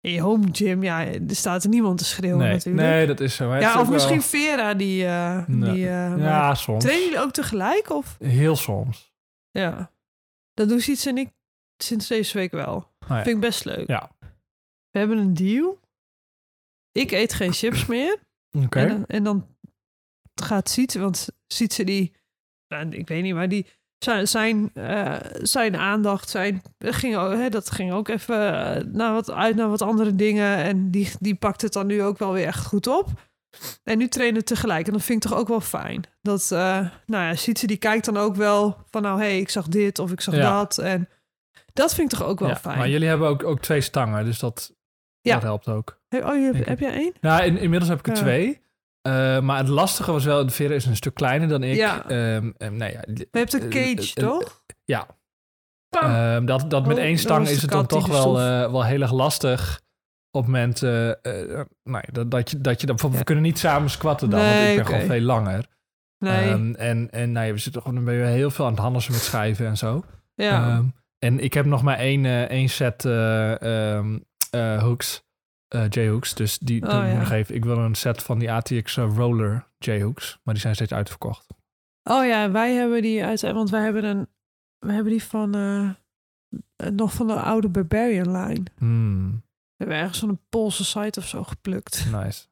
in 0.00 0.12
je 0.12 0.20
home 0.20 0.48
gym, 0.52 0.82
ja, 0.82 1.06
er 1.06 1.20
staat 1.26 1.62
er 1.62 1.68
niemand 1.68 1.98
te 1.98 2.04
schreeuwen 2.04 2.38
Nee, 2.38 2.52
natuurlijk. 2.52 2.86
nee, 2.86 3.06
dat 3.06 3.20
is 3.20 3.34
zo. 3.34 3.54
Ja, 3.54 3.68
of 3.68 3.74
wel- 3.74 3.92
misschien 3.92 4.22
Vera, 4.22 4.74
die... 4.74 5.04
Nee. 5.46 5.72
die 5.72 5.84
Ja, 5.86 6.54
soms. 6.54 6.84
Trainen 6.84 7.04
jullie 7.04 7.20
ook 7.20 7.32
tegelijk? 7.32 7.90
Of? 7.90 8.16
Heel 8.18 8.56
soms. 8.56 9.12
Ja. 9.50 9.90
Dat 10.54 10.68
doen 10.68 10.80
Siets 10.80 11.06
en 11.06 11.18
ik 11.18 11.28
sinds 11.76 12.06
deze 12.06 12.38
week 12.38 12.50
wel. 12.50 12.74
Oh 12.74 13.08
ja. 13.08 13.22
Vind 13.22 13.34
ik 13.36 13.40
best 13.40 13.64
leuk. 13.64 13.88
Ja. 13.88 14.10
We 14.94 15.00
hebben 15.00 15.18
een 15.18 15.34
deal. 15.34 15.80
Ik 16.92 17.10
eet 17.10 17.32
geen 17.32 17.52
chips 17.52 17.86
meer. 17.94 18.18
Oké. 18.52 18.78
En, 18.80 18.88
dan, 18.88 19.04
en 19.06 19.24
dan 19.24 19.46
gaat 20.34 20.68
Sietse, 20.68 20.98
want 20.98 21.28
Sietse 21.46 21.84
die... 21.84 22.12
nou, 22.68 22.88
ik 22.88 23.08
weet 23.08 23.22
niet, 23.22 23.34
maar 23.34 23.48
die... 23.48 23.66
Zijn, 23.98 24.28
zijn, 24.28 24.70
eh, 24.74 25.16
zijn 25.42 25.76
aandacht, 25.76 26.28
zijn, 26.28 26.62
ging, 26.78 27.14
hè, 27.14 27.48
dat 27.48 27.70
ging 27.70 27.92
ook 27.92 28.08
even 28.08 28.52
eh, 28.54 28.82
naar 28.84 29.12
wat, 29.12 29.30
uit 29.30 29.56
naar 29.56 29.68
wat 29.68 29.82
andere 29.82 30.14
dingen. 30.14 30.56
En 30.56 30.90
die, 30.90 31.10
die 31.20 31.34
pakt 31.34 31.62
het 31.62 31.72
dan 31.72 31.86
nu 31.86 32.02
ook 32.02 32.18
wel 32.18 32.32
weer 32.32 32.46
echt 32.46 32.66
goed 32.66 32.86
op. 32.86 33.08
En 33.82 33.98
nu 33.98 34.08
trainen 34.08 34.44
tegelijk. 34.44 34.86
En 34.86 34.92
dat 34.92 35.02
vind 35.02 35.24
ik 35.24 35.30
toch 35.30 35.38
ook 35.38 35.48
wel 35.48 35.60
fijn. 35.60 36.02
Dat, 36.22 36.42
eh, 36.52 36.88
nou 37.06 37.24
ja, 37.24 37.34
Sietse 37.34 37.66
die 37.66 37.76
kijkt 37.76 38.04
dan 38.04 38.16
ook 38.16 38.36
wel 38.36 38.76
van 38.90 39.02
nou, 39.02 39.18
hé, 39.20 39.24
hey, 39.26 39.38
ik 39.38 39.48
zag 39.48 39.68
dit 39.68 39.98
of 39.98 40.12
ik 40.12 40.20
zag 40.20 40.34
Ja. 40.34 40.58
dat. 40.58 40.78
En 40.78 41.08
dat 41.72 41.94
vind 41.94 42.12
ik 42.12 42.18
toch 42.18 42.28
ook 42.28 42.38
wel 42.38 42.48
Ja, 42.48 42.56
fijn. 42.56 42.78
maar 42.78 42.88
jullie 42.88 43.08
hebben 43.08 43.28
ook, 43.28 43.44
ook 43.44 43.60
twee 43.60 43.80
stangen, 43.80 44.24
dus 44.24 44.38
dat, 44.38 44.74
Ja. 45.24 45.34
dat 45.34 45.42
helpt 45.42 45.68
ook. 45.68 46.00
Hey, 46.08 46.24
oh, 46.24 46.34
je 46.36 46.50
hebt, 46.52 46.68
heb 46.68 46.78
jij 46.80 46.92
één? 46.92 47.12
Nou, 47.20 47.42
in, 47.44 47.58
inmiddels 47.58 47.90
heb 47.90 47.98
ik 47.98 48.06
er 48.06 48.14
Ja. 48.14 48.20
twee. 48.20 48.60
Eh, 49.02 49.40
maar 49.40 49.58
het 49.58 49.68
lastige 49.68 50.12
was 50.12 50.24
wel, 50.24 50.46
de 50.46 50.52
Vera 50.52 50.74
is 50.74 50.86
een 50.86 50.96
stuk 50.96 51.14
kleiner 51.14 51.48
dan 51.48 51.62
ik. 51.62 51.74
Ja. 51.76 52.04
Nou 52.08 52.54
ja, 52.58 52.74
Maar 52.78 53.02
je 53.06 53.26
hebt 53.30 53.52
een 53.52 53.70
Eh, 53.72 53.94
cage, 53.96 54.14
toch? 54.14 54.62
ja. 54.84 55.06
Ehm, 55.90 56.44
dat, 56.44 56.70
dat 56.70 56.86
met 56.86 56.96
Oh, 56.96 57.02
één 57.02 57.18
stang 57.18 57.48
is 57.48 57.62
het 57.62 57.70
dan 57.70 57.86
toch 57.86 58.06
wel, 58.06 58.32
wel 58.72 58.84
heel 58.84 59.00
erg 59.00 59.12
lastig. 59.12 59.80
Op 60.30 60.42
het 60.42 60.50
moment 60.52 60.80
nou 61.82 62.02
dat, 62.12 62.30
dat, 62.30 62.50
je, 62.50 62.60
dat 62.60 62.80
je 62.80 62.86
dan 62.86 62.96
bijvoorbeeld, 62.96 63.12
Ja. 63.12 63.18
we 63.18 63.24
kunnen 63.24 63.44
niet 63.44 63.58
samen 63.58 63.90
squatten 63.90 64.30
dan, 64.30 64.40
want 64.40 64.68
ik 64.68 64.76
ben 64.76 64.86
gewoon 64.86 65.00
veel 65.00 65.20
langer. 65.20 65.66
nee. 66.18 66.48
Ehm, 66.48 66.74
en 66.74 67.10
en 67.10 67.32
nou 67.32 67.46
ja, 67.46 67.52
we 67.52 67.58
zitten 67.58 67.82
gewoon 67.82 68.04
ben 68.04 68.14
je 68.14 68.24
heel 68.24 68.50
veel 68.50 68.64
aan 68.64 68.70
het 68.72 68.80
handelen 68.80 69.12
met 69.12 69.20
schijven 69.20 69.66
en 69.66 69.76
zo. 69.76 70.04
ja. 70.34 70.82
En 71.18 71.40
ik 71.40 71.54
heb 71.54 71.64
nog 71.64 71.82
maar 71.82 71.98
één, 71.98 72.48
één 72.48 72.68
set 72.68 73.04
eh, 74.54 74.82
hooks, 74.82 75.22
eh, 75.68 75.84
J-hooks. 75.88 76.34
Dus 76.34 76.58
die 76.58 76.82
Oh, 76.82 76.90
doe 76.90 77.00
ik 77.02 77.12
ja. 77.12 77.18
nog 77.18 77.30
even. 77.30 77.54
Ik 77.54 77.64
wil 77.64 77.78
een 77.78 77.94
set 77.94 78.22
van 78.22 78.38
die 78.38 78.52
ATX 78.52 78.96
eh, 78.96 79.12
Roller 79.16 79.68
J-hooks. 79.78 80.38
Maar 80.42 80.54
die 80.54 80.62
zijn 80.62 80.74
steeds 80.74 80.92
uitverkocht. 80.92 81.46
Oh 82.10 82.26
ja, 82.26 82.50
wij 82.50 82.72
hebben 82.74 83.02
die 83.02 83.24
uit, 83.24 83.40
want 83.40 83.70
wij 83.70 83.82
hebben 83.82 84.04
een, 84.04 84.28
we 84.78 84.92
hebben 84.92 85.12
die 85.12 85.22
van 85.24 85.54
eh, 85.54 85.90
nog 86.92 87.12
van 87.12 87.26
de 87.26 87.40
oude 87.40 87.68
Barbarian 87.68 88.30
line. 88.36 88.62
Hmm, 88.78 89.30
We 89.76 89.84
hebben 89.84 89.96
ergens 89.96 90.18
van 90.18 90.28
een 90.28 90.40
Poolse 90.48 90.84
site 90.84 91.18
of 91.20 91.26
zo 91.28 91.42
geplukt. 91.44 92.06
nice. 92.10 92.46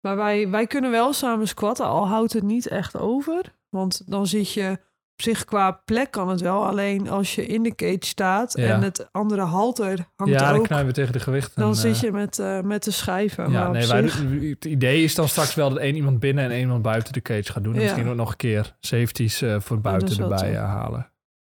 Maar 0.00 0.16
wij, 0.16 0.48
wij 0.48 0.66
kunnen 0.66 0.90
wel 0.90 1.12
samen 1.12 1.48
squatten, 1.48 1.86
al 1.86 2.08
houdt 2.08 2.32
het 2.32 2.42
niet 2.42 2.66
echt 2.66 2.96
over. 2.96 3.54
Want 3.68 4.10
dan 4.10 4.26
zit 4.26 4.52
je 4.52 4.78
op 5.12 5.22
zich 5.22 5.44
qua 5.44 5.70
plek 5.84 6.10
kan 6.10 6.28
het 6.28 6.40
wel. 6.40 6.66
Alleen 6.66 7.08
als 7.10 7.34
je 7.34 7.46
in 7.46 7.62
de 7.62 7.74
cage 7.74 7.96
staat 8.00 8.52
Ja. 8.56 8.66
en 8.74 8.82
het 8.82 9.08
andere 9.12 9.40
halter 9.42 9.98
hangt 10.16 10.32
Ja, 10.32 10.50
dan 10.50 10.58
ook, 10.58 10.64
knijpen 10.64 10.86
we 10.88 10.92
tegen 10.92 11.12
de 11.12 11.20
gewicht. 11.20 11.56
dan 11.56 11.74
zit 11.74 11.94
eh, 11.94 12.00
je 12.00 12.12
met, 12.12 12.38
eh, 12.38 12.60
met 12.60 12.84
de 12.84 12.90
schijven. 12.90 13.50
Ja, 13.50 13.70
nee, 13.70 13.86
wij, 13.86 14.08
zich- 14.08 14.50
het 14.50 14.64
idee 14.64 15.02
is 15.04 15.14
dan 15.14 15.28
straks 15.28 15.54
wel 15.54 15.68
dat 15.70 15.78
één 15.78 15.94
iemand 15.96 16.18
binnen 16.20 16.44
en 16.44 16.50
één 16.50 16.60
iemand 16.60 16.82
buiten 16.82 17.12
de 17.12 17.22
cage 17.22 17.52
gaat 17.52 17.64
doen. 17.64 17.74
En 17.74 17.80
Ja. 17.80 17.86
misschien 17.86 18.08
ook 18.08 18.16
nog 18.16 18.30
een 18.30 18.36
keer 18.36 18.76
safeties 18.80 19.42
eh, 19.42 19.60
voor 19.60 19.80
buiten 19.80 20.22
erbij 20.22 20.54
halen. 20.56 21.10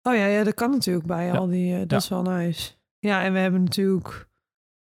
Oh 0.01 0.15
ja, 0.15 0.25
ja, 0.25 0.43
dat 0.43 0.53
kan 0.53 0.71
natuurlijk 0.71 1.05
bij 1.05 1.25
Ja. 1.25 1.35
al 1.35 1.47
die. 1.47 1.77
dat 1.79 1.89
Ja. 1.91 1.97
is 1.97 2.07
wel 2.09 2.21
nice. 2.21 2.71
Ja, 2.99 3.23
en 3.23 3.33
we 3.33 3.39
hebben 3.39 3.63
natuurlijk. 3.63 4.27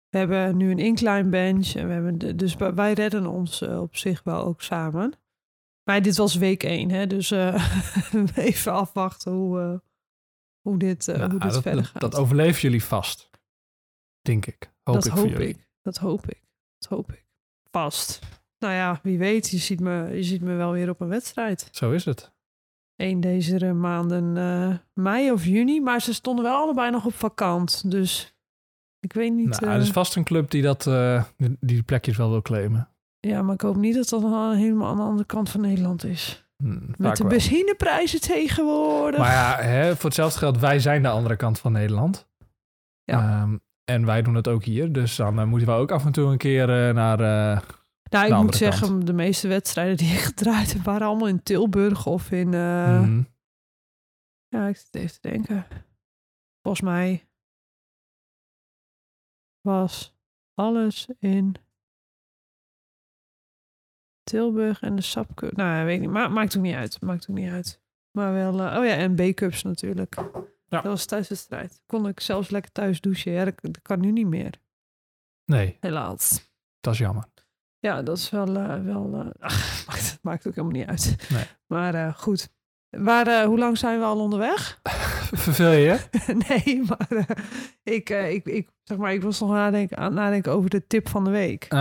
We 0.09 0.17
hebben 0.17 0.57
nu 0.57 0.71
een 0.71 0.79
incline 0.79 1.29
bench. 1.29 1.73
En 1.75 1.87
we 1.87 1.93
hebben 1.93 2.17
de, 2.17 2.35
dus 2.35 2.55
wij- 2.73 2.93
redden 2.93 3.27
ons 3.27 3.61
op 3.61 3.95
zich 3.95 4.21
wel 4.23 4.43
ook 4.45 4.61
samen. 4.61 5.13
Maar 5.87 6.01
dit 6.01 6.17
was 6.17 6.35
week 6.35 6.63
één, 6.63 6.89
hè? 6.89 7.07
Dus 7.07 7.31
eh, 7.31 7.69
even 8.35 8.71
afwachten 8.71 9.31
hoe, 9.31 9.59
eh, 9.59 9.73
hoe 10.61 10.77
dit, 10.77 11.07
eh, 11.07 11.17
Nou, 11.17 11.31
hoe 11.31 11.39
dit 11.39 11.51
dat, 11.51 11.61
verder 11.61 11.81
dat, 11.81 11.91
gaat. 11.91 12.01
dat 12.01 12.15
overleven 12.15 12.61
jullie 12.61 12.83
vast. 12.83 13.29
Denk 14.21 14.45
ik. 14.45 14.73
Hoop 14.83 14.95
dat 14.95 15.05
ik 15.05 15.11
hoop 15.11 15.19
voor 15.19 15.29
jullie. 15.29 15.47
ik. 15.47 15.67
Dat 15.81 15.97
hoop 15.97 16.29
ik. 16.29 16.41
Dat 16.77 16.89
hoop 16.89 17.11
ik. 17.11 17.25
Vast. 17.71 18.19
Nou 18.59 18.73
ja, 18.73 18.99
wie 19.03 19.17
weet, 19.17 19.49
je 19.49 19.57
ziet 19.57 19.79
me, 19.79 20.15
je 20.15 20.23
ziet 20.23 20.41
me 20.41 20.55
wel 20.55 20.71
weer 20.71 20.89
op 20.89 21.01
een 21.01 21.07
wedstrijd. 21.07 21.69
Zo 21.71 21.91
is 21.91 22.05
het. 22.05 22.31
Eén 22.95 23.19
deze 23.19 23.73
maanden 23.73 24.33
mei 24.93 25.31
of 25.31 25.45
juni. 25.45 25.81
Maar 25.81 26.01
ze 26.01 26.13
stonden 26.13 26.43
wel 26.43 26.55
allebei 26.55 26.91
nog 26.91 27.05
op 27.05 27.13
vakant. 27.13 27.91
Dus 27.91 28.35
ik 28.99 29.13
weet 29.13 29.33
niet. 29.33 29.59
Nou, 29.59 29.73
er 29.73 29.81
is 29.81 29.91
vast 29.91 30.15
een 30.15 30.23
club 30.23 30.51
die, 30.51 30.61
dat, 30.61 30.83
die 31.37 31.57
die 31.59 31.83
plekjes 31.83 32.17
wel 32.17 32.29
wil 32.29 32.41
claimen. 32.41 32.89
Ja, 33.19 33.41
maar 33.41 33.53
ik 33.53 33.61
hoop 33.61 33.75
niet 33.75 33.95
dat 33.95 34.09
dat 34.09 34.21
helemaal 34.55 34.89
aan 34.89 34.97
de 34.97 35.03
andere 35.03 35.25
kant 35.25 35.49
van 35.49 35.61
Nederland 35.61 36.03
is. 36.03 36.45
Hmm, 36.63 36.79
vaak 36.87 36.97
Met 36.97 37.17
de 37.17 37.23
wel. 37.23 37.31
benzineprijzen 37.31 38.21
tegenwoordig. 38.21 39.19
Maar 39.19 39.31
ja, 39.31 39.61
hè, 39.61 39.95
voor 39.95 40.05
hetzelfde 40.05 40.39
geld, 40.39 40.59
wij 40.59 40.79
zijn 40.79 41.01
de 41.01 41.09
andere 41.09 41.35
kant 41.35 41.59
van 41.59 41.71
Nederland. 41.71 42.27
Ja. 43.03 43.41
Ehm, 43.41 43.57
en 43.91 44.05
wij 44.05 44.21
doen 44.21 44.35
het 44.35 44.47
ook 44.47 44.63
hier. 44.63 44.91
Dus 44.91 45.15
dan 45.15 45.39
eh, 45.39 45.45
moeten 45.45 45.67
we 45.67 45.73
ook 45.73 45.91
af 45.91 46.05
en 46.05 46.11
toe 46.11 46.31
een 46.31 46.37
keer 46.37 46.87
eh, 46.87 46.93
naar... 46.93 47.19
eh, 47.19 47.61
nou, 48.09 48.27
ik 48.33 48.41
moet 48.41 48.55
zeggen, 48.55 49.05
de 49.05 49.13
meeste 49.13 49.47
wedstrijden 49.47 49.97
die 49.97 50.11
ik 50.17 50.19
gedraaid 50.19 50.73
heb, 50.73 50.81
waren 50.83 51.07
allemaal 51.07 51.27
in 51.27 51.43
Tilburg 51.43 52.05
of 52.05 52.31
in. 52.31 52.49
mhm. 52.49 53.21
Ja, 54.47 54.67
ik 54.67 54.77
zit 54.77 54.95
even 54.95 55.21
te 55.21 55.29
denken. 55.29 55.65
Volgens 56.61 56.83
mij 56.83 57.27
was 59.61 60.17
alles 60.53 61.07
in 61.19 61.55
Tilburg 64.27 64.81
en 64.81 64.95
de 64.95 65.01
Sapcup. 65.01 65.55
Nou, 65.55 65.77
ja, 65.77 65.83
weet 65.83 65.95
ik 65.95 66.01
niet. 66.01 66.09
Ma 66.09 66.27
maakt 66.27 66.57
ook 66.57 66.63
niet 66.63 66.75
uit. 66.75 67.01
Maakt 67.01 67.29
ook 67.29 67.35
niet 67.35 67.51
uit. 67.51 67.81
Maar 68.11 68.33
wel, 68.33 68.61
eh, 68.61 68.77
oh 68.77 68.85
ja, 68.85 68.95
en 68.95 69.15
B-cups 69.15 69.63
natuurlijk. 69.63 70.15
Ja. 70.69 70.81
Dat 70.81 70.83
was 70.83 71.05
thuiswedstrijd. 71.05 71.81
Kon 71.85 72.07
ik 72.07 72.19
zelfs 72.19 72.49
lekker 72.49 72.71
thuis 72.71 73.01
douchen. 73.01 73.31
Ja, 73.31 73.45
dat, 73.45 73.53
dat 73.61 73.81
kan 73.81 73.99
nu 73.99 74.11
niet 74.11 74.27
meer. 74.27 74.53
Nee, 75.45 75.77
Helaas. 75.79 76.51
dat 76.79 76.93
is 76.93 76.99
jammer. 76.99 77.25
Ja, 77.79 78.01
dat 78.01 78.17
is 78.17 78.29
wel, 78.29 78.55
eh, 78.55 78.83
wel 78.83 79.13
eh, 79.13 79.29
ach, 79.49 79.85
maakt, 79.87 80.19
maakt 80.21 80.47
ook 80.47 80.55
helemaal 80.55 80.77
niet 80.77 80.87
uit. 80.87 81.29
Nee. 81.29 81.45
Maar 81.67 82.13
goed. 82.13 82.49
Waar, 82.89 83.43
hoe 83.45 83.57
lang 83.57 83.77
zijn 83.77 83.99
we 83.99 84.05
al 84.05 84.19
onderweg? 84.19 84.79
Verveel 85.45 85.71
je 85.71 85.99
nee, 86.47 86.83
maar 86.87 87.07
eh, 87.09 87.95
ik, 87.95 88.09
eh, 88.09 88.31
ik, 88.33 88.45
ik, 88.45 88.67
zeg 88.83 88.97
maar, 88.97 89.13
ik 89.13 89.21
was 89.21 89.39
nog 89.39 89.49
nadenken, 89.49 89.97
aan 89.97 90.03
het 90.03 90.13
nadenken 90.13 90.51
over 90.51 90.69
de 90.69 90.87
tip 90.87 91.09
van 91.09 91.23
de 91.23 91.29
week. 91.29 91.65
Ah, 91.69 91.77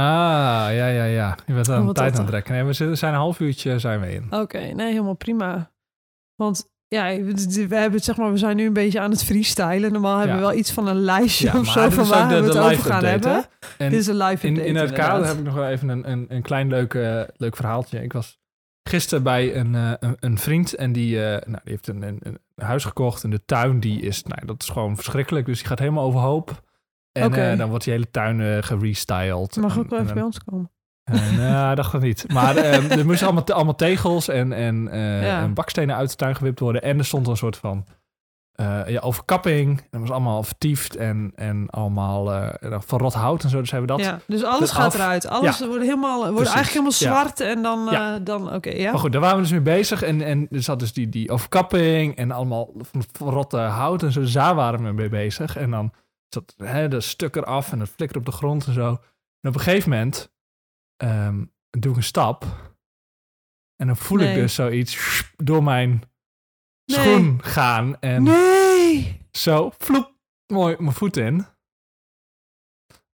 ja, 0.70 0.88
ja, 0.88 1.04
ja. 1.04 1.36
Je 1.46 1.52
bent 1.54 1.68
aan 1.68 1.80
Oh, 1.80 1.86
de 1.86 1.92
tijd 1.92 2.12
aan 2.12 2.18
het 2.20 2.28
trekken. 2.28 2.52
Nee, 2.54 2.64
we 2.64 2.94
zijn 2.94 3.12
een 3.12 3.18
half 3.18 3.40
uurtje 3.40 3.78
zijn 3.78 4.00
we 4.00 4.12
in. 4.12 4.26
Oké, 4.30 4.58
nee, 4.58 4.90
helemaal 4.90 5.14
prima. 5.14 5.70
Want 6.34 6.70
ja, 6.88 7.04
we 7.04 7.74
hebben 7.76 7.92
het, 7.92 8.04
zeg 8.04 8.16
maar, 8.16 8.32
we 8.32 8.38
zijn 8.38 8.56
nu 8.56 8.66
een 8.66 8.72
beetje 8.72 9.00
aan 9.00 9.10
het 9.10 9.24
freestylen. 9.24 9.92
Normaal 9.92 10.18
hebben 10.18 10.36
we 10.36 10.42
wel 10.42 10.54
iets 10.54 10.72
van 10.72 10.86
een 10.86 11.00
lijstje 11.00 11.46
Ja, 11.46 11.58
of 11.58 11.66
zo 11.66 11.90
van 11.90 12.08
waar 12.08 12.28
we 12.28 12.34
het 12.34 12.56
over 12.56 12.76
gaan 12.76 13.04
update, 13.04 13.28
hebben. 13.28 13.44
En 13.78 13.90
Dit 13.90 14.00
is 14.00 14.06
een 14.06 14.16
live 14.16 14.46
in, 14.46 14.52
update, 14.52 14.68
in 14.68 14.76
het 14.76 14.92
kader 14.92 15.26
heb 15.26 15.36
ik 15.36 15.44
nog 15.44 15.54
wel 15.54 15.68
even 15.68 15.88
een, 15.88 16.10
een, 16.10 16.26
een 16.28 16.42
klein 16.42 16.68
leuk, 16.68 16.94
eh, 16.94 17.22
leuk 17.36 17.56
verhaaltje. 17.56 18.02
Ik 18.02 18.12
was 18.12 18.38
gisteren 18.88 19.22
bij 19.22 19.56
een, 19.56 19.74
eh, 19.74 19.92
een, 20.00 20.16
een 20.20 20.38
vriend 20.38 20.74
en 20.74 20.92
die, 20.92 21.16
nou, 21.18 21.40
die 21.44 21.58
heeft 21.64 21.88
een, 21.88 22.02
een 22.02 22.38
huis 22.64 22.84
gekocht. 22.84 23.24
En 23.24 23.30
de 23.30 23.44
tuin 23.44 23.80
die 23.80 24.00
is, 24.00 24.22
nou, 24.22 24.46
dat 24.46 24.62
is 24.62 24.68
gewoon 24.68 24.94
verschrikkelijk. 24.94 25.46
Dus 25.46 25.58
die 25.58 25.66
gaat 25.66 25.78
helemaal 25.78 26.04
overhoop. 26.04 26.64
En 27.12 27.34
eh, 27.34 27.58
dan 27.58 27.68
wordt 27.68 27.84
die 27.84 27.92
hele 27.92 28.10
tuin 28.10 28.40
eh 28.40 28.62
gerestyled. 28.62 29.56
Mag 29.56 29.74
En- 29.74 29.80
ook 29.80 29.88
wel 29.90 29.98
en 29.98 30.04
even 30.04 30.14
bij 30.16 30.24
ons 30.24 30.44
komen. 30.44 30.70
Eh, 31.04 31.36
nou, 31.36 31.74
dacht 31.74 31.92
dat 31.92 32.00
niet. 32.02 32.32
Maar 32.32 32.56
er 32.98 33.04
moesten 33.06 33.26
allemaal, 33.26 33.44
allemaal 33.44 33.74
tegels 33.74 34.28
en, 34.28 34.52
en, 34.52 34.88
Ja. 34.92 35.40
en 35.42 35.54
bakstenen 35.54 35.96
uit 35.96 36.10
de 36.10 36.16
tuin 36.16 36.36
gewipt 36.36 36.60
worden. 36.60 36.82
En 36.82 36.98
er 36.98 37.04
stond 37.04 37.26
een 37.28 37.36
soort 37.36 37.56
van 37.56 37.86
eh, 38.56 38.88
ja, 38.88 39.00
overkapping. 39.00 39.78
En 39.78 39.86
dat 39.90 40.00
was 40.00 40.10
allemaal 40.10 40.42
vertiefd 40.42 40.96
en, 40.96 41.32
en 41.34 41.70
allemaal 41.70 42.32
eh, 42.32 42.80
van 42.80 42.98
rot 42.98 43.14
hout 43.14 43.42
en 43.44 43.50
zo. 43.50 43.60
Dus 43.60 43.70
hebben 43.70 43.96
we 43.96 44.02
dat. 44.02 44.06
ja, 44.06 44.20
dus 44.26 44.42
alles 44.42 44.60
dat 44.60 44.70
gaat 44.70 44.86
af. 44.86 44.94
eruit. 44.94 45.26
Alles 45.26 45.58
wordt 45.58 45.84
helemaal, 45.84 46.18
wordt 46.18 46.34
Precies, 46.34 46.54
eigenlijk 46.54 46.68
helemaal 46.68 47.22
zwart 47.22 47.40
en 47.40 47.62
dan, 47.62 47.92
eh, 47.92 48.14
dan 48.22 48.54
oké, 48.54 48.70
ja. 48.70 48.90
Maar 48.90 49.00
goed, 49.00 49.12
daar 49.12 49.20
waren 49.20 49.36
we 49.36 49.42
dus 49.42 49.50
mee 49.50 49.60
bezig. 49.60 50.02
En, 50.02 50.22
en 50.22 50.46
er 50.50 50.62
zat 50.62 50.78
dus 50.78 50.92
die, 50.92 51.08
die 51.08 51.30
overkapping 51.30 52.16
en 52.16 52.30
allemaal 52.30 52.70
van 52.78 53.04
verrotte 53.12 53.56
hout 53.56 54.02
en 54.02 54.12
zo. 54.12 54.20
Dus 54.20 54.32
daar 54.32 54.54
waren 54.54 54.84
we 54.84 54.92
mee 54.92 55.08
bezig. 55.08 55.56
En 55.56 55.70
dan 55.70 55.92
zat 56.28 56.54
hè, 56.56 56.88
de 56.88 57.00
stuk 57.00 57.36
eraf 57.36 57.72
en 57.72 57.80
het 57.80 57.90
flikker 57.90 58.16
op 58.16 58.24
de 58.24 58.32
grond 58.32 58.66
en 58.66 58.72
zo. 58.72 58.88
En 59.40 59.48
op 59.48 59.54
een 59.54 59.60
gegeven 59.60 59.90
moment 59.90 60.32
ehm, 60.96 61.44
doe 61.70 61.90
ik 61.90 61.96
een 61.96 62.02
stap. 62.02 62.44
En 63.76 63.86
dan 63.86 63.96
voel 63.96 64.18
ik 64.18 64.34
dus 64.34 64.54
zoiets 64.54 65.22
door 65.36 65.62
mijn 65.62 66.02
Nee. 66.86 66.98
schoen 66.98 67.38
gaan. 67.42 68.00
En 68.00 68.22
Nee! 68.22 69.20
zo, 69.30 69.70
vloep, 69.78 70.12
mooi 70.52 70.76
mijn 70.78 70.94
voet 70.94 71.16
in. 71.16 71.46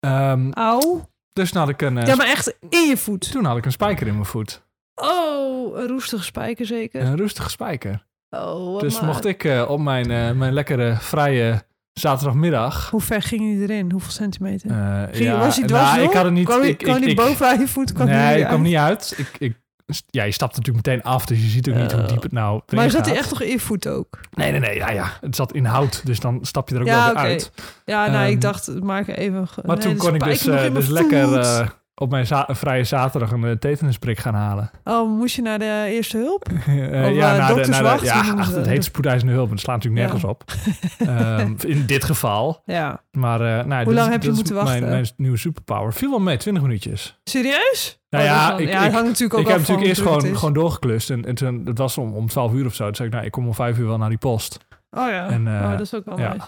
Ehm, 0.00 0.50
Auw. 0.52 1.08
dus 1.32 1.50
toen 1.50 1.60
had 1.60 1.68
ik 1.70 1.82
een, 1.82 1.98
eh, 1.98 2.06
Ja, 2.06 2.14
maar 2.16 2.26
echt 2.26 2.56
in 2.68 2.86
je 2.88 2.96
voet. 2.96 3.30
toen 3.30 3.44
had 3.44 3.56
ik 3.56 3.64
een 3.64 3.72
spijker 3.72 4.06
in 4.06 4.12
mijn 4.12 4.24
voet. 4.26 4.66
Oh, 4.94 5.78
een 5.78 5.86
roestige 5.86 6.22
spijker 6.24 6.66
zeker. 6.66 7.02
Een 7.02 7.16
rustige 7.16 7.50
spijker. 7.50 8.06
Oh, 8.30 8.72
wat 8.72 8.80
Dus 8.80 8.94
maar. 8.94 9.04
mocht 9.04 9.24
ik 9.24 9.44
eh, 9.44 9.64
op 9.70 9.80
mijn, 9.80 10.10
eh, 10.10 10.30
mijn 10.32 10.52
lekkere 10.52 10.96
vrije 10.96 11.66
zaterdagmiddag. 11.92 12.90
Hoe 12.90 13.00
ver 13.00 13.22
ging 13.22 13.40
hij 13.40 13.62
erin? 13.62 13.90
Hoeveel 13.90 14.10
centimeter? 14.10 14.70
eh, 14.70 15.02
Ging, 15.02 15.16
ja, 15.24 15.38
was 15.38 15.56
hij 15.56 15.66
dwars 15.66 15.90
nou, 15.92 16.02
ik 16.02 16.12
had 16.12 16.24
het 16.24 16.32
niet. 16.32 16.44
Kwam, 16.46 16.60
hij- 16.60 16.68
ik, 16.68 16.78
kwam 16.78 16.96
ik, 16.96 17.04
ik- 17.04 17.16
boven 17.16 17.46
aan 17.48 17.58
je 17.58 17.68
voet? 17.68 17.92
Kwam 17.92 18.06
nee, 18.06 18.16
hij 18.16 18.32
ik 18.32 18.38
niet 18.38 18.46
kwam 18.46 18.62
niet 18.62 18.74
uit. 18.76 19.14
Ik, 19.18 19.30
ik, 19.38 19.56
ja, 20.06 20.24
je 20.24 20.32
stapt 20.32 20.56
natuurlijk 20.56 20.86
meteen 20.86 21.02
af, 21.02 21.26
dus 21.26 21.38
je 21.42 21.48
ziet 21.48 21.68
ook 21.68 21.74
niet 21.74 21.92
hoe 21.92 22.02
diep 22.02 22.22
het 22.22 22.32
nou. 22.32 22.60
Maar 22.74 22.90
zat 22.90 23.06
hij 23.06 23.16
echt 23.16 23.30
nog 23.30 23.42
in 23.42 23.60
voet 23.60 23.88
ook? 23.88 24.20
Nee, 24.30 24.50
nee, 24.50 24.60
nee. 24.60 24.74
Ja, 24.76 24.90
ja. 24.90 25.12
Het 25.20 25.36
zat 25.36 25.52
in 25.52 25.64
hout, 25.64 26.00
dus 26.06 26.20
dan 26.20 26.38
stap 26.42 26.68
je 26.68 26.74
er 26.74 26.80
ook 26.80 26.86
Ja, 26.86 26.94
wel 26.94 27.04
weer 27.04 27.12
oké. 27.12 27.20
uit. 27.20 27.50
Ja, 27.84 28.06
nou, 28.06 28.22
Ehm, 28.24 28.30
ik 28.32 28.40
dacht, 28.40 28.80
maak 28.82 29.08
even... 29.08 29.48
Maar 29.64 29.76
nee, 29.76 29.86
toen 29.86 29.96
kon 29.96 30.14
ik 30.14 30.24
dus, 30.24 30.46
eh, 30.46 30.74
dus 30.74 30.88
lekker 30.88 31.38
eh, 31.38 31.68
op 31.98 32.10
mijn 32.10 32.26
za- 32.26 32.48
vrije 32.50 32.84
zaterdag 32.84 33.30
een 33.32 33.42
uh, 33.42 33.52
tetanusprik 33.52 34.18
gaan 34.18 34.34
halen. 34.34 34.70
Oh, 34.84 35.08
moest 35.18 35.36
je 35.36 35.42
naar 35.42 35.58
de 35.58 35.86
eerste 35.88 36.16
hulp? 36.16 36.48
Eh, 36.66 36.74
Of, 36.74 37.14
ja, 37.14 37.32
eh, 37.32 37.38
naar 37.38 37.54
de, 37.54 37.66
naar 37.68 37.98
de, 37.98 38.04
ja 38.04 38.20
ach, 38.36 38.46
het 38.46 38.54
dat? 38.54 38.66
heet 38.66 38.84
spoedeisende 38.84 39.32
hulp. 39.34 39.50
Het 39.50 39.60
slaat 39.60 39.76
natuurlijk 39.84 40.02
Ja. 40.06 40.12
nergens 40.12 40.30
op. 40.32 40.44
Ehm, 41.08 41.54
in 41.66 41.86
dit 41.86 42.04
geval. 42.04 42.62
Ja. 42.64 43.02
Maar, 43.10 43.40
eh 43.58 43.64
nou, 43.64 43.84
Hoe 43.84 43.94
lang 43.94 44.10
heb 44.10 44.22
je 44.22 44.30
moeten 44.30 44.54
mijn, 44.54 44.66
wachten? 44.66 44.88
Mijn 44.88 45.06
nieuwe 45.16 45.36
superpower. 45.36 45.92
Viel 45.92 46.10
wel 46.10 46.18
mee, 46.20 46.36
20 46.36 46.62
minuutjes. 46.62 47.18
Serieus? 47.24 48.00
Nou 48.10 48.24
Oh, 48.24 48.30
ja, 48.30 48.48
dat 48.48 48.58
dan- 48.58 48.66
ik- 48.66 48.72
ja, 48.72 48.78
het 48.78 48.86
ik- 48.86 48.92
hangt 48.92 49.08
natuurlijk 49.08 49.34
ook 49.34 49.40
Ik 49.40 49.46
heb 49.48 49.58
natuurlijk 49.58 49.86
eerst 49.88 50.00
gewoon, 50.00 50.24
het 50.24 50.36
gewoon 50.36 50.54
doorgeklust. 50.54 51.10
En, 51.10 51.24
en 51.24 51.34
toen, 51.34 51.64
dat 51.64 51.78
was 51.78 51.98
om, 51.98 52.12
om 52.14 52.26
12 52.28 52.52
uur 52.52 52.66
of 52.66 52.74
zo. 52.74 52.84
Toen 52.84 52.94
zei 52.94 53.08
ik, 53.08 53.14
nou, 53.14 53.26
ik 53.26 53.32
kom 53.32 53.46
om 53.46 53.54
5 53.54 53.78
uur 53.78 53.86
wel 53.86 53.98
naar 53.98 54.08
die 54.08 54.18
post. 54.18 54.58
Oh 54.90 55.08
ja, 55.08 55.28
En, 55.28 55.46
eh, 55.46 55.62
oh, 55.62 55.70
dat 55.70 55.80
is 55.80 55.94
ook 55.94 56.04
wel 56.04 56.18
ja. 56.18 56.32
nice. 56.32 56.46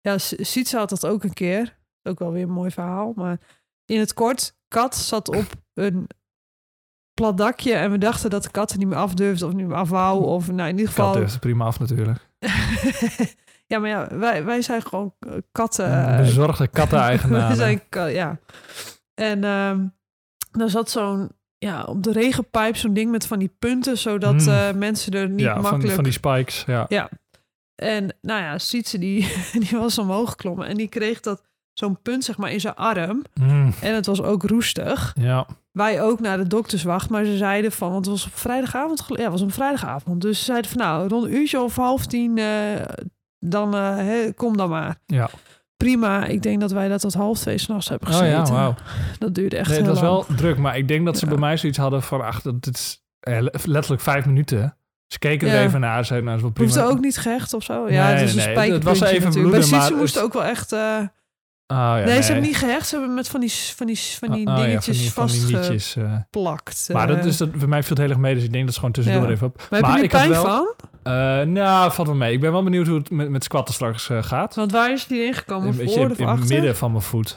Ja, 0.00 0.18
Sietse 0.44 0.76
had 0.76 0.88
dat 0.88 1.06
ook 1.06 1.24
een 1.24 1.32
keer. 1.32 1.76
Ook 2.02 2.18
wel 2.18 2.32
weer 2.32 2.42
een 2.42 2.50
mooi 2.50 2.70
verhaal. 2.70 3.12
Maar 3.16 3.38
in 3.84 3.98
het 3.98 4.14
kort, 4.14 4.55
kat 4.68 4.96
zat 4.96 5.28
op 5.28 5.46
een 5.74 6.08
plat 7.14 7.36
dakje. 7.36 7.74
En 7.74 7.90
we 7.90 7.98
dachten 7.98 8.30
dat 8.30 8.42
de 8.42 8.50
kat 8.50 8.70
er 8.70 8.78
niet 8.78 8.88
meer 8.88 8.98
af 8.98 9.14
durfde 9.14 9.46
of 9.46 9.52
niet 9.52 9.66
meer 9.66 9.76
af 9.76 9.88
wou. 9.88 10.24
Of 10.24 10.50
nou, 10.50 10.68
in 10.68 10.78
ieder 10.78 10.94
Kat 10.94 11.04
geval... 11.04 11.12
durfde 11.12 11.38
prima 11.38 11.64
af 11.64 11.78
natuurlijk. 11.78 12.28
ja, 13.70 13.78
maar 13.78 13.88
ja, 13.88 14.16
wij, 14.16 14.44
wij 14.44 14.62
zijn 14.62 14.82
gewoon 14.82 15.14
eh, 15.18 15.32
katten. 15.52 16.16
Bezorgde 16.16 16.68
katten-eigenaren. 16.68 17.48
we 17.50 17.54
zijn 17.54 17.82
ja. 18.12 18.38
En 19.14 19.44
ehm 19.44 19.84
er 20.60 20.70
zat 20.70 20.90
zo'n, 20.90 21.30
ja, 21.58 21.84
op 21.84 22.02
de 22.02 22.12
regenpijp 22.12 22.76
zo'n 22.76 22.94
ding 22.94 23.10
met 23.10 23.26
van 23.26 23.38
die 23.38 23.54
punten, 23.58 23.98
zodat 23.98 24.44
Hmm. 24.44 24.52
eh, 24.52 24.72
mensen 24.72 25.12
er 25.12 25.28
niet 25.28 25.40
ja, 25.40 25.52
van, 25.52 25.62
makkelijk... 25.62 25.94
van 25.94 26.04
die 26.04 26.12
spikes. 26.12 26.64
Ja. 26.66 27.10
En 27.74 28.16
nou 28.20 28.42
ja, 28.42 28.58
Sietse 28.58 28.98
die, 28.98 29.32
die 29.68 29.78
was 29.78 29.98
omhoog 29.98 30.30
geklommen 30.30 30.66
en 30.66 30.76
die 30.76 30.88
kreeg 30.88 31.20
dat 31.20 31.42
zo'n 31.78 31.98
punt 32.02 32.24
zeg 32.24 32.36
maar 32.36 32.50
in 32.52 32.60
zijn 32.60 32.74
arm. 32.74 33.22
Mm, 33.34 33.72
En 33.80 33.94
het 33.94 34.06
was 34.06 34.22
ook 34.22 34.42
roestig. 34.42 35.12
ja. 35.20 35.46
Wij 35.72 36.02
ook 36.02 36.20
naar 36.20 36.36
de 36.36 36.46
dokterswacht, 36.46 37.10
maar 37.10 37.24
ze 37.24 37.36
zeiden 37.36 37.72
van, 37.72 37.90
want 37.92 38.04
het 38.06 38.14
was 38.14 38.26
op 38.26 38.36
vrijdagavond, 38.36 39.04
ja, 39.08 39.14
het 39.22 39.30
was 39.30 39.40
een 39.40 39.50
vrijdagavond. 39.50 40.20
Dus 40.20 40.38
ze 40.38 40.44
zeiden 40.44 40.70
van, 40.70 40.78
nou, 40.80 41.08
rond 41.08 41.24
een 41.24 41.34
uurtje 41.34 41.60
of 41.60 41.76
half 41.76 42.06
tien, 42.06 42.38
eh, 42.38 42.46
dan 43.38 43.74
eh, 43.76 44.06
kom 44.34 44.56
dan 44.56 44.68
maar. 44.68 44.96
Ja. 45.06 45.28
Prima, 45.76 46.24
ik 46.24 46.42
denk 46.42 46.60
dat 46.60 46.70
wij 46.72 46.88
dat 46.88 47.00
tot 47.00 47.14
half 47.14 47.38
twee 47.38 47.58
s'nachts 47.58 47.88
hebben 47.88 48.08
Oh 48.08 48.14
gezeten. 48.14 48.38
ja, 48.38 48.50
wauw. 48.52 48.74
Dat 49.18 49.34
duurde 49.34 49.56
echt 49.56 49.68
Nee, 49.68 49.78
het 49.78 49.86
was 49.86 50.00
lang. 50.00 50.26
wel 50.26 50.36
druk. 50.36 50.58
Maar 50.58 50.76
ik 50.76 50.88
denk 50.88 51.04
dat 51.04 51.18
ze 51.18 51.24
Ja. 51.24 51.30
bij 51.30 51.40
mij 51.40 51.56
zoiets 51.56 51.78
hadden 51.78 52.02
van... 52.02 52.20
Ach, 52.20 52.42
dat 52.42 52.66
is 52.72 53.02
eh, 53.20 53.38
letterlijk 53.64 54.02
vijf 54.02 54.26
minuten. 54.26 54.76
Ze 55.06 55.18
keken 55.18 55.48
er 55.48 55.54
Ja. 55.54 55.62
even 55.62 55.80
naar. 55.80 55.98
Ze 55.98 56.04
zeiden, 56.04 56.24
nou, 56.26 56.36
is 56.36 56.42
wel 56.42 56.52
prima. 56.52 56.68
Hoefde 56.72 56.86
ook 56.88 57.00
niet 57.00 57.16
gehecht 57.18 57.54
of 57.54 57.62
zo? 57.64 57.84
Nee, 57.84 57.92
Ja, 57.92 58.06
het 58.06 58.14
nee, 58.14 58.24
is 58.24 58.44
een 58.44 58.54
nee. 58.54 58.72
Het 58.72 58.84
was 58.84 59.00
even 59.00 59.12
natuurlijk. 59.14 59.32
bloeden, 59.32 59.70
Bij 59.70 59.80
Sietse 59.80 59.94
moest 59.94 60.14
het- 60.14 60.24
ook 60.24 60.32
wel 60.32 60.44
echt... 60.44 60.72
Oh, 61.68 61.76
ja, 61.76 61.94
nee, 62.04 62.22
ze 62.22 62.26
hebben 62.32 62.48
niet 62.48 62.56
gehecht. 62.56 62.86
Ze 62.88 62.96
hebben 62.96 63.14
met 63.14 63.28
van 63.28 63.40
die, 63.40 63.52
van 63.52 63.86
die, 63.86 63.98
van 63.98 64.30
die 64.32 64.46
Oh, 64.46 64.56
ja, 64.56 64.64
dingetjes 64.64 65.12
van 65.12 65.26
die, 65.26 65.40
van 65.40 65.46
die 65.48 65.56
nietjes, 65.58 65.96
eh. 65.96 66.02
vastgeplakt. 66.04 66.88
Maar 66.92 67.06
dat, 67.06 67.16
eh. 67.18 67.24
is, 67.24 67.36
dat, 67.36 67.48
voor 67.56 67.68
mij 67.68 67.80
viel 67.82 67.90
het 67.90 67.98
heel 67.98 68.08
erg 68.08 68.18
mee. 68.18 68.34
Dus 68.34 68.44
ik 68.44 68.52
denk 68.52 68.64
dat 68.64 68.72
ze 68.74 68.78
gewoon 68.78 68.94
tussendoor 68.94 69.22
Ja. 69.24 69.30
even 69.30 69.46
op. 69.46 69.56
Maar 69.56 69.66
heb 69.70 69.80
je 69.80 69.86
maar 69.94 70.02
er 70.02 70.08
pijn 70.08 70.28
wel- 70.30 70.44
van? 70.44 70.74
Eh, 71.02 71.12
nou, 71.42 71.92
valt 71.92 72.08
wel 72.08 72.16
mee. 72.16 72.32
Ik 72.32 72.40
ben 72.40 72.52
wel 72.52 72.62
benieuwd 72.62 72.86
hoe 72.86 72.98
het 72.98 73.10
met, 73.10 73.28
met 73.30 73.44
squatten 73.44 73.74
straks 73.74 74.08
eh, 74.10 74.22
gaat. 74.22 74.54
Want 74.54 74.72
waar 74.72 74.92
is 74.92 75.06
die 75.06 75.24
ingekomen? 75.24 75.74
Voor 75.74 75.82
in, 75.82 76.10
of 76.10 76.18
in 76.18 76.28
het 76.28 76.48
midden 76.48 76.76
van 76.76 76.90
mijn 76.90 77.02
voet. 77.02 77.36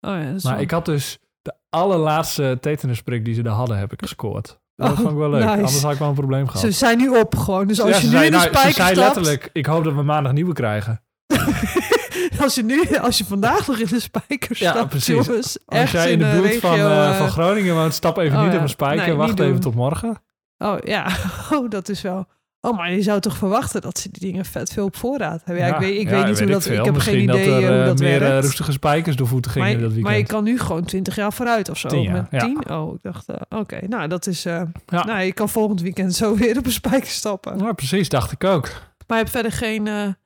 Oh 0.00 0.10
ja, 0.12 0.24
dat 0.26 0.34
is 0.34 0.42
Maar 0.44 0.52
wel- 0.52 0.62
ik 0.62 0.70
had 0.70 0.84
dus 0.84 1.18
de 1.42 1.54
allerlaatste 1.70 2.58
tetanusprik 2.60 3.24
die 3.24 3.34
ze 3.34 3.42
er 3.42 3.48
hadden, 3.50 3.78
heb 3.78 3.92
ik 3.92 4.00
gescoord. 4.00 4.58
Dat 4.76 4.90
Oh, 4.90 4.96
vond 4.96 5.10
ik 5.10 5.16
wel 5.16 5.30
leuk. 5.30 5.40
nice. 5.44 5.52
Anders 5.56 5.82
had 5.82 5.92
ik 5.92 5.98
wel 5.98 6.08
een 6.08 6.14
probleem 6.14 6.46
gehad. 6.46 6.60
Ze 6.60 6.70
zijn 6.70 6.98
nu 6.98 7.08
op 7.08 7.36
gewoon. 7.36 7.66
Dus 7.66 7.80
als 7.80 7.88
Ja, 7.90 7.94
je 7.96 8.00
ze 8.00 8.06
nu 8.06 8.12
zei, 8.12 8.24
in 8.24 8.30
de 8.32 8.36
nou, 8.52 8.66
ze 8.68 8.72
zei 8.72 8.94
letterlijk, 8.94 9.50
ik 9.52 9.66
hoop 9.66 9.84
dat 9.84 9.94
we 9.94 10.02
maandag 10.02 10.32
nieuwe 10.32 10.52
krijgen. 10.52 11.02
als, 12.44 12.54
je 12.54 12.62
nu, 12.64 12.96
als 12.96 13.18
je 13.18 13.24
vandaag 13.24 13.66
nog 13.66 13.78
in 13.78 13.86
de 13.86 14.00
spijker 14.00 14.56
Ja, 14.58 14.70
stapt, 14.70 14.88
precies. 14.88 15.26
jongens. 15.26 15.58
Als 15.66 15.78
echt 15.78 15.92
jij 15.92 16.12
in 16.12 16.18
de 16.18 16.24
buurt 16.40 16.56
van, 16.60 16.70
regio, 16.70 16.86
eh, 16.88 17.08
eh, 17.08 17.16
van 17.16 17.28
Groningen 17.30 17.74
woont, 17.74 17.94
stap 17.94 18.18
even 18.18 18.36
oh 18.38 18.42
niet 18.42 18.50
ja. 18.52 18.56
op 18.56 18.62
een 18.62 18.68
spijker. 18.68 19.06
Nee, 19.06 19.14
wacht 19.16 19.38
even 19.38 19.52
doen. 19.52 19.60
tot 19.60 19.74
morgen. 19.74 20.22
Oh 20.58 20.76
ja, 20.84 21.06
oh, 21.54 21.70
dat 21.70 21.88
is 21.88 22.02
wel... 22.02 22.26
Oh, 22.60 22.76
maar 22.76 22.92
je 22.92 23.02
zou 23.02 23.20
toch 23.20 23.36
verwachten 23.36 23.80
dat 23.80 23.98
ze 23.98 24.08
die 24.12 24.30
dingen 24.30 24.44
vet 24.44 24.72
veel 24.72 24.84
op 24.84 24.96
voorraad 24.96 25.42
hebben. 25.44 25.64
Ja, 25.64 25.74
ik 25.74 25.80
weet, 25.80 26.00
ik 26.00 26.08
ja, 26.10 26.16
weet 26.16 26.26
niet 26.26 26.38
hoe 26.38 26.48
dat... 26.48 26.62
veel. 26.62 26.78
Ik 26.78 26.84
heb 26.84 26.94
Misschien 26.94 27.14
geen 27.14 27.28
idee 27.28 27.46
dat 27.46 27.54
er 27.54 27.62
eh, 27.62 27.68
hoe 27.68 27.78
eh, 27.80 27.86
dat 27.86 27.98
meer 27.98 28.22
eh, 28.22 28.28
werkt. 28.28 28.44
roestige 28.44 28.72
spijkers 28.72 29.16
door 29.16 29.26
voeten 29.26 29.50
gingen 29.50 29.68
maar, 29.68 29.76
dat 29.80 29.86
weekend. 29.92 30.06
maar 30.06 30.16
je 30.16 30.24
kan 30.26 30.44
nu 30.44 30.58
gewoon 30.58 30.84
20 30.84 31.16
jaar 31.16 31.32
vooruit 31.32 31.68
of 31.68 31.78
zo. 31.78 31.88
Tien 31.88 32.02
jaar, 32.02 32.12
Met 32.14 32.26
ja. 32.30 32.38
10? 32.38 32.70
Oh, 32.70 32.94
ik 32.94 32.98
dacht, 33.02 33.28
eh, 33.28 33.58
oké. 33.58 33.78
Nou, 33.88 34.08
dat 34.08 34.26
is... 34.26 34.44
eh, 34.44 34.62
Ja. 34.86 35.04
Nou, 35.04 35.20
je 35.20 35.32
kan 35.32 35.48
volgend 35.48 35.80
weekend 35.80 36.14
zo 36.14 36.34
weer 36.36 36.58
op 36.58 36.66
een 36.66 36.72
spijker 36.72 37.08
stappen. 37.10 37.58
Ja, 37.58 37.72
precies, 37.72 38.08
dacht 38.08 38.32
ik 38.32 38.44
ook. 38.44 38.64
Maar 39.06 39.16
je 39.18 39.22
hebt 39.24 39.30
verder 39.30 39.52
geen... 39.52 40.16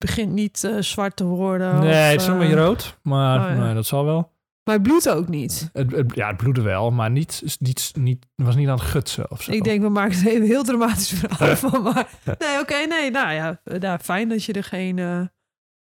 begint 0.00 0.32
niet 0.32 0.64
eh, 0.64 0.76
zwart 0.78 1.16
te 1.16 1.24
worden. 1.24 1.78
nee, 1.80 1.88
of, 2.06 2.10
het 2.12 2.20
is 2.20 2.26
nog 2.26 2.36
een 2.36 2.42
eh, 2.42 2.48
beetje 2.48 2.64
rood, 2.64 2.98
maar 3.02 3.40
oh, 3.50 3.56
ja. 3.56 3.64
nee, 3.64 3.74
dat 3.74 3.86
zal 3.86 4.04
wel. 4.04 4.32
Maar 4.64 4.74
het 4.74 4.82
bloedt 4.82 5.08
ook 5.08 5.28
niet. 5.28 5.70
Het, 5.72 5.90
het- 5.90 6.14
ja, 6.14 6.28
het 6.28 6.36
bloedde 6.36 6.62
wel, 6.62 6.90
maar 6.90 7.10
niet, 7.10 7.42
niet, 7.58 7.92
niet, 7.98 8.26
het 8.36 8.46
was 8.46 8.54
niet 8.56 8.68
aan 8.68 8.74
het 8.78 8.82
gutsen 8.86 9.30
of 9.30 9.42
zo. 9.42 9.52
Ik 9.52 9.64
denk, 9.64 9.82
we 9.82 9.88
maken 9.88 10.18
er 10.20 10.26
even 10.32 10.46
heel 10.46 10.62
dramatisch 10.62 11.08
verhaal 11.12 11.56
van. 11.70 11.82
Maar 11.82 12.08
nee, 12.38 12.60
oké, 12.60 12.86
nee. 12.88 13.10
Nou 13.10 13.32
ja, 13.32 13.60
eh, 13.64 13.78
nou, 13.80 13.98
fijn 13.98 14.28
dat 14.28 14.44
je 14.44 14.52
er 14.52 14.64
geen... 14.64 15.30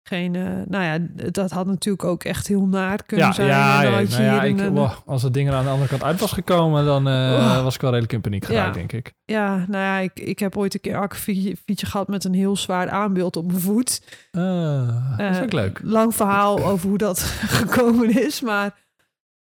geen 0.08 0.36
eh, 0.36 0.44
nou 0.68 0.84
ja, 0.84 0.98
dat 1.32 1.52
had 1.52 1.66
natuurlijk 1.66 2.04
ook 2.04 2.24
echt 2.24 2.48
heel 2.48 2.66
naar 2.68 3.04
kunnen 3.06 3.26
ja, 3.26 3.32
zijn. 3.34 3.48
ja, 3.48 3.82
ja, 3.82 3.90
nou 3.90 4.24
ja, 4.24 4.44
ik, 4.44 4.60
een- 4.60 4.74
wow, 4.74 4.92
als 5.06 5.24
het 5.24 5.34
ding 5.34 5.50
er 5.50 5.56
aan 5.56 5.64
de 5.64 5.70
andere 5.70 5.90
kant 5.90 6.04
uit 6.04 6.20
was 6.20 6.32
gekomen, 6.32 6.86
dan 6.86 7.08
eh, 7.08 7.14
Oh. 7.14 7.64
was 7.64 7.76
ik 7.76 7.82
wel 7.82 7.90
redelijk 7.90 8.14
in 8.14 8.22
paniek 8.22 8.46
geraakt, 8.46 8.74
denk 8.74 8.92
ik. 8.92 9.14
Ja, 9.26 9.56
nou 9.58 9.84
ja, 9.84 9.98
ik, 9.98 10.20
ik 10.20 10.40
heb 10.40 10.58
ooit 10.58 10.74
een 10.74 10.80
keer 10.80 10.94
een 10.96 11.00
akkefietje 11.02 11.86
gehad 11.86 12.08
met 12.08 12.24
een 12.24 12.34
heel 12.34 12.58
zwaar 12.58 12.90
aanbeeld 12.90 13.36
op 13.36 13.46
mijn 13.48 13.60
voet. 13.60 14.02
Ah, 14.32 15.18
dat 15.18 15.30
is 15.32 15.38
Eh, 15.38 15.44
ook 15.44 15.52
leuk. 15.54 15.80
Lang 15.84 16.16
verhaal 16.16 16.64
over 16.66 16.90
hoe 16.90 16.98
dat 16.98 17.20
gekomen 17.60 18.24
is. 18.26 18.42
Maar 18.42 18.76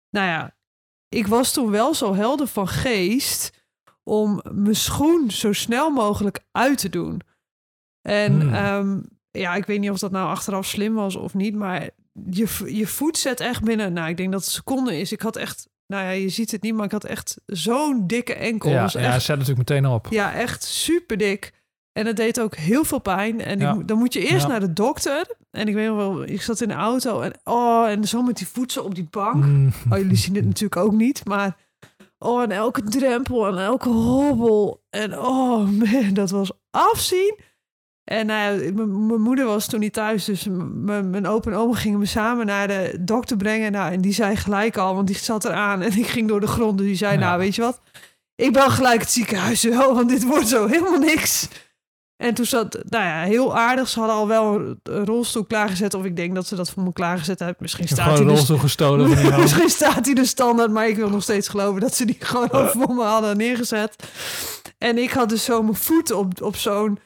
nou 0.10 0.28
ja, 0.28 0.56
ik 1.10 1.28
was 1.28 1.54
toen 1.54 1.72
wel 1.72 1.94
zo 1.94 2.16
helder 2.16 2.48
van 2.48 2.68
geest 2.68 3.64
om 4.04 4.42
mijn 4.52 4.76
schoen 4.76 5.32
zo 5.32 5.54
snel 5.54 5.90
mogelijk 5.90 6.40
uit 6.52 6.78
te 6.78 6.90
doen. 6.90 7.22
En 8.02 8.42
Hmm. 8.42 8.54
ehm, 8.54 9.00
ja, 9.36 9.56
ik 9.56 9.66
weet 9.66 9.80
niet 9.80 9.90
of 9.90 10.00
dat 10.00 10.12
nou 10.12 10.28
achteraf 10.30 10.66
slim 10.66 10.94
was 10.94 11.16
of 11.16 11.34
niet, 11.34 11.56
maar 11.56 11.90
je, 12.30 12.48
je 12.68 12.88
voet 12.88 13.18
zet 13.18 13.40
echt 13.40 13.64
binnen. 13.64 13.94
Nou, 13.94 14.10
ik 14.10 14.18
denk 14.18 14.32
dat 14.32 14.42
het 14.42 14.52
seconde 14.54 15.00
is. 15.00 15.12
Ik 15.12 15.22
had 15.22 15.36
echt, 15.36 15.68
nou 15.88 16.04
ja, 16.04 16.10
je 16.10 16.30
ziet 16.30 16.52
het 16.52 16.62
niet, 16.62 16.74
maar 16.76 16.86
ik 16.86 16.92
had 16.92 17.04
echt 17.06 17.38
zo'n 17.46 18.08
dikke 18.08 18.34
enkel. 18.34 18.70
Ja, 18.70 18.90
ja, 18.92 19.00
echt 19.14 19.24
zet 19.24 19.38
natuurlijk 19.38 19.70
meteen 19.70 19.86
op. 19.92 20.08
ja, 20.10 20.34
echt 20.34 20.64
super 20.64 21.18
dik. 21.18 21.54
En 21.92 22.06
het 22.06 22.16
deed 22.16 22.40
ook 22.40 22.56
heel 22.56 22.84
veel 22.84 23.00
pijn. 23.00 23.42
En 23.42 23.60
Ja. 23.60 23.70
ik 23.70 23.76
moet- 23.76 23.88
dan 23.88 23.98
moet 23.98 24.14
je 24.14 24.20
eerst 24.28 24.42
Ja. 24.46 24.48
naar 24.48 24.60
de 24.60 24.74
dokter. 24.74 25.26
En 25.52 25.68
ik 25.68 25.74
weet 25.74 25.88
nog 25.88 25.96
wel, 25.98 26.24
ik 26.24 26.42
zat 26.42 26.62
in 26.62 26.68
de 26.68 26.74
auto 26.74 27.22
en 27.22 27.34
oh, 27.44 27.88
en 27.90 28.04
zo 28.08 28.22
met 28.22 28.38
die 28.38 28.48
voeten 28.48 28.84
op 28.84 28.96
die 28.96 29.08
bank. 29.10 29.46
Mm. 29.46 29.72
Oh, 29.92 29.98
jullie 29.98 30.16
zien 30.18 30.36
het 30.36 30.46
natuurlijk 30.46 30.82
ook 30.82 30.92
niet, 30.94 31.26
maar 31.26 31.58
oh, 32.18 32.42
en 32.42 32.52
elke 32.52 32.84
drempel 32.84 33.48
en 33.48 33.58
elke 33.58 33.90
hobbel. 33.90 34.84
En 34.90 35.20
oh 35.20 35.70
man, 35.70 36.14
dat 36.14 36.30
was 36.30 36.52
afzien. 36.72 37.36
En 38.06 38.26
m- 38.76 39.06
mijn 39.08 39.22
moeder 39.22 39.46
was 39.46 39.66
toen 39.68 39.80
niet 39.80 39.94
thuis, 39.94 40.26
dus 40.26 40.48
mijn 41.04 41.28
opa 41.28 41.52
en 41.52 41.58
oma 41.58 41.76
gingen 41.76 42.00
me 42.00 42.06
samen 42.06 42.46
naar 42.46 42.68
de 42.68 42.98
dokter 43.00 43.38
brengen. 43.38 43.72
Nou, 43.72 43.92
en 43.94 44.02
die 44.02 44.14
zei 44.14 44.36
gelijk 44.36 44.78
al, 44.78 44.96
want 44.96 45.08
die 45.08 45.18
zat 45.18 45.46
eraan 45.46 45.82
en 45.82 45.98
ik 46.00 46.08
ging 46.08 46.28
door 46.28 46.40
de 46.40 46.48
grond. 46.48 46.78
Dus 46.78 46.88
die 46.88 46.96
zei, 46.96 47.14
Ja. 47.14 47.20
nou 47.20 47.40
weet 47.40 47.56
je 47.56 47.62
wat, 47.62 47.80
ik 48.36 48.54
bel 48.54 48.70
gelijk 48.70 49.00
het 49.00 49.12
ziekenhuis 49.12 49.64
wel, 49.78 49.96
want 49.96 50.10
dit 50.10 50.24
wordt 50.26 50.48
zo 50.48 50.68
helemaal 50.68 51.00
niks. 51.00 51.48
En 52.24 52.34
toen 52.34 52.46
zat, 52.46 52.78
nou 52.90 53.04
ja, 53.04 53.22
heel 53.24 53.58
aardig. 53.58 53.88
Ze 53.90 54.00
hadden 54.00 54.18
al 54.18 54.28
wel 54.28 54.56
een 54.84 55.06
rolstoel 55.06 55.46
klaargezet. 55.46 55.94
Of 55.94 56.04
ik 56.06 56.16
denk 56.16 56.36
dat 56.36 56.48
ze 56.48 56.56
dat 56.56 56.70
voor 56.72 56.84
me 56.84 56.94
klaargezet 56.94 57.40
hebben. 57.40 57.58
Misschien 57.60 57.88
staat 57.88 57.98
gewoon 58.00 58.12
hij 58.14 58.22
een 58.22 58.28
dus, 58.28 58.38
rolstoel 58.38 58.58
gestolen 58.58 59.10
Misschien 59.42 59.70
staat 59.70 60.06
hij 60.06 60.14
de 60.14 60.26
standaard, 60.26 60.72
maar 60.72 60.88
ik 60.88 60.96
wil 60.96 61.10
nog 61.10 61.24
steeds 61.24 61.48
geloven 61.48 61.82
dat 61.82 61.96
ze 61.96 62.06
die 62.06 62.16
gewoon 62.20 62.52
over 62.52 62.72
voor 62.82 62.96
me 62.96 63.04
hadden 63.04 63.38
neergezet. 63.38 63.96
En 64.78 64.98
ik 64.98 65.12
had 65.12 65.30
dus 65.30 65.44
zo 65.44 65.62
mijn 65.64 65.76
voet 65.76 66.12
op, 66.12 66.42
op 66.42 66.56
zo'n, 66.56 67.00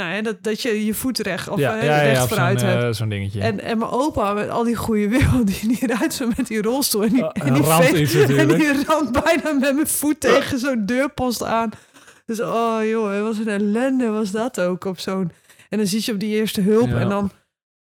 nou 0.00 0.14
ja, 0.14 0.22
dat, 0.22 0.42
dat 0.42 0.62
je 0.62 0.84
je 0.84 0.94
voet 0.94 1.18
recht, 1.18 1.48
of 1.48 1.58
ja, 1.58 1.76
eh, 1.78 1.84
ja, 1.84 2.00
recht 2.02 2.28
vooruit 2.28 2.60
hebt. 2.62 2.82
eh, 2.82 2.90
zo'n 2.92 3.08
dingetje. 3.08 3.40
En, 3.40 3.60
en 3.60 3.78
mijn 3.78 3.90
opa 3.90 4.32
met 4.32 4.48
al 4.48 4.64
die 4.64 4.76
goede 4.76 5.08
wil, 5.08 5.44
die, 5.44 5.68
die 5.78 5.86
rijdt 5.86 6.14
zo 6.14 6.28
met 6.36 6.46
die 6.46 6.62
rolstoel. 6.62 7.02
En 7.02 7.08
die, 7.08 7.24
Oh, 7.24 7.30
en 7.34 7.54
die, 8.48 8.66
en 8.66 8.84
ramt 8.86 9.24
bijna 9.24 9.52
met 9.52 9.74
mijn 9.74 9.86
voet 9.86 10.20
tegen 10.20 10.58
zo'n 10.58 10.86
deurpost 10.86 11.42
aan. 11.44 11.70
Dus 12.26 12.40
oh 12.40 12.78
joh, 12.82 13.22
wat 13.22 13.36
een 13.36 13.48
ellende 13.48 14.08
was 14.08 14.30
dat 14.30 14.60
ook 14.60 14.84
op 14.84 14.98
zo'n... 14.98 15.30
En 15.68 15.78
dan 15.78 15.86
zit 15.86 16.04
je 16.04 16.12
op 16.12 16.20
die 16.20 16.34
eerste 16.36 16.60
hulp 16.60 16.92
en 16.92 17.08
dan... 17.08 17.30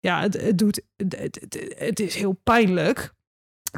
Ja, 0.01 0.21
het, 0.21 0.41
het 0.41 0.59
doet... 0.59 0.83
Het, 0.97 1.17
het, 1.21 1.67
het 1.79 2.01
is 2.01 2.15
heel 2.15 2.41
pijnlijk. 2.45 3.13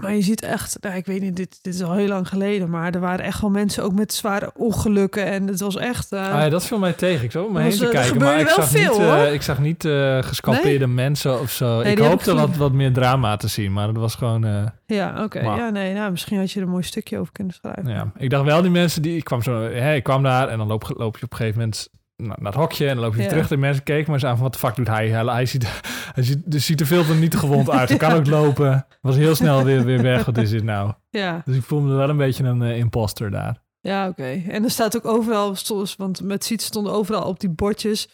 Maar 0.00 0.14
je 0.14 0.22
ziet 0.22 0.42
echt... 0.42 0.76
Nou, 0.80 0.96
ik 0.96 1.06
weet 1.06 1.20
niet, 1.20 1.36
dit, 1.36 1.58
dit 1.62 1.74
is 1.74 1.82
al 1.82 1.94
heel 1.94 2.08
lang 2.08 2.28
geleden. 2.28 2.70
Maar 2.70 2.94
er 2.94 3.00
waren 3.00 3.24
echt 3.24 3.40
wel 3.40 3.50
mensen 3.50 3.82
ook 3.84 3.92
met 3.92 4.12
zware 4.12 4.50
ongelukken. 4.54 5.24
En 5.26 5.46
het 5.46 5.60
was 5.60 5.76
echt... 5.76 6.12
eh, 6.12 6.20
Ah, 6.32 6.40
ja, 6.40 6.48
dat 6.48 6.66
viel 6.66 6.78
mij 6.78 6.92
tegen. 6.92 7.24
Ik 7.24 7.30
zat 7.30 7.46
om 7.46 7.52
me 7.52 7.60
heen 7.60 7.70
te 7.70 7.84
eh, 7.86 7.90
kijken, 7.90 8.18
maar 8.20 8.38
ik 8.40 8.46
wel 8.46 8.54
zag, 8.54 8.68
veel, 8.68 8.92
niet, 8.92 9.00
eh, 9.00 9.14
hoor. 9.14 9.26
ik 9.26 9.42
zag 9.42 9.58
niet 9.58 9.84
eh 9.84 10.18
gescalpeerde 10.22 10.86
mensen 10.86 11.40
of 11.40 11.50
zo. 11.50 11.82
Nee, 11.82 11.92
ik 11.92 11.98
hoopte 11.98 12.30
ik 12.30 12.36
wat, 12.36 12.56
wat 12.56 12.72
meer 12.72 12.92
drama 12.92 13.36
te 13.36 13.48
zien, 13.48 13.72
maar 13.72 13.86
dat 13.86 13.96
was 13.96 14.14
gewoon... 14.14 14.44
eh, 14.44 14.62
ja, 14.86 15.24
oké. 15.24 15.40
Ja, 15.40 15.70
nee, 15.70 15.94
nou, 15.94 16.10
misschien 16.10 16.38
had 16.38 16.52
je 16.52 16.60
er 16.60 16.64
een 16.66 16.72
mooi 16.72 16.82
stukje 16.84 17.18
over 17.18 17.32
kunnen 17.32 17.54
schrijven. 17.54 17.86
ja. 17.86 18.12
Ik 18.16 18.30
dacht 18.30 18.44
wel, 18.44 18.62
die 18.62 18.70
mensen 18.70 19.02
die... 19.02 19.16
Ik 19.16 19.24
kwam, 19.24 19.42
zo, 19.42 19.60
hè, 19.62 19.94
ik 19.94 20.02
kwam 20.02 20.22
daar 20.22 20.48
en 20.48 20.58
dan 20.58 20.66
loop, 20.66 20.92
loop 20.96 21.18
je 21.18 21.24
op 21.24 21.30
een 21.30 21.36
gegeven 21.36 21.58
moment 21.58 21.88
naar, 22.20 22.36
het 22.40 22.54
hokje 22.54 22.88
en 22.88 22.94
dan 22.94 23.04
loop 23.04 23.14
je 23.14 23.22
Ja. 23.22 23.28
terug. 23.28 23.48
De 23.48 23.56
mensen 23.56 23.82
keken 23.82 24.04
maar 24.10 24.14
eens 24.14 24.24
aan 24.24 24.34
van, 24.34 24.42
wat 24.42 24.52
de 24.52 24.58
fuck 24.58 24.74
doet 24.76 24.86
hij? 24.88 25.08
Hij, 25.08 25.46
ziet, 25.52 25.66
hij 26.14 26.22
ziet, 26.24 26.54
er 26.54 26.60
ziet 26.60 26.80
er 26.80 26.86
veel 26.86 27.04
te 27.04 27.14
niet 27.14 27.34
gewond 27.36 27.70
uit. 27.70 27.88
Hij 27.88 27.98
kan 27.98 28.12
ook 28.12 28.26
lopen. 28.26 28.86
Was 29.00 29.16
heel 29.16 29.34
snel 29.34 29.64
weer, 29.64 29.84
weer 29.84 30.02
weg. 30.02 30.24
Wat 30.24 30.38
is 30.38 30.50
dit 30.50 30.62
nou? 30.64 30.92
Ja. 31.10 31.42
Dus 31.44 31.56
ik 31.56 31.62
voelde 31.62 31.86
me 31.88 31.94
wel 31.94 32.08
een 32.08 32.16
beetje 32.16 32.44
een 32.44 32.62
eh, 32.62 32.76
imposter 32.78 33.30
daar. 33.30 33.62
Ja, 33.80 34.08
oké. 34.08 34.42
En 34.48 34.64
er 34.64 34.70
staat 34.70 34.96
ook 34.96 35.04
overal, 35.06 35.54
stond- 35.54 35.94
want 35.96 36.22
met 36.22 36.44
Siet 36.44 36.62
stonden 36.62 36.92
overal 36.92 37.22
op 37.22 37.40
die 37.40 37.50
bordjes. 37.50 38.08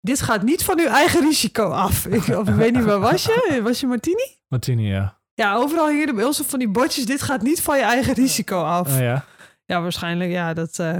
Dit 0.00 0.20
gaat 0.20 0.42
niet 0.42 0.64
van 0.64 0.78
uw 0.80 0.86
eigen 0.86 1.20
risico 1.20 1.68
af. 1.70 2.06
Ik, 2.06 2.28
of 2.36 2.48
ik 2.48 2.54
weet 2.54 2.74
niet, 2.74 2.84
waar 2.84 3.00
was 3.00 3.24
je? 3.24 3.60
Was 3.64 3.80
je 3.80 3.86
Martini? 3.86 4.36
Martini, 4.48 4.88
ja. 4.88 5.20
Ja, 5.34 5.54
overal 5.56 5.88
hier 5.88 6.06
de 6.06 6.14
beelden 6.14 6.44
van 6.44 6.58
die 6.58 6.68
bordjes. 6.68 7.06
Dit 7.06 7.22
gaat 7.22 7.42
niet 7.42 7.60
van 7.62 7.76
je 7.76 7.82
eigen 7.82 8.14
risico 8.14 8.62
af. 8.62 8.92
Oh, 8.94 9.00
ja. 9.00 9.24
Ja, 9.64 9.80
waarschijnlijk, 9.82 10.30
ja, 10.30 10.54
dat... 10.54 10.78
eh, 10.78 10.98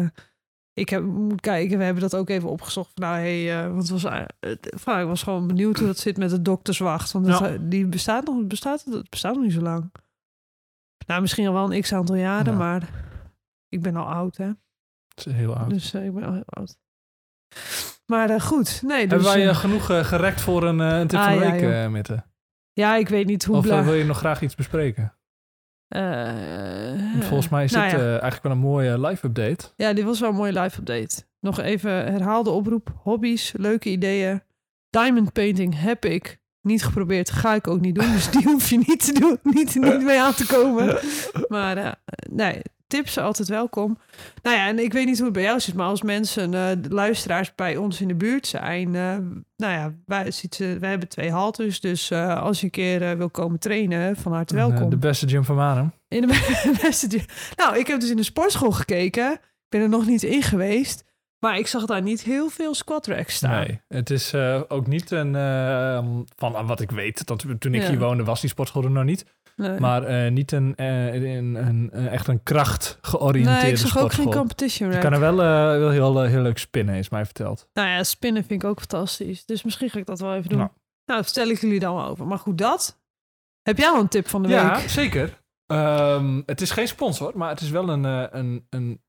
ik 0.75 0.89
heb, 0.89 1.03
moet 1.03 1.41
kijken, 1.41 1.79
we 1.79 1.85
hebben 1.85 2.03
dat 2.03 2.17
ook 2.17 2.29
even 2.29 2.49
opgezocht. 2.49 2.97
Nou, 2.99 3.15
hey, 3.15 3.59
eh, 3.63 3.69
want 3.69 3.89
het 3.89 4.03
was, 4.03 4.13
van, 4.81 5.01
ik 5.01 5.07
was 5.07 5.23
gewoon 5.23 5.47
benieuwd 5.47 5.79
hoe 5.79 5.87
dat 5.87 5.99
zit 5.99 6.17
met 6.17 6.31
de 6.31 6.43
dokterswacht. 6.43 7.13
Want 7.13 7.27
Ja. 7.27 7.47
eh, 7.53 7.59
die 7.61 7.87
bestaat 7.87 8.25
nog, 8.27 8.47
bestaat, 8.47 8.85
het 8.85 9.11
bestaat 9.11 9.35
nog 9.35 9.43
niet 9.43 9.53
zo 9.53 9.61
lang. 9.61 9.93
Nou, 11.07 11.21
misschien 11.21 11.47
al 11.47 11.53
wel 11.53 11.73
een 11.75 11.81
x-aantal 11.81 12.17
jaren, 12.17 12.53
Ja. 12.53 12.59
maar 12.59 12.89
ik 13.69 13.83
ben 13.83 13.97
al 13.97 14.07
oud, 14.13 14.37
hè. 14.37 14.51
Het 15.15 15.27
is 15.27 15.33
heel 15.33 15.57
oud. 15.57 15.71
Dus 15.71 15.95
ik 15.95 16.15
ben 16.15 16.25
al 16.25 16.33
heel 16.33 16.43
oud. 16.47 16.77
Maar 18.07 18.41
goed, 18.41 18.83
nee, 18.83 19.07
dus... 19.09 19.25
Hebben 19.25 19.45
wij 19.45 19.55
genoeg 19.55 19.87
gerekt 20.09 20.41
voor 20.41 20.63
een, 20.63 20.79
een 20.79 21.07
tip 21.07 21.19
Ah, 21.19 21.25
van 21.27 21.39
de 21.39 21.45
ja, 21.45 21.51
week, 21.53 21.91
Mitte? 21.91 22.25
ja, 22.73 22.97
ik 22.97 23.09
weet 23.09 23.27
niet 23.27 23.45
hoe 23.45 23.57
Of 23.57 23.65
wil 23.65 23.95
je 23.95 24.05
nog 24.05 24.19
graag 24.19 24.43
iets 24.43 24.55
bespreken? 24.55 25.15
Eh, 25.93 27.21
volgens 27.21 27.49
mij 27.49 27.65
is 27.65 27.73
nou 27.73 27.91
dit 27.91 27.99
ja. 28.01 28.05
eh, 28.05 28.11
eigenlijk 28.11 28.43
wel 28.43 28.53
een 28.53 28.59
mooie 28.59 29.01
live 29.01 29.27
update. 29.27 29.65
Ja, 29.77 29.93
dit 29.93 30.05
was 30.05 30.21
wel 30.21 30.29
een 30.29 30.35
mooie 30.37 30.61
live 30.61 30.79
update. 30.79 31.23
Nog 31.41 31.61
even 31.61 31.91
herhaalde 31.91 32.51
oproep. 32.51 32.93
Hobby's, 33.03 33.53
leuke 33.57 33.89
ideeën. 33.89 34.43
Diamond 34.91 35.33
painting 35.33 35.81
heb 35.81 36.05
ik 36.05 36.41
niet 36.61 36.85
geprobeerd. 36.85 37.31
Ga 37.31 37.55
ik 37.55 37.67
ook 37.69 37.81
niet 37.81 37.95
doen. 37.95 38.13
Dus 38.13 38.31
die 38.31 38.45
hoef 38.53 38.71
je 38.71 38.77
niet 38.79 39.05
te 39.05 39.13
doen. 39.21 39.39
Niet, 39.43 39.75
niet 39.75 40.03
mee 40.03 40.21
aan 40.21 40.35
te 40.35 40.47
komen. 40.47 40.99
Maar 41.49 41.77
eh, 41.77 41.93
nee, 42.31 42.63
tips 42.93 43.19
altijd 43.19 43.49
welkom. 43.49 43.99
Nou 44.43 44.57
ja, 44.57 44.67
en 44.69 44.79
ik 44.79 44.93
weet 44.93 45.07
niet 45.07 45.17
hoe 45.17 45.25
het 45.25 45.35
bij 45.35 45.43
jou 45.43 45.61
zit. 45.61 45.75
Maar 45.75 45.87
als 45.87 46.03
mensen, 46.03 46.51
de 46.51 46.89
luisteraars 46.89 47.55
bij 47.55 47.77
ons 47.77 48.01
in 48.01 48.09
de 48.09 48.15
buurt 48.15 48.47
zijn. 48.47 48.95
eh, 48.95 49.17
nou 49.57 49.73
ja, 49.73 49.95
wij, 50.07 50.31
ziet 50.31 50.55
ze, 50.55 50.77
wij 50.81 50.91
hebben 50.91 51.09
twee 51.09 51.31
haltes. 51.31 51.81
Dus 51.81 52.11
eh, 52.11 52.43
als 52.43 52.59
je 52.59 52.65
een 52.65 52.71
keer 52.71 53.17
wil 53.19 53.31
komen 53.31 53.59
trainen, 53.59 54.17
van 54.17 54.33
harte 54.33 54.55
welkom. 54.55 54.91
de 54.91 54.97
beste 54.97 55.29
gym 55.29 55.45
van 55.45 55.57
Manum. 55.57 55.93
In 56.09 56.21
de 56.21 56.77
beste 56.83 57.11
gym. 57.11 57.25
Nou, 57.57 57.79
ik 57.79 57.87
heb 57.87 58.01
dus 58.01 58.11
in 58.11 58.17
de 58.17 58.23
sportschool 58.23 58.73
gekeken. 58.73 59.33
Ik 59.33 59.69
ben 59.69 59.81
er 59.81 59.89
nog 59.89 60.07
niet 60.07 60.23
in 60.23 60.43
geweest. 60.43 61.05
Maar 61.39 61.59
ik 61.59 61.67
zag 61.67 61.85
daar 61.85 62.03
niet 62.03 62.23
heel 62.23 62.49
veel 62.49 62.75
squat 62.75 63.07
racks 63.07 63.35
staan. 63.35 63.61
Nee, 63.67 63.81
het 63.89 64.11
is 64.11 64.35
ook 64.69 64.87
niet 64.87 65.11
een... 65.11 65.33
van 66.37 66.67
wat 66.67 66.81
ik 66.81 66.91
weet, 66.91 67.27
dat, 67.27 67.45
toen 67.59 67.75
ik 67.75 67.83
Ja. 67.83 67.89
hier 67.89 67.99
woonde 67.99 68.25
was 68.25 68.41
die 68.41 68.51
sportschool 68.51 68.85
er 68.85 68.91
nog 68.91 69.05
niet. 69.05 69.25
Nee. 69.63 69.81
Maar 69.81 70.03
eh, 70.05 70.31
niet 70.31 70.53
een, 70.53 70.77
eh, 70.77 71.15
een, 71.15 71.55
een, 71.55 71.91
een- 71.93 72.09
echt 72.09 72.27
een 72.29 72.43
kracht 72.43 72.99
georiënteerde 73.01 73.61
nee, 73.63 73.71
ik 73.71 73.77
zag 73.77 73.99
ook 73.99 74.13
geen 74.13 74.31
competition 74.31 74.93
Je 74.93 74.99
kan 74.99 75.13
er 75.13 75.21
wel, 75.21 75.41
eh, 75.43 75.79
wel 75.79 75.91
heel, 75.91 76.23
eh, 76.25 76.31
heel 76.31 76.43
leuk 76.43 76.59
spinnen, 76.59 76.95
is 76.95 77.09
mij 77.09 77.25
verteld. 77.25 77.69
Nou 77.73 77.89
ja, 77.89 78.03
spinnen 78.03 78.45
vind 78.45 78.63
ik 78.63 78.69
ook 78.69 78.79
fantastisch. 78.79 79.45
Dus 79.45 79.63
misschien 79.63 79.91
ga 79.91 79.99
ik 79.99 80.07
dat 80.07 80.21
wel 80.21 80.35
even 80.35 80.49
doen. 80.49 80.59
Nou. 80.59 80.71
Nou, 81.05 81.21
dat 81.23 81.33
vertel 81.33 81.53
ik 81.53 81.61
jullie 81.61 81.81
dan 81.81 82.05
over. 82.05 82.27
Maar 82.27 82.39
goed, 82.39 82.59
dat. 82.59 83.01
Heb 83.63 83.79
jij 83.79 83.89
al 83.89 84.01
een 84.01 84.09
tip 84.09 84.29
van 84.29 84.43
de 84.43 84.49
Ja, 84.49 84.77
week? 84.79 84.89
zeker. 84.89 85.41
Ehm, 85.67 86.43
het 86.47 86.61
is 86.61 86.71
geen 86.71 86.89
sponsor, 86.89 87.33
maar 87.35 87.49
het 87.49 87.61
is 87.61 87.71
wel 87.71 87.89
een, 87.89 88.05
eh, 88.05 88.25
een, 88.31 88.67
een, 88.71 89.03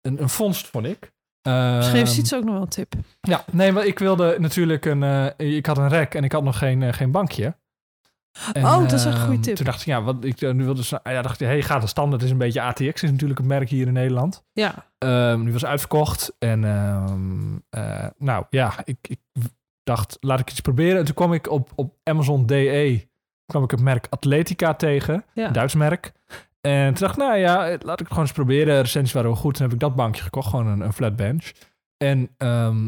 een, 0.00 0.22
een 0.22 0.28
vondst, 0.28 0.66
vond 0.66 0.86
ik. 0.86 1.12
Misschien 1.42 1.94
heeft 1.96 2.08
Ehm, 2.10 2.14
Siets 2.18 2.34
ook 2.34 2.44
nog 2.44 2.52
wel 2.52 2.62
een 2.62 2.68
tip. 2.68 2.92
Ja, 3.20 3.44
nee, 3.52 3.72
maar 3.72 3.86
ik 3.86 3.98
wilde 3.98 4.36
natuurlijk 4.38 4.84
een... 4.84 5.02
eh, 5.02 5.56
ik 5.56 5.66
had 5.66 5.78
een 5.78 5.88
rek 5.88 6.14
en 6.14 6.24
ik 6.24 6.32
had 6.32 6.42
nog 6.42 6.58
geen, 6.58 6.82
eh, 6.82 6.92
geen 6.92 7.10
bankje. 7.10 7.56
En, 8.52 8.64
Oh, 8.64 8.78
dat 8.80 8.92
is 8.92 9.04
een 9.04 9.12
goede 9.16 9.32
ehm, 9.32 9.40
tip. 9.40 9.56
Toen 9.56 9.64
dacht 9.64 9.80
ik, 9.80 9.86
ja, 9.86 10.02
wat 10.02 10.24
ik 10.24 10.40
eh, 10.40 10.52
nu 10.52 10.64
wilde... 10.64 10.84
ze- 10.84 11.00
Ja, 11.04 11.22
dacht 11.22 11.40
ik, 11.40 11.46
hey, 11.46 11.62
gaat 11.62 11.80
de 11.80 11.86
standaard 11.86 12.22
is 12.22 12.30
een 12.30 12.38
beetje 12.38 12.60
ATX, 12.62 13.02
is 13.02 13.10
natuurlijk 13.10 13.38
het 13.38 13.48
merk 13.48 13.68
hier 13.68 13.86
in 13.86 13.92
Nederland. 13.92 14.44
Ja, 14.52 14.86
Ehm 14.98 15.42
die 15.44 15.52
was 15.52 15.64
uitverkocht. 15.64 16.34
En 16.38 16.64
ehm, 16.64 17.56
eh, 17.70 18.06
nou 18.18 18.44
ja, 18.50 18.72
ik, 18.84 18.96
ik 19.08 19.18
dacht, 19.82 20.16
laat 20.20 20.40
ik 20.40 20.50
iets 20.50 20.60
proberen. 20.60 20.98
En 20.98 21.04
toen 21.04 21.14
kwam 21.14 21.32
ik 21.32 21.50
op, 21.50 21.70
op 21.74 21.94
Amazon 22.02 22.46
DE, 22.46 23.08
kwam 23.46 23.62
ik 23.64 23.70
het 23.70 23.80
merk 23.80 24.06
Atletica 24.10 24.74
tegen, 24.74 25.24
ja. 25.34 25.46
een 25.46 25.52
Duits 25.52 25.74
merk. 25.74 26.12
En 26.60 26.86
toen 26.94 27.06
dacht 27.06 27.16
ik, 27.18 27.22
nou 27.22 27.36
ja, 27.36 27.56
laat 27.68 27.80
ik 27.80 27.98
het 27.98 28.08
gewoon 28.08 28.22
eens 28.24 28.32
proberen. 28.32 28.80
Recensies 28.80 29.12
waren 29.12 29.30
wel 29.30 29.38
goed. 29.38 29.54
Toen 29.54 29.64
heb 29.64 29.72
ik 29.74 29.80
dat 29.80 29.94
bankje 29.94 30.22
gekocht, 30.22 30.48
gewoon 30.48 30.66
een, 30.66 30.80
een 30.80 30.92
flat 30.92 31.16
bench. 31.16 31.50
En 31.96 32.30
ehm, 32.36 32.86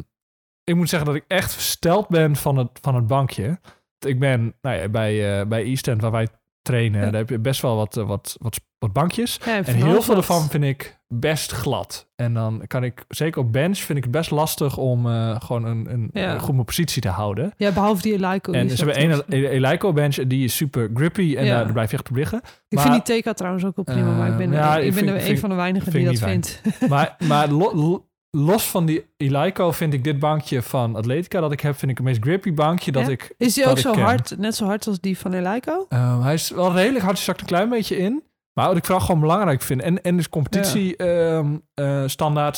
ik 0.64 0.74
moet 0.74 0.88
zeggen 0.88 1.08
dat 1.08 1.16
ik 1.18 1.24
echt 1.28 1.52
versteld 1.52 2.08
ben 2.08 2.36
van 2.36 2.56
het, 2.56 2.68
van 2.80 2.94
het 2.94 3.06
bankje. 3.06 3.60
Ik 4.06 4.18
ben 4.18 4.54
nou 4.60 4.76
ja, 4.76 4.88
bij, 4.88 5.40
eh 5.40 5.46
bij 5.46 5.64
East 5.64 5.88
End, 5.88 6.00
waar 6.00 6.10
wij 6.10 6.28
trainen, 6.62 7.00
Ja. 7.00 7.10
daar 7.10 7.20
heb 7.20 7.28
je 7.28 7.38
best 7.38 7.60
wel 7.62 7.76
wat, 7.76 7.96
eh, 7.96 8.06
wat, 8.06 8.36
wat, 8.40 8.60
wat 8.78 8.92
bankjes. 8.92 9.40
Ja, 9.44 9.56
En 9.64 9.74
heel 9.74 10.02
veel 10.02 10.16
ervan 10.16 10.48
vind 10.48 10.64
ik 10.64 11.00
best 11.08 11.52
glad. 11.52 12.10
En 12.16 12.34
dan 12.34 12.62
kan 12.66 12.84
ik, 12.84 13.04
zeker 13.08 13.40
op 13.40 13.52
bench, 13.52 13.78
vind 13.78 13.98
ik 13.98 14.04
het 14.04 14.12
best 14.12 14.30
lastig 14.30 14.76
om 14.76 15.06
eh, 15.06 15.40
gewoon 15.40 15.64
een, 15.64 15.92
een, 15.92 16.10
Ja. 16.12 16.32
een 16.34 16.40
goed 16.40 16.54
mijn 16.54 16.64
positie 16.64 17.02
te 17.02 17.08
houden. 17.08 17.52
Ja, 17.56 17.70
behalve 17.72 18.02
die 18.02 18.12
Eleiko. 18.12 18.52
en 18.52 18.66
die 18.66 18.76
ze 18.76 18.84
hebben 18.84 19.02
één. 19.10 19.22
E- 19.28 19.48
Eleiko 19.48 19.92
bench 19.92 20.16
en 20.16 20.28
die 20.28 20.44
is 20.44 20.56
super 20.56 20.90
grippy 20.94 21.36
en 21.36 21.46
daar, 21.46 21.64
daar 21.64 21.72
blijf 21.72 21.90
je 21.90 21.96
echt 21.96 22.08
op 22.10 22.16
liggen. 22.16 22.40
Ik 22.68 22.78
maar- 22.78 22.90
vind 22.92 23.06
die 23.06 23.22
TK 23.22 23.36
trouwens 23.36 23.64
ook 23.64 23.76
wel 23.76 23.84
prima, 23.84 24.16
maar 24.16 24.28
ik 24.30 24.36
ben, 24.36 24.52
ik 24.52 24.84
ik 24.84 24.94
ben 24.94 25.08
er 25.08 25.28
een 25.28 25.38
van 25.38 25.48
de 25.50 25.54
weinigen 25.56 25.92
die 25.92 26.04
dat 26.04 26.18
vindt. 26.18 26.60
maar 26.88 27.16
maar 27.24 27.48
lo- 27.48 27.74
lo- 27.74 28.06
los 28.36 28.64
van 28.64 28.86
die 28.86 29.06
Eleiko 29.16 29.72
vind 29.72 29.94
ik 29.94 30.04
dit 30.04 30.18
bankje 30.18 30.62
van 30.62 30.96
Atletica 30.96 31.40
dat 31.40 31.52
ik 31.52 31.60
heb, 31.60 31.78
vind 31.78 31.90
ik 31.90 31.96
het 31.96 32.06
meest 32.06 32.22
grippy 32.22 32.54
bankje 32.54 32.92
dat 32.92 33.06
Ja? 33.06 33.12
ik... 33.12 33.34
Is 33.38 33.54
die 33.54 33.66
ook 33.66 33.78
zo 33.78 33.92
ken. 33.92 34.02
hard, 34.02 34.38
net 34.38 34.54
zo 34.54 34.64
hard 34.64 34.86
als 34.86 35.00
die 35.00 35.18
van 35.18 35.32
Eleiko? 35.32 35.86
Eh, 35.88 36.22
hij 36.22 36.34
is 36.34 36.50
wel 36.50 36.72
redelijk 36.72 37.04
hard, 37.04 37.18
je 37.18 37.24
zakt 37.24 37.40
een 37.40 37.46
klein 37.46 37.68
beetje 37.68 37.96
in. 37.96 38.22
Maar 38.52 38.66
wat 38.66 38.76
ik 38.76 38.84
vooral 38.84 39.04
gewoon 39.04 39.20
belangrijk 39.20 39.62
vind. 39.62 39.82
En, 39.82 40.02
en 40.02 40.16
dus 40.16 40.28
competitie 40.28 40.96
ehm, 40.96 41.56
eh. 41.74 42.04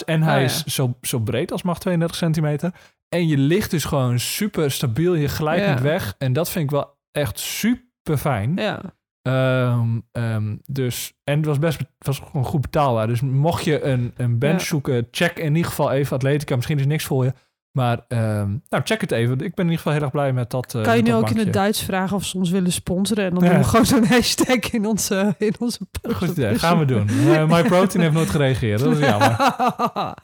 En 0.04 0.22
hij 0.22 0.38
ja. 0.38 0.44
is 0.44 0.64
zo, 0.64 0.94
zo 1.00 1.18
breed 1.18 1.52
als 1.52 1.62
mag, 1.62 1.78
32 1.78 2.16
centimeter. 2.16 2.74
En 3.08 3.28
je 3.28 3.38
ligt 3.38 3.70
dus 3.70 3.84
gewoon 3.84 4.18
super 4.18 4.70
stabiel. 4.70 5.14
Je 5.14 5.28
glijdt 5.28 5.64
Ja. 5.64 5.72
niet 5.72 5.82
weg. 5.82 6.14
En 6.18 6.32
dat 6.32 6.50
vind 6.50 6.64
ik 6.64 6.70
wel 6.70 6.98
echt 7.12 7.38
super 7.38 8.16
fijn. 8.16 8.56
Ja. 8.56 8.80
Ehm, 9.24 9.98
ehm, 10.12 10.56
dus, 10.66 11.12
en 11.24 11.36
het 11.36 11.46
was 11.46 11.58
best 11.58 11.78
het 11.78 11.88
was 12.06 12.18
gewoon 12.18 12.44
goed 12.44 12.60
betaalbaar. 12.60 13.06
Dus 13.06 13.20
mocht 13.20 13.64
je 13.64 13.82
een, 13.82 14.12
een 14.16 14.38
bench 14.38 14.58
Ja. 14.60 14.66
zoeken, 14.66 15.08
check 15.10 15.38
in 15.38 15.54
ieder 15.54 15.70
geval 15.70 15.90
even 15.92 16.16
Atletica. 16.16 16.54
Misschien 16.56 16.78
is 16.78 16.86
niks 16.86 17.04
voor 17.04 17.24
je. 17.24 17.32
Maar 17.72 18.04
ehm, 18.08 18.48
nou, 18.68 18.82
check 18.84 19.00
het 19.00 19.10
even. 19.10 19.32
Ik 19.32 19.38
ben 19.38 19.64
in 19.64 19.70
ieder 19.70 19.76
geval 19.76 19.92
heel 19.92 20.02
erg 20.02 20.10
blij 20.10 20.32
met 20.32 20.50
dat. 20.50 20.74
eh, 20.74 20.82
Kan 20.82 20.96
je 20.96 21.02
nu 21.02 21.14
ook 21.14 21.30
in 21.30 21.38
het. 21.38 21.52
Duits 21.52 21.82
vragen 21.82 22.16
of 22.16 22.24
ze 22.24 22.36
ons 22.38 22.50
willen 22.50 22.72
sponsoren? 22.72 23.24
En 23.24 23.34
dan 23.34 23.44
Ja. 23.44 23.50
doen 23.50 23.58
we 23.58 23.64
gewoon 23.64 23.86
zo'n 23.86 24.06
hashtag 24.16 24.70
in 24.70 24.86
onze, 24.86 25.34
in 25.38 25.54
onze 25.58 25.86
post. 26.00 26.16
Goed 26.16 26.28
idee, 26.28 26.58
gaan 26.58 26.78
we 26.78 26.84
doen. 26.84 27.08
Uh, 27.28 27.44
MyProtein 27.48 28.02
heeft 28.02 28.14
nooit 28.14 28.30
gereageerd. 28.30 28.80
Dat 28.80 28.92
is 28.92 28.98
jammer. 28.98 29.36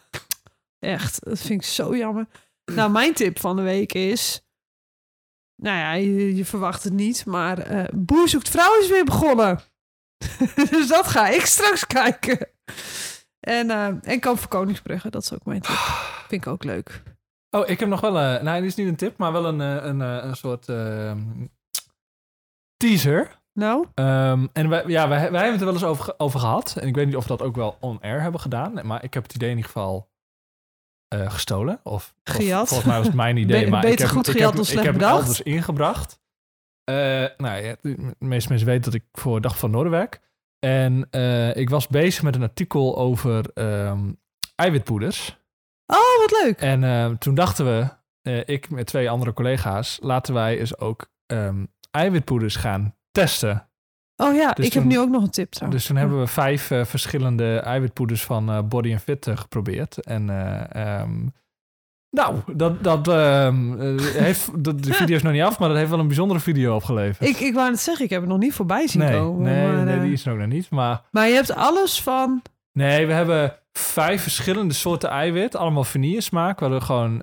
Echt, 0.78 1.24
dat 1.24 1.38
vind 1.40 1.62
ik 1.62 1.66
zo 1.68 1.96
jammer. 1.96 2.26
Nou, 2.74 2.90
mijn 2.90 3.14
tip 3.14 3.38
van 3.40 3.56
de 3.56 3.62
week 3.62 3.92
is... 3.92 4.42
Nou 5.60 5.76
ja, 5.76 5.92
je, 5.92 6.36
je 6.36 6.44
verwacht 6.44 6.84
het 6.84 6.92
niet, 6.92 7.26
maar 7.26 7.58
eh 7.58 7.84
Boer 7.94 8.28
zoekt 8.28 8.48
vrouw 8.48 8.78
is 8.78 8.88
weer 8.88 9.04
begonnen. 9.04 9.60
dus 10.70 10.88
dat 10.88 11.06
ga 11.06 11.28
ik 11.28 11.46
straks 11.46 11.86
kijken. 11.86 12.48
En, 13.40 13.70
eh 13.70 13.86
en 14.02 14.20
Kamp 14.20 14.38
voor 14.38 14.48
Koningsbrugge, 14.48 15.10
dat 15.10 15.22
is 15.22 15.32
ook 15.32 15.44
mijn 15.44 15.60
tip. 15.60 15.76
Vind 16.28 16.44
ik 16.44 16.50
ook 16.52 16.64
leuk. 16.64 17.02
Oh, 17.50 17.68
ik 17.68 17.80
heb 17.80 17.88
nog 17.88 18.00
wel 18.00 18.18
een... 18.18 18.44
Nee, 18.44 18.60
dit 18.60 18.70
is 18.70 18.76
niet 18.76 18.88
een 18.88 18.96
tip, 18.96 19.16
maar 19.18 19.32
wel 19.32 19.44
een, 19.44 19.60
eh, 19.60 19.84
een, 19.84 20.00
een 20.00 20.36
soort 20.36 20.68
ehm, 20.68 21.46
teaser. 22.76 23.38
Nou, 23.52 23.86
Ehm, 23.94 24.46
en 24.52 24.68
wij, 24.68 24.84
ja, 24.86 25.08
wij, 25.08 25.30
wij 25.30 25.42
hebben 25.42 25.50
het 25.50 25.60
er 25.60 25.66
wel 25.66 25.74
eens 25.74 25.84
over, 25.84 26.14
over 26.16 26.40
gehad. 26.40 26.76
En 26.80 26.88
ik 26.88 26.94
weet 26.94 27.06
niet 27.06 27.16
of 27.16 27.22
we 27.22 27.28
dat 27.28 27.42
ook 27.42 27.56
wel 27.56 27.76
on-air 27.80 28.22
hebben 28.22 28.40
gedaan. 28.40 28.86
Maar 28.86 29.04
ik 29.04 29.14
heb 29.14 29.22
het 29.22 29.34
idee 29.34 29.50
in 29.50 29.56
ieder 29.56 29.70
geval 29.70 30.09
eh, 31.10 31.30
gestolen. 31.30 31.80
Of, 31.82 31.92
of 31.92 32.14
Gejat. 32.24 32.68
volgens 32.68 32.88
mij 32.88 32.96
was 32.98 33.06
het 33.06 33.16
mijn 33.16 33.36
idee. 33.36 33.64
Be- 33.64 33.70
maar 33.70 33.80
beter 33.80 33.94
ik 33.94 33.98
heb, 33.98 34.08
goed 34.08 34.26
ik 34.28 34.32
gejat 34.32 34.52
dan 34.52 34.60
ik 34.62 34.66
slecht 34.68 34.84
heb 34.86 34.94
het 34.94 35.02
bedacht. 35.02 35.40
ingebracht. 35.40 36.18
Eh, 36.84 36.94
nou 37.36 37.62
ja, 37.62 37.76
de 37.80 38.14
meeste 38.18 38.48
mensen 38.48 38.66
weten 38.68 38.82
dat 38.82 38.94
ik 38.94 39.04
voor 39.12 39.40
Dag 39.40 39.58
van 39.58 39.70
Noorden 39.70 39.92
werk. 39.92 40.20
En 40.58 41.06
eh, 41.10 41.56
ik 41.56 41.70
was 41.70 41.86
bezig 41.88 42.22
met 42.22 42.34
een 42.34 42.42
artikel 42.42 42.96
over 42.98 43.50
ehm, 43.54 44.12
eiwitpoeders. 44.54 45.38
oh, 45.86 45.96
wat 46.20 46.40
leuk. 46.42 46.60
En 46.60 46.84
eh, 46.84 47.10
toen 47.10 47.34
dachten 47.34 47.64
we, 47.64 47.98
ik 48.44 48.70
met 48.70 48.86
twee 48.86 49.10
andere 49.10 49.32
collega's, 49.32 49.98
laten 50.02 50.34
wij 50.34 50.58
eens 50.58 50.78
ook 50.78 51.10
ehm, 51.26 51.64
eiwitpoeders 51.90 52.56
gaan 52.56 52.96
testen. 53.10 53.69
Oh 54.20 54.34
ja, 54.34 54.52
Dus 54.52 54.66
ik 54.66 54.72
heb 54.72 54.84
nu 54.84 54.98
ook 54.98 55.08
nog 55.08 55.22
een 55.22 55.30
tip 55.30 55.50
trouwens. 55.50 55.82
Dus 55.82 55.90
toen 55.90 56.00
hebben 56.00 56.20
we 56.20 56.26
vijf 56.26 56.70
eh, 56.70 56.84
verschillende 56.84 57.58
eiwitpoeders 57.58 58.24
van 58.24 58.50
eh, 58.50 58.62
Body 58.62 58.98
Fit 58.98 59.26
eh, 59.26 59.36
geprobeerd. 59.36 59.98
En 59.98 60.30
eh, 60.30 60.98
ehm, 61.00 61.26
nou, 62.10 62.36
dat, 62.52 62.84
dat 62.84 63.08
ehm, 63.08 63.80
eh, 63.80 64.04
heeft, 64.24 64.64
dat, 64.64 64.82
de 64.82 64.92
video 64.92 65.16
is 65.16 65.22
nog 65.22 65.32
niet 65.32 65.42
af, 65.42 65.58
maar 65.58 65.68
dat 65.68 65.76
heeft 65.76 65.90
wel 65.90 65.98
een 65.98 66.06
bijzondere 66.06 66.40
video 66.40 66.74
opgeleverd. 66.74 67.28
Ik, 67.28 67.36
ik 67.36 67.54
wou 67.54 67.70
het 67.70 67.80
zeggen, 67.80 68.04
ik 68.04 68.10
heb 68.10 68.20
het 68.20 68.30
nog 68.30 68.38
niet 68.38 68.52
voorbij 68.52 68.86
zien 68.86 69.02
nee, 69.02 69.18
komen. 69.18 69.42
nee, 69.42 69.72
maar, 69.72 69.84
nee, 69.84 70.00
die 70.00 70.12
is 70.12 70.26
er 70.26 70.32
ook 70.32 70.38
nog 70.38 70.48
niet. 70.48 70.70
Maar 70.70 71.02
maar 71.10 71.28
je 71.28 71.34
hebt 71.34 71.54
alles 71.54 72.02
van... 72.02 72.42
nee, 72.72 73.06
we 73.06 73.12
hebben 73.12 73.56
vijf 73.72 74.22
verschillende 74.22 74.74
soorten 74.74 75.08
eiwit. 75.08 75.56
Allemaal 75.56 75.84
vanille 75.84 76.20
smaak. 76.20 76.58
We 76.58 76.64
hadden 76.64 76.82
gewoon, 76.82 77.20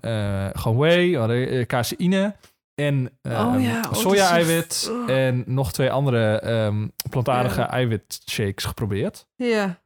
gewoon 0.53 0.77
whey, 0.77 1.09
we 1.09 1.17
hadden 1.17 1.67
caseïne 1.67 2.35
en 2.81 3.19
Oh 3.21 3.31
ehm, 3.31 3.59
ja, 3.59 3.81
oh, 3.89 3.93
soja-eiwit. 3.93 4.87
oh. 4.91 5.09
En 5.09 5.43
nog 5.45 5.71
twee 5.73 5.91
andere 5.91 6.39
ehm, 6.39 6.87
plantaardige 7.09 7.59
Ja. 7.59 7.69
eiwitshakes 7.71 8.63
geprobeerd. 8.65 9.27
Ja. 9.35 9.81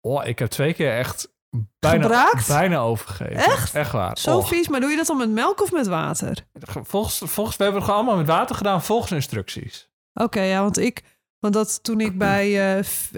Oh, 0.00 0.26
ik 0.26 0.38
heb 0.38 0.48
twee 0.48 0.74
keer 0.74 0.96
echt 0.98 1.32
bijna, 1.78 2.02
Gebraakt? 2.02 2.48
bijna 2.48 2.78
overgegeven. 2.78 3.36
Echt? 3.36 3.74
Echt 3.74 3.92
waar. 3.92 4.18
Zo 4.18 4.40
vies, 4.40 4.68
maar 4.68 4.80
doe 4.80 4.90
je 4.90 4.96
dat 4.96 5.06
dan 5.06 5.16
met 5.16 5.30
melk 5.30 5.62
of 5.62 5.72
met 5.72 5.86
water? 5.86 6.46
Volgens, 6.82 7.18
volgens, 7.24 7.56
we 7.56 7.62
hebben 7.62 7.80
het 7.82 7.90
gewoon 7.90 8.04
allemaal 8.06 8.20
met 8.24 8.34
water 8.34 8.56
gedaan 8.56 8.82
volgens 8.82 9.12
instructies. 9.12 9.88
Oké, 10.14 10.40
ja, 10.40 10.60
want 10.62 10.78
ik... 10.78 11.02
Want 11.38 11.54
dat 11.54 11.82
toen 11.82 12.00
ik 12.00 12.18
bij 12.28 12.82
F- 12.84 13.10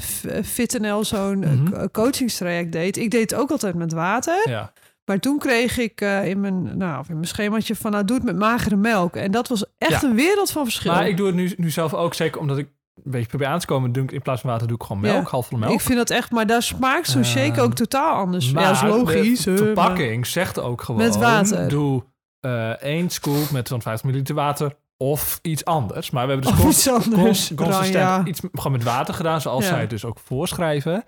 F- 0.00 0.24
FitNL 0.44 1.04
zo'n 1.04 1.68
co- 1.72 1.88
coachingstraject 1.88 2.72
deed... 2.72 2.96
Ik 2.96 3.10
deed 3.10 3.30
het 3.30 3.40
ook 3.40 3.50
altijd 3.50 3.74
met 3.74 3.92
water. 3.92 4.48
Ja. 4.48 4.72
Maar 5.04 5.18
toen 5.20 5.38
kreeg 5.38 5.78
ik 5.78 6.00
eh, 6.00 6.26
in, 6.28 6.40
mijn, 6.40 6.76
nou, 6.76 7.04
in 7.08 7.14
mijn 7.14 7.26
schemaatje 7.26 7.76
van... 7.76 7.90
Nou, 7.90 8.04
doe 8.04 8.16
het 8.16 8.24
met 8.24 8.36
magere 8.36 8.76
melk. 8.76 9.16
En 9.16 9.30
dat 9.30 9.48
was 9.48 9.64
echt 9.78 10.00
Ja. 10.02 10.08
een 10.08 10.14
wereld 10.14 10.50
van 10.50 10.64
verschil. 10.64 10.92
Maar 10.92 11.08
ik 11.08 11.16
doe 11.16 11.26
het 11.26 11.34
nu, 11.36 11.52
nu 11.56 11.70
zelf 11.70 11.94
ook, 11.94 12.14
zeker 12.14 12.40
omdat 12.40 12.58
ik 12.58 12.68
een 13.04 13.10
beetje 13.10 13.26
probeer 13.28 13.46
aan 13.46 13.58
te 13.58 13.66
komen. 13.66 13.92
Doe 13.92 14.02
ik, 14.02 14.12
in 14.12 14.22
plaats 14.22 14.40
van 14.40 14.50
water 14.50 14.66
doe 14.66 14.76
ik 14.76 14.82
gewoon 14.82 15.02
melk, 15.02 15.24
Ja. 15.24 15.30
half 15.30 15.46
vol 15.46 15.58
melk. 15.58 15.72
Ik 15.72 15.80
vind 15.80 15.98
dat 15.98 16.10
echt... 16.10 16.30
Maar 16.30 16.46
daar 16.46 16.62
smaakt 16.62 17.08
zo'n 17.08 17.24
shake 17.24 17.50
Ehm, 17.52 17.60
ook 17.60 17.74
totaal 17.74 18.14
anders. 18.14 18.52
maar 18.52 18.62
ja, 18.62 18.68
dat 18.68 18.76
is 18.82 18.88
logisch. 18.88 19.40
de 19.44 19.56
verpakking 19.56 20.26
zegt 20.26 20.60
ook 20.60 20.82
gewoon... 20.82 21.00
Met 21.00 21.16
water. 21.16 21.68
Doe 21.68 22.04
eh 22.40 22.70
één 22.70 23.10
scoop 23.10 23.50
met 23.50 23.64
250 23.64 24.04
milliliter 24.04 24.34
water 24.34 24.76
of 24.96 25.38
iets 25.42 25.64
anders. 25.64 26.10
Maar 26.10 26.26
we 26.26 26.32
hebben 26.32 26.50
dus 26.52 26.60
cons- 26.60 26.76
iets 26.76 26.88
anders. 26.88 27.22
cons- 27.22 27.54
consistent 27.54 27.92
ja. 27.94 28.24
iets 28.24 28.40
gewoon 28.52 28.72
met 28.72 28.82
water 28.82 29.14
gedaan, 29.14 29.40
zoals 29.40 29.66
zij 29.66 29.80
het 29.80 29.90
dus 29.90 30.04
ook 30.04 30.18
voorschrijven. 30.18 31.04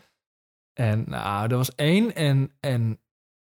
En 0.73 1.05
nou, 1.07 1.51
er 1.51 1.57
was 1.57 1.75
één 1.75 2.15
en, 2.15 2.51
en 2.61 2.99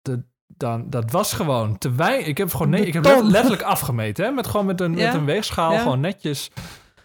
de, 0.02 0.24
dan, 0.58 0.90
dat 0.90 1.12
was 1.12 1.34
gewoon 1.34 1.78
te 1.78 1.92
weinig. 1.92 2.28
Ik 2.28 2.38
heb 2.38 2.52
gewoon 2.52 2.70
nee, 2.70 2.86
ik 2.86 2.94
heb 2.94 3.06
letterlijk 3.06 3.62
afgemeten, 3.62 4.26
hè, 4.26 4.32
met 4.32 4.48
gewoon 4.48 4.66
met 4.66 4.82
een, 4.82 4.98
Ja. 4.98 5.06
met 5.06 5.14
een 5.16 5.26
weegschaal, 5.26 5.72
Ja. 5.72 5.80
gewoon 5.82 6.00
netjes. 6.00 6.50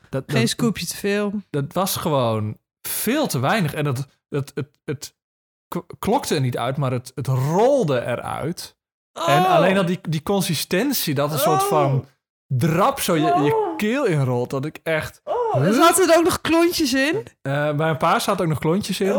Dat, 0.08 0.24
Geen 0.26 0.40
dat, 0.40 0.48
scoopje 0.50 0.86
te 0.86 0.96
veel. 0.96 1.32
dat 1.50 1.72
was 1.72 1.96
gewoon 1.96 2.56
veel 2.80 3.26
te 3.26 3.38
weinig. 3.38 3.74
En 3.74 3.84
dat, 3.84 4.06
dat, 4.28 4.52
het, 4.54 4.68
het 4.84 5.14
klokte 5.98 6.34
er 6.34 6.40
niet 6.40 6.58
uit, 6.58 6.76
maar 6.76 6.92
het, 6.92 7.12
het 7.14 7.26
rolde 7.26 8.00
eruit. 8.04 8.76
En 9.12 9.42
Oh. 9.44 9.50
alleen 9.54 9.78
al 9.78 9.84
die, 9.86 9.98
die 10.08 10.22
consistentie, 10.22 11.14
dat 11.14 11.32
een 11.32 11.38
soort 11.38 11.62
Oh. 11.62 11.68
van 11.68 12.04
drap 12.46 13.00
zo 13.00 13.14
je, 13.14 13.20
je 13.22 13.54
Oh. 13.54 13.76
keel 13.76 14.04
inrolt. 14.06 14.50
Dat 14.50 14.64
ik 14.64 14.80
echt... 14.82 15.20
Oh, 15.24 15.64
er 15.64 15.72
zaten 15.74 16.10
er 16.10 16.16
ook 16.18 16.24
nog 16.24 16.40
klontjes 16.40 16.94
in. 16.94 17.26
eh, 17.42 17.72
bij 17.72 17.88
een 17.90 17.96
paar 17.96 18.20
zaten 18.20 18.44
ook 18.44 18.50
nog 18.50 18.58
klontjes 18.58 19.00
in, 19.00 19.12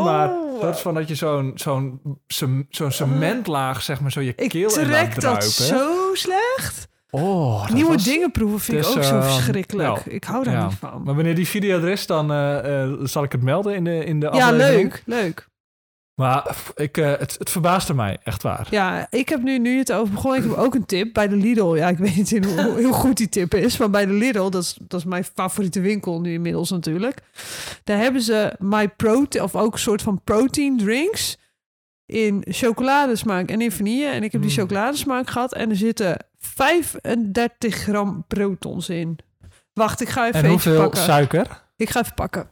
Maar 0.62 0.70
soort 0.72 0.80
van 0.82 0.94
dat 0.94 1.08
je 1.08 1.14
zo'n 1.14 1.52
zo'n 1.54 2.66
zo'n 2.68 2.90
cementlaag, 2.92 3.82
zeg 3.82 4.00
maar, 4.00 4.12
zo 4.12 4.20
je 4.20 4.32
Ik 4.36 4.48
keel 4.48 4.78
in 4.78 4.90
laat 4.90 5.10
trek 5.10 5.20
dat 5.20 5.44
zo 5.44 6.14
slecht. 6.14 6.88
Oh, 7.10 7.62
dat 7.66 7.74
Nieuwe 7.74 7.92
was- 7.92 8.04
dingen 8.04 8.30
proeven 8.30 8.60
vind 8.60 8.76
Dus, 8.78 8.90
ik 8.90 8.96
ook 8.96 9.02
zo 9.04 9.14
ehm, 9.18 9.22
verschrikkelijk. 9.32 10.04
ik 10.06 10.24
hou 10.24 10.44
daar 10.44 10.54
ja. 10.54 10.64
niet 10.66 10.74
van. 10.78 11.02
Maar 11.04 11.14
wanneer 11.14 11.34
die 11.34 11.48
video 11.48 11.78
er 11.80 11.88
is, 11.88 12.06
dan 12.06 12.32
eh, 12.32 12.82
eh, 12.82 12.90
zal 13.02 13.22
ik 13.22 13.32
het 13.32 13.42
melden 13.42 13.74
in 13.74 13.84
de, 13.84 14.04
in 14.04 14.20
de 14.20 14.26
Ja, 14.32 14.46
aflevering. 14.48 14.92
leuk, 14.92 15.02
leuk. 15.22 15.48
Maar 16.20 16.56
ik, 16.74 16.96
eh, 16.96 17.06
het, 17.18 17.34
het 17.38 17.50
verbaasde 17.50 17.94
mij, 17.94 18.18
echt 18.22 18.42
waar. 18.42 18.66
Ja, 18.70 19.06
ik 19.10 19.28
heb 19.28 19.42
nu, 19.42 19.58
nu 19.58 19.78
het 19.78 19.92
over 19.92 20.14
begon, 20.14 20.34
ik 20.34 20.42
heb 20.42 20.52
ook 20.52 20.74
een 20.74 20.86
tip 20.86 21.12
bij 21.14 21.28
de 21.28 21.36
Lidl. 21.36 21.74
Ja, 21.74 21.88
ik 21.88 21.98
weet 21.98 22.14
niet 22.16 22.44
hoe, 22.44 22.82
hoe 22.82 22.92
goed 22.92 23.16
die 23.16 23.28
tip 23.28 23.54
is, 23.54 23.76
maar 23.76 23.90
bij 23.90 24.06
de 24.06 24.12
Lidl, 24.12 24.48
dat 24.48 24.62
is, 24.62 24.76
dat 24.80 25.00
is 25.00 25.06
mijn 25.06 25.24
favoriete 25.24 25.80
winkel 25.80 26.20
nu 26.20 26.32
inmiddels 26.32 26.70
natuurlijk. 26.70 27.20
Daar 27.84 27.98
hebben 27.98 28.22
ze 28.22 28.54
My 28.58 28.88
Protein, 28.88 29.44
of 29.44 29.56
ook 29.56 29.72
een 29.72 29.78
soort 29.78 30.02
van 30.02 30.20
protein 30.24 30.76
drinks 30.78 31.38
in 32.06 32.44
chocoladesmaak 32.48 33.48
en 33.50 33.60
in 33.60 33.72
vanille. 33.72 34.06
En 34.06 34.22
ik 34.22 34.32
heb 34.32 34.42
die 34.42 34.50
Mm. 34.50 34.56
chocoladesmaak 34.56 35.30
gehad 35.30 35.54
en 35.54 35.70
er 35.70 35.76
zitten 35.76 36.16
35 36.38 37.74
gram 37.74 38.24
protons 38.28 38.88
in. 38.88 39.18
Wacht, 39.72 40.00
ik 40.00 40.08
ga 40.08 40.26
even 40.26 40.42
En 40.42 40.50
hoeveel 40.50 40.80
pakken. 40.82 41.00
suiker? 41.02 41.62
Ik 41.76 41.90
ga 41.90 42.00
even 42.00 42.14
pakken. 42.14 42.48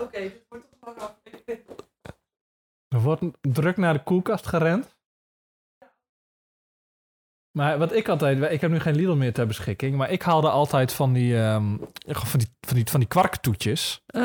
Oké, 0.00 0.18
dit 0.20 0.42
wordt 0.48 0.64
toch. 0.80 1.90
Er 2.92 3.00
wordt 3.00 3.22
druk 3.40 3.76
naar 3.76 3.92
de 3.94 4.02
koelkast 4.02 4.46
gerend. 4.46 4.96
Maar 7.58 7.78
wat 7.78 7.92
ik 7.94 8.08
altijd... 8.08 8.50
Ik 8.52 8.60
heb 8.60 8.70
nu 8.70 8.80
geen 8.80 8.94
Lidl 8.94 9.12
meer 9.14 9.32
ter 9.32 9.46
beschikking. 9.46 9.96
Maar 9.96 10.10
ik 10.10 10.22
haalde 10.22 10.50
altijd 10.50 10.92
van 10.92 11.12
die, 11.12 11.38
ehm, 11.42 11.76
van 12.06 12.38
die, 12.38 12.48
van 12.60 12.74
die, 12.76 12.84
van 12.90 13.00
die 13.00 13.08
kwarktoetjes. 13.08 14.02
Eh, 14.06 14.22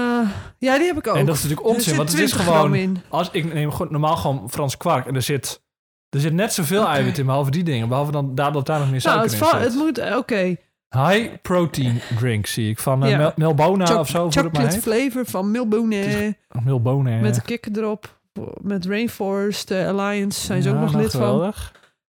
ja, 0.57 0.77
die 0.77 0.87
heb 0.87 0.97
ik 0.97 1.07
ook. 1.07 1.15
En 1.15 1.25
dat 1.25 1.35
is 1.35 1.41
natuurlijk 1.43 1.67
onzin. 1.67 1.95
Want 1.95 2.11
het 2.11 2.19
is 2.19 2.31
20 2.31 2.47
gram 2.53 2.71
gewoon... 2.73 3.01
Als 3.09 3.31
ik 3.31 3.53
neem 3.53 3.71
gewoon, 3.71 3.91
normaal 3.91 4.15
gewoon 4.17 4.49
Frans 4.49 4.77
kwark. 4.77 5.05
En 5.05 5.15
er 5.15 5.21
zit, 5.21 5.63
er 6.09 6.19
zit 6.19 6.33
net 6.33 6.53
zoveel 6.53 6.87
eiwit 6.87 7.17
in. 7.17 7.25
Behalve 7.25 7.51
die 7.51 7.63
dingen. 7.63 7.87
Behalve 7.87 8.11
dan, 8.11 8.35
daar, 8.35 8.51
dat 8.51 8.65
daar 8.65 8.79
nog 8.79 8.91
meer 8.91 9.01
Nou, 9.03 9.17
suiker 9.29 9.39
het, 9.39 9.49
va- 9.49 9.57
in 9.57 9.63
het 9.63 9.71
zit. 9.71 9.81
moet... 9.81 9.97
eh, 9.97 10.17
Oké. 10.17 10.55
High 10.89 11.35
protein 11.41 12.01
drink 12.17 12.45
zie 12.45 12.69
ik. 12.69 12.79
Van 12.79 13.07
Ja. 13.07 13.17
Mel- 13.17 13.33
Melbona 13.35 13.85
Choc- 13.85 13.99
of 13.99 14.07
zo. 14.09 14.17
Hoe 14.19 14.27
het 14.27 14.35
maar 14.35 14.45
chocolate 14.45 14.81
flavor 14.81 15.25
van 15.25 15.51
Milbonen. 15.51 16.37
Melbona. 16.63 17.19
Met 17.19 17.35
een 17.35 17.43
kikker 17.43 17.77
erop. 17.77 18.16
Met 18.61 18.85
Rainforest 18.85 19.71
eh, 19.71 19.87
Alliance 19.87 20.45
zijn 20.45 20.61
ze 20.61 20.69
ook 20.69 20.79
nog 20.79 20.91
nou, 20.91 21.03
lid 21.03 21.11
van. 21.11 21.53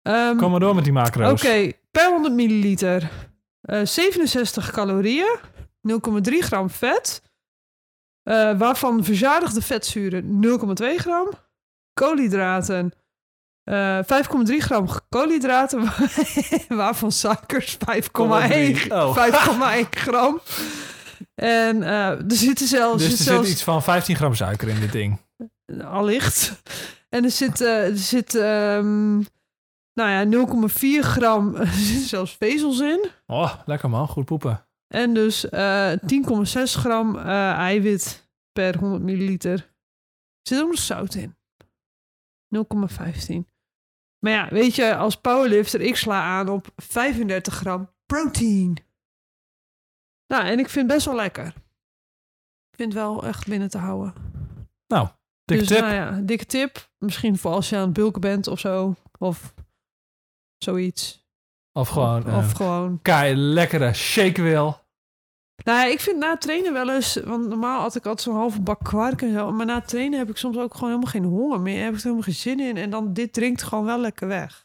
Ehm, 0.03 0.37
Kom 0.37 0.51
maar 0.51 0.61
door 0.61 0.75
met 0.75 0.85
die 0.85 0.93
macro's. 0.93 1.31
Oké, 1.45 1.73
per 1.91 2.09
100 2.11 2.35
milliliter. 2.35 3.11
eh 3.61 3.81
67 3.85 4.71
calorieën. 4.71 5.37
0,3 5.83 6.39
gram 6.39 6.71
vet. 6.71 7.23
eh, 8.23 8.59
waarvan 8.59 9.05
verzadigde 9.05 9.63
vetzuren 9.63 10.41
0,2 10.41 10.97
gram. 10.97 11.29
Koolhydraten. 11.95 12.93
eh 13.65 13.99
5,3 14.03 14.57
gram 14.59 14.89
koolhydraten. 15.09 15.83
waarvan 16.69 17.13
suikers 17.13 17.77
5,1 17.77 18.89
Oh. 18.89 19.17
5,1 19.85 19.89
gram. 19.91 20.41
En 21.35 21.83
eh, 21.83 22.09
er 22.09 22.25
zitten 22.27 22.67
zelfs... 22.67 22.97
Dus 22.97 23.05
er 23.05 23.09
zit 23.11 23.19
zit 23.19 23.27
zelfs 23.27 23.51
iets 23.51 23.63
van 23.63 23.83
15 23.83 24.17
gram 24.17 24.35
suiker 24.35 24.69
in 24.69 24.81
dit 24.81 24.93
ding. 24.93 25.19
Allicht. 25.83 26.63
En 27.09 27.25
er 27.25 27.31
zit, 27.31 27.61
eh, 27.61 27.89
er 27.89 27.97
zit 27.97 28.35
ehm, 28.35 29.15
nou 29.93 30.11
ja, 30.11 30.25
0,4 30.25 31.03
gram, 31.03 31.55
er 31.57 31.67
zitten 31.67 32.09
zelfs 32.09 32.37
vezels 32.37 32.81
in. 32.81 33.11
Oh, 33.27 33.55
lekker 33.67 33.91
man. 33.91 34.09
Goed 34.09 34.25
poepen. 34.25 34.67
En 34.87 35.15
dus 35.15 35.49
eh 35.49 35.93
10,6 35.93 36.63
gram 36.63 37.19
eh, 37.19 37.53
eiwit 37.53 38.29
per 38.53 38.79
100 38.79 39.03
milliliter. 39.03 39.59
Er 39.59 40.49
zit 40.49 40.61
ook 40.61 40.71
nog 40.71 40.79
zout 40.79 41.15
in. 41.15 41.37
0,15. 42.49 43.53
Maar 44.19 44.33
ja, 44.33 44.49
weet 44.51 44.75
je, 44.75 44.97
als 44.97 45.17
powerlifter, 45.17 45.81
ik 45.81 45.97
sla 45.97 46.23
aan 46.23 46.49
op 46.49 46.69
35 46.77 47.55
gram 47.55 47.91
protein. 48.07 48.77
Nou, 50.27 50.45
en 50.45 50.59
ik 50.59 50.69
vind 50.69 50.87
het 50.87 50.95
best 50.95 51.07
wel 51.07 51.15
lekker. 51.15 51.47
Ik 52.71 52.77
vind 52.77 52.93
het 52.93 53.03
wel 53.03 53.25
echt 53.25 53.47
binnen 53.47 53.71
te 53.71 53.79
houden. 53.79 54.15
Dikke 55.45 55.65
dus 55.65 55.73
tip. 55.77 55.81
nou 55.81 55.95
ja, 55.95 56.21
dikke 56.23 56.47
tip. 56.47 56.89
Misschien 56.99 57.39
voor 57.39 57.51
als 57.53 57.69
je 57.69 57.77
aan 57.77 57.83
het 57.83 57.93
bulken 57.93 58.21
bent 58.21 58.47
of 58.47 58.59
zo. 58.59 58.95
Of 59.19 59.55
zoiets. 60.59 61.27
Of 61.73 61.89
gewoon 61.89 62.21
Of, 62.23 62.27
eh, 62.27 62.37
of 62.37 62.53
gewoon. 62.53 62.99
kei 63.03 63.35
lekkere 63.37 63.93
shake 63.93 64.43
wil. 64.43 64.83
Nou 65.65 65.79
ja, 65.79 65.85
ik 65.93 66.01
vind 66.01 66.19
na 66.19 66.37
trainen 66.37 66.73
wel 66.73 66.91
eens... 66.91 67.17
Want 67.25 67.49
normaal 67.49 67.81
had 67.81 67.95
ik 67.97 68.07
altijd 68.07 68.21
zo'n 68.21 68.35
halve 68.37 68.61
bak 68.61 68.85
kwark 68.85 69.23
en 69.23 69.33
zo. 69.33 69.53
Maar 69.53 69.67
na 69.67 69.81
trainen 69.81 70.19
heb 70.19 70.31
ik 70.31 70.37
soms 70.37 70.57
ook 70.59 70.75
gewoon 70.75 70.89
helemaal 70.89 71.11
geen 71.11 71.25
honger 71.25 71.61
meer. 71.61 71.83
Heb 71.83 71.89
ik 71.93 71.97
er 71.97 72.03
helemaal 72.03 72.23
geen 72.23 72.35
zin 72.35 72.61
in. 72.61 72.77
En 72.77 72.91
dan 72.91 73.13
dit 73.13 73.33
drinkt 73.33 73.63
gewoon 73.63 73.85
wel 73.85 74.01
lekker 74.01 74.29
weg. 74.29 74.63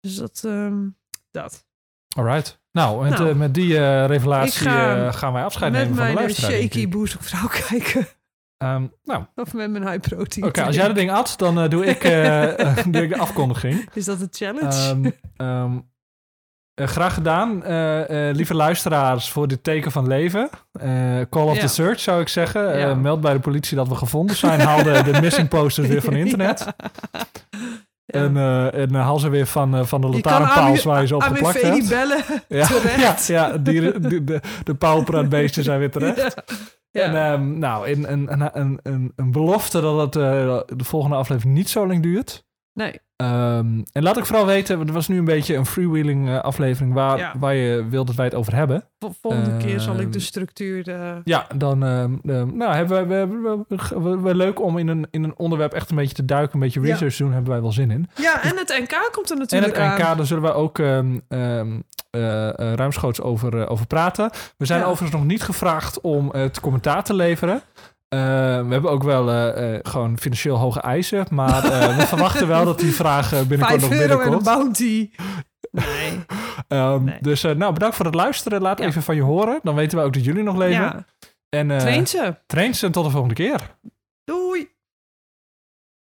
Dus 0.00 0.16
dat, 0.16 0.42
ehm, 0.44 0.88
dat. 1.30 1.66
Alright. 2.16 2.60
Nou, 2.72 3.02
met, 3.02 3.18
Nou, 3.18 3.30
eh, 3.30 3.36
met 3.36 3.54
die 3.54 3.78
eh, 3.78 4.06
revelatie 4.06 4.68
ga 4.68 5.12
gaan 5.12 5.32
wij 5.32 5.44
afscheid 5.44 5.72
met 5.72 5.80
nemen 5.80 5.96
van 5.96 6.06
de 6.06 6.12
mijn 6.12 6.24
luisteraar. 6.24 6.50
denk 6.50 6.62
shaky 6.62 6.80
ik. 6.80 6.90
boost 6.90 7.16
vrouw 7.20 7.48
kijken. 7.68 8.06
Ehm, 8.58 8.86
nou, 9.04 9.20
oké. 9.20 9.40
Of 9.40 9.54
met 9.54 9.70
mijn 9.70 9.88
high 9.88 10.00
protein. 10.08 10.52
als 10.66 10.74
jij 10.76 10.86
dat 10.86 10.96
ding 10.96 11.10
at, 11.10 11.34
dan 11.36 11.60
eh, 11.60 11.68
doe, 11.70 11.86
ik, 11.86 12.00
doe 12.92 13.02
ik 13.02 13.08
de 13.08 13.18
afkondiging. 13.18 13.88
Is 13.94 14.04
dat 14.04 14.20
een 14.20 14.28
challenge? 14.30 15.12
Eh, 15.36 16.86
graag 16.86 17.14
gedaan, 17.14 17.62
lieve 18.32 18.54
luisteraars, 18.54 19.30
voor 19.30 19.48
dit 19.48 19.64
teken 19.64 19.92
van 19.92 20.06
leven. 20.06 20.48
Call 21.30 21.46
of 21.46 21.54
Ja. 21.54 21.60
the 21.60 21.66
search, 21.68 22.00
zou 22.00 22.20
ik 22.20 22.28
zeggen. 22.28 22.78
Ja. 22.78 22.94
meld 22.94 23.20
bij 23.20 23.32
de 23.32 23.40
politie 23.40 23.76
dat 23.76 23.88
we 23.88 23.94
gevonden 23.94 24.36
zijn. 24.36 24.60
Haal 24.60 24.82
de, 24.82 25.02
de 25.12 25.20
missing 25.20 25.48
posters 25.48 25.88
weer 25.88 26.02
van 26.02 26.14
internet. 26.24 26.66
Ja. 28.06 28.20
En, 28.20 28.36
en 28.72 28.94
eh, 28.94 29.02
haal 29.02 29.18
ze 29.18 29.28
weer 29.28 29.46
van, 29.46 29.86
van 29.86 30.00
de 30.00 30.06
lantaarnpaals 30.06 30.84
waar 30.84 31.00
je 31.00 31.06
ze 31.06 31.14
opgeplakt 31.16 31.64
AMV 31.64 31.76
hebt. 31.76 31.88
bellen. 31.88 32.24
Ja, 32.48 32.66
terecht. 32.66 33.26
ja, 33.26 33.48
ja 33.48 33.58
dieren, 33.58 34.02
de, 34.02 34.24
de, 34.24 34.40
de 34.64 35.62
zijn 35.62 35.78
weer 35.78 35.90
terecht. 35.90 36.34
En 36.96 37.16
ehm, 37.16 37.58
nou, 37.58 37.90
een, 37.90 38.12
een, 38.12 38.80
een, 38.82 39.12
een 39.16 39.30
belofte 39.30 39.80
dat 39.80 40.00
het 40.00 40.16
eh, 40.16 40.60
de 40.76 40.84
volgende 40.84 41.16
aflevering 41.16 41.54
niet 41.56 41.68
zo 41.68 41.86
lang 41.86 42.02
duurt. 42.02 42.45
Nee, 42.76 43.00
Ehm, 43.16 43.82
en 43.92 44.02
laat 44.02 44.16
ik 44.16 44.26
vooral 44.26 44.46
weten, 44.46 44.74
want 44.76 44.86
het 44.88 44.96
was 44.96 45.08
nu 45.08 45.18
een 45.18 45.24
beetje 45.24 45.54
een 45.54 45.66
freewheeling 45.66 46.28
eh, 46.28 46.40
aflevering 46.40 46.94
waar, 46.94 47.18
Ja. 47.18 47.32
waar 47.38 47.54
je 47.54 47.86
wil 47.88 48.04
dat 48.04 48.14
wij 48.14 48.24
het 48.24 48.34
over 48.34 48.54
hebben. 48.54 48.84
vol- 48.98 49.14
volgende 49.22 49.56
keer 49.56 49.80
zal 49.80 49.94
ik 49.94 50.12
de 50.12 50.18
Ehm, 50.18 50.26
structuur... 50.26 50.88
eh, 50.88 51.16
Ja, 51.24 51.46
dan 51.54 51.84
ehm, 51.84 52.16
nou, 52.56 52.74
hebben 52.74 53.06
wij, 53.08 53.26
we, 53.28 53.36
we, 53.38 53.64
we, 53.68 54.00
we- 54.00 54.20
we- 54.20 54.34
leuk 54.34 54.60
om 54.62 54.78
in 54.78 54.88
een, 54.88 55.06
in 55.10 55.24
een 55.24 55.34
onderwerp 55.38 55.72
echt 55.72 55.90
een 55.90 55.96
beetje 55.96 56.14
te 56.14 56.24
duiken, 56.24 56.54
een 56.54 56.60
beetje 56.60 56.80
research 56.80 57.16
te 57.16 57.22
doen, 57.22 57.32
hebben 57.32 57.52
wij 57.52 57.60
wel 57.60 57.72
zin 57.72 57.90
in. 57.90 58.08
Ja, 58.16 58.42
en 58.42 58.56
het 58.56 58.68
NK 58.80 59.08
komt 59.12 59.26
er 59.30 59.34
En 59.36 59.40
natuurlijk 59.42 59.76
het 59.76 59.84
NK, 59.84 60.00
aan. 60.00 60.16
daar 60.16 60.26
zullen 60.26 60.42
we 60.42 60.52
ook 60.52 60.78
eh, 60.78 60.98
eh, 60.98 61.68
ruimschoots 62.74 63.20
over, 63.20 63.68
over 63.68 63.86
praten. 63.86 64.30
We 64.56 64.66
zijn 64.66 64.80
Ja. 64.80 64.86
overigens 64.86 65.18
nog 65.20 65.24
niet 65.28 65.42
gevraagd 65.42 66.00
om 66.00 66.28
het 66.32 66.60
commentaar 66.60 67.04
te 67.04 67.14
leveren. 67.14 67.62
Eh, 68.08 68.18
we 68.66 68.72
hebben 68.72 68.90
ook 68.90 69.02
wel 69.02 69.30
eh, 69.30 69.74
eh, 69.74 69.80
gewoon 69.82 70.18
financieel 70.18 70.56
hoge 70.56 70.80
eisen. 70.80 71.26
Maar 71.30 71.62
we 71.96 72.04
verwachten 72.12 72.48
wel 72.48 72.64
dat 72.64 72.78
die 72.78 72.92
vraag 72.94 73.30
binnenkort 73.46 73.80
nog 73.80 73.90
euro 73.90 74.02
en 74.04 74.10
een 74.10 74.16
binnenkomt. 74.18 74.44
bounty. 74.44 75.10
Nee. 75.70 76.12
Ehm, 76.68 77.04
Nee. 77.04 77.18
Dus 77.20 77.42
nou, 77.42 77.72
bedankt 77.72 77.96
voor 77.96 78.04
het 78.06 78.14
luisteren. 78.14 78.62
Laat 78.62 78.78
Ja. 78.78 78.86
even 78.86 79.02
van 79.02 79.14
je 79.16 79.22
horen. 79.22 79.60
Dan 79.62 79.74
weten 79.74 79.98
we 79.98 80.04
ook 80.04 80.12
dat 80.12 80.24
jullie 80.24 80.42
nog 80.42 80.56
leven. 80.56 80.82
Ja, 80.82 81.04
En 81.48 81.68
train 81.78 82.06
ze. 82.06 82.36
train 82.46 82.74
ze 82.74 82.86
en 82.86 82.92
tot 82.92 83.04
de 83.04 83.10
volgende 83.10 83.34
keer. 83.34 83.60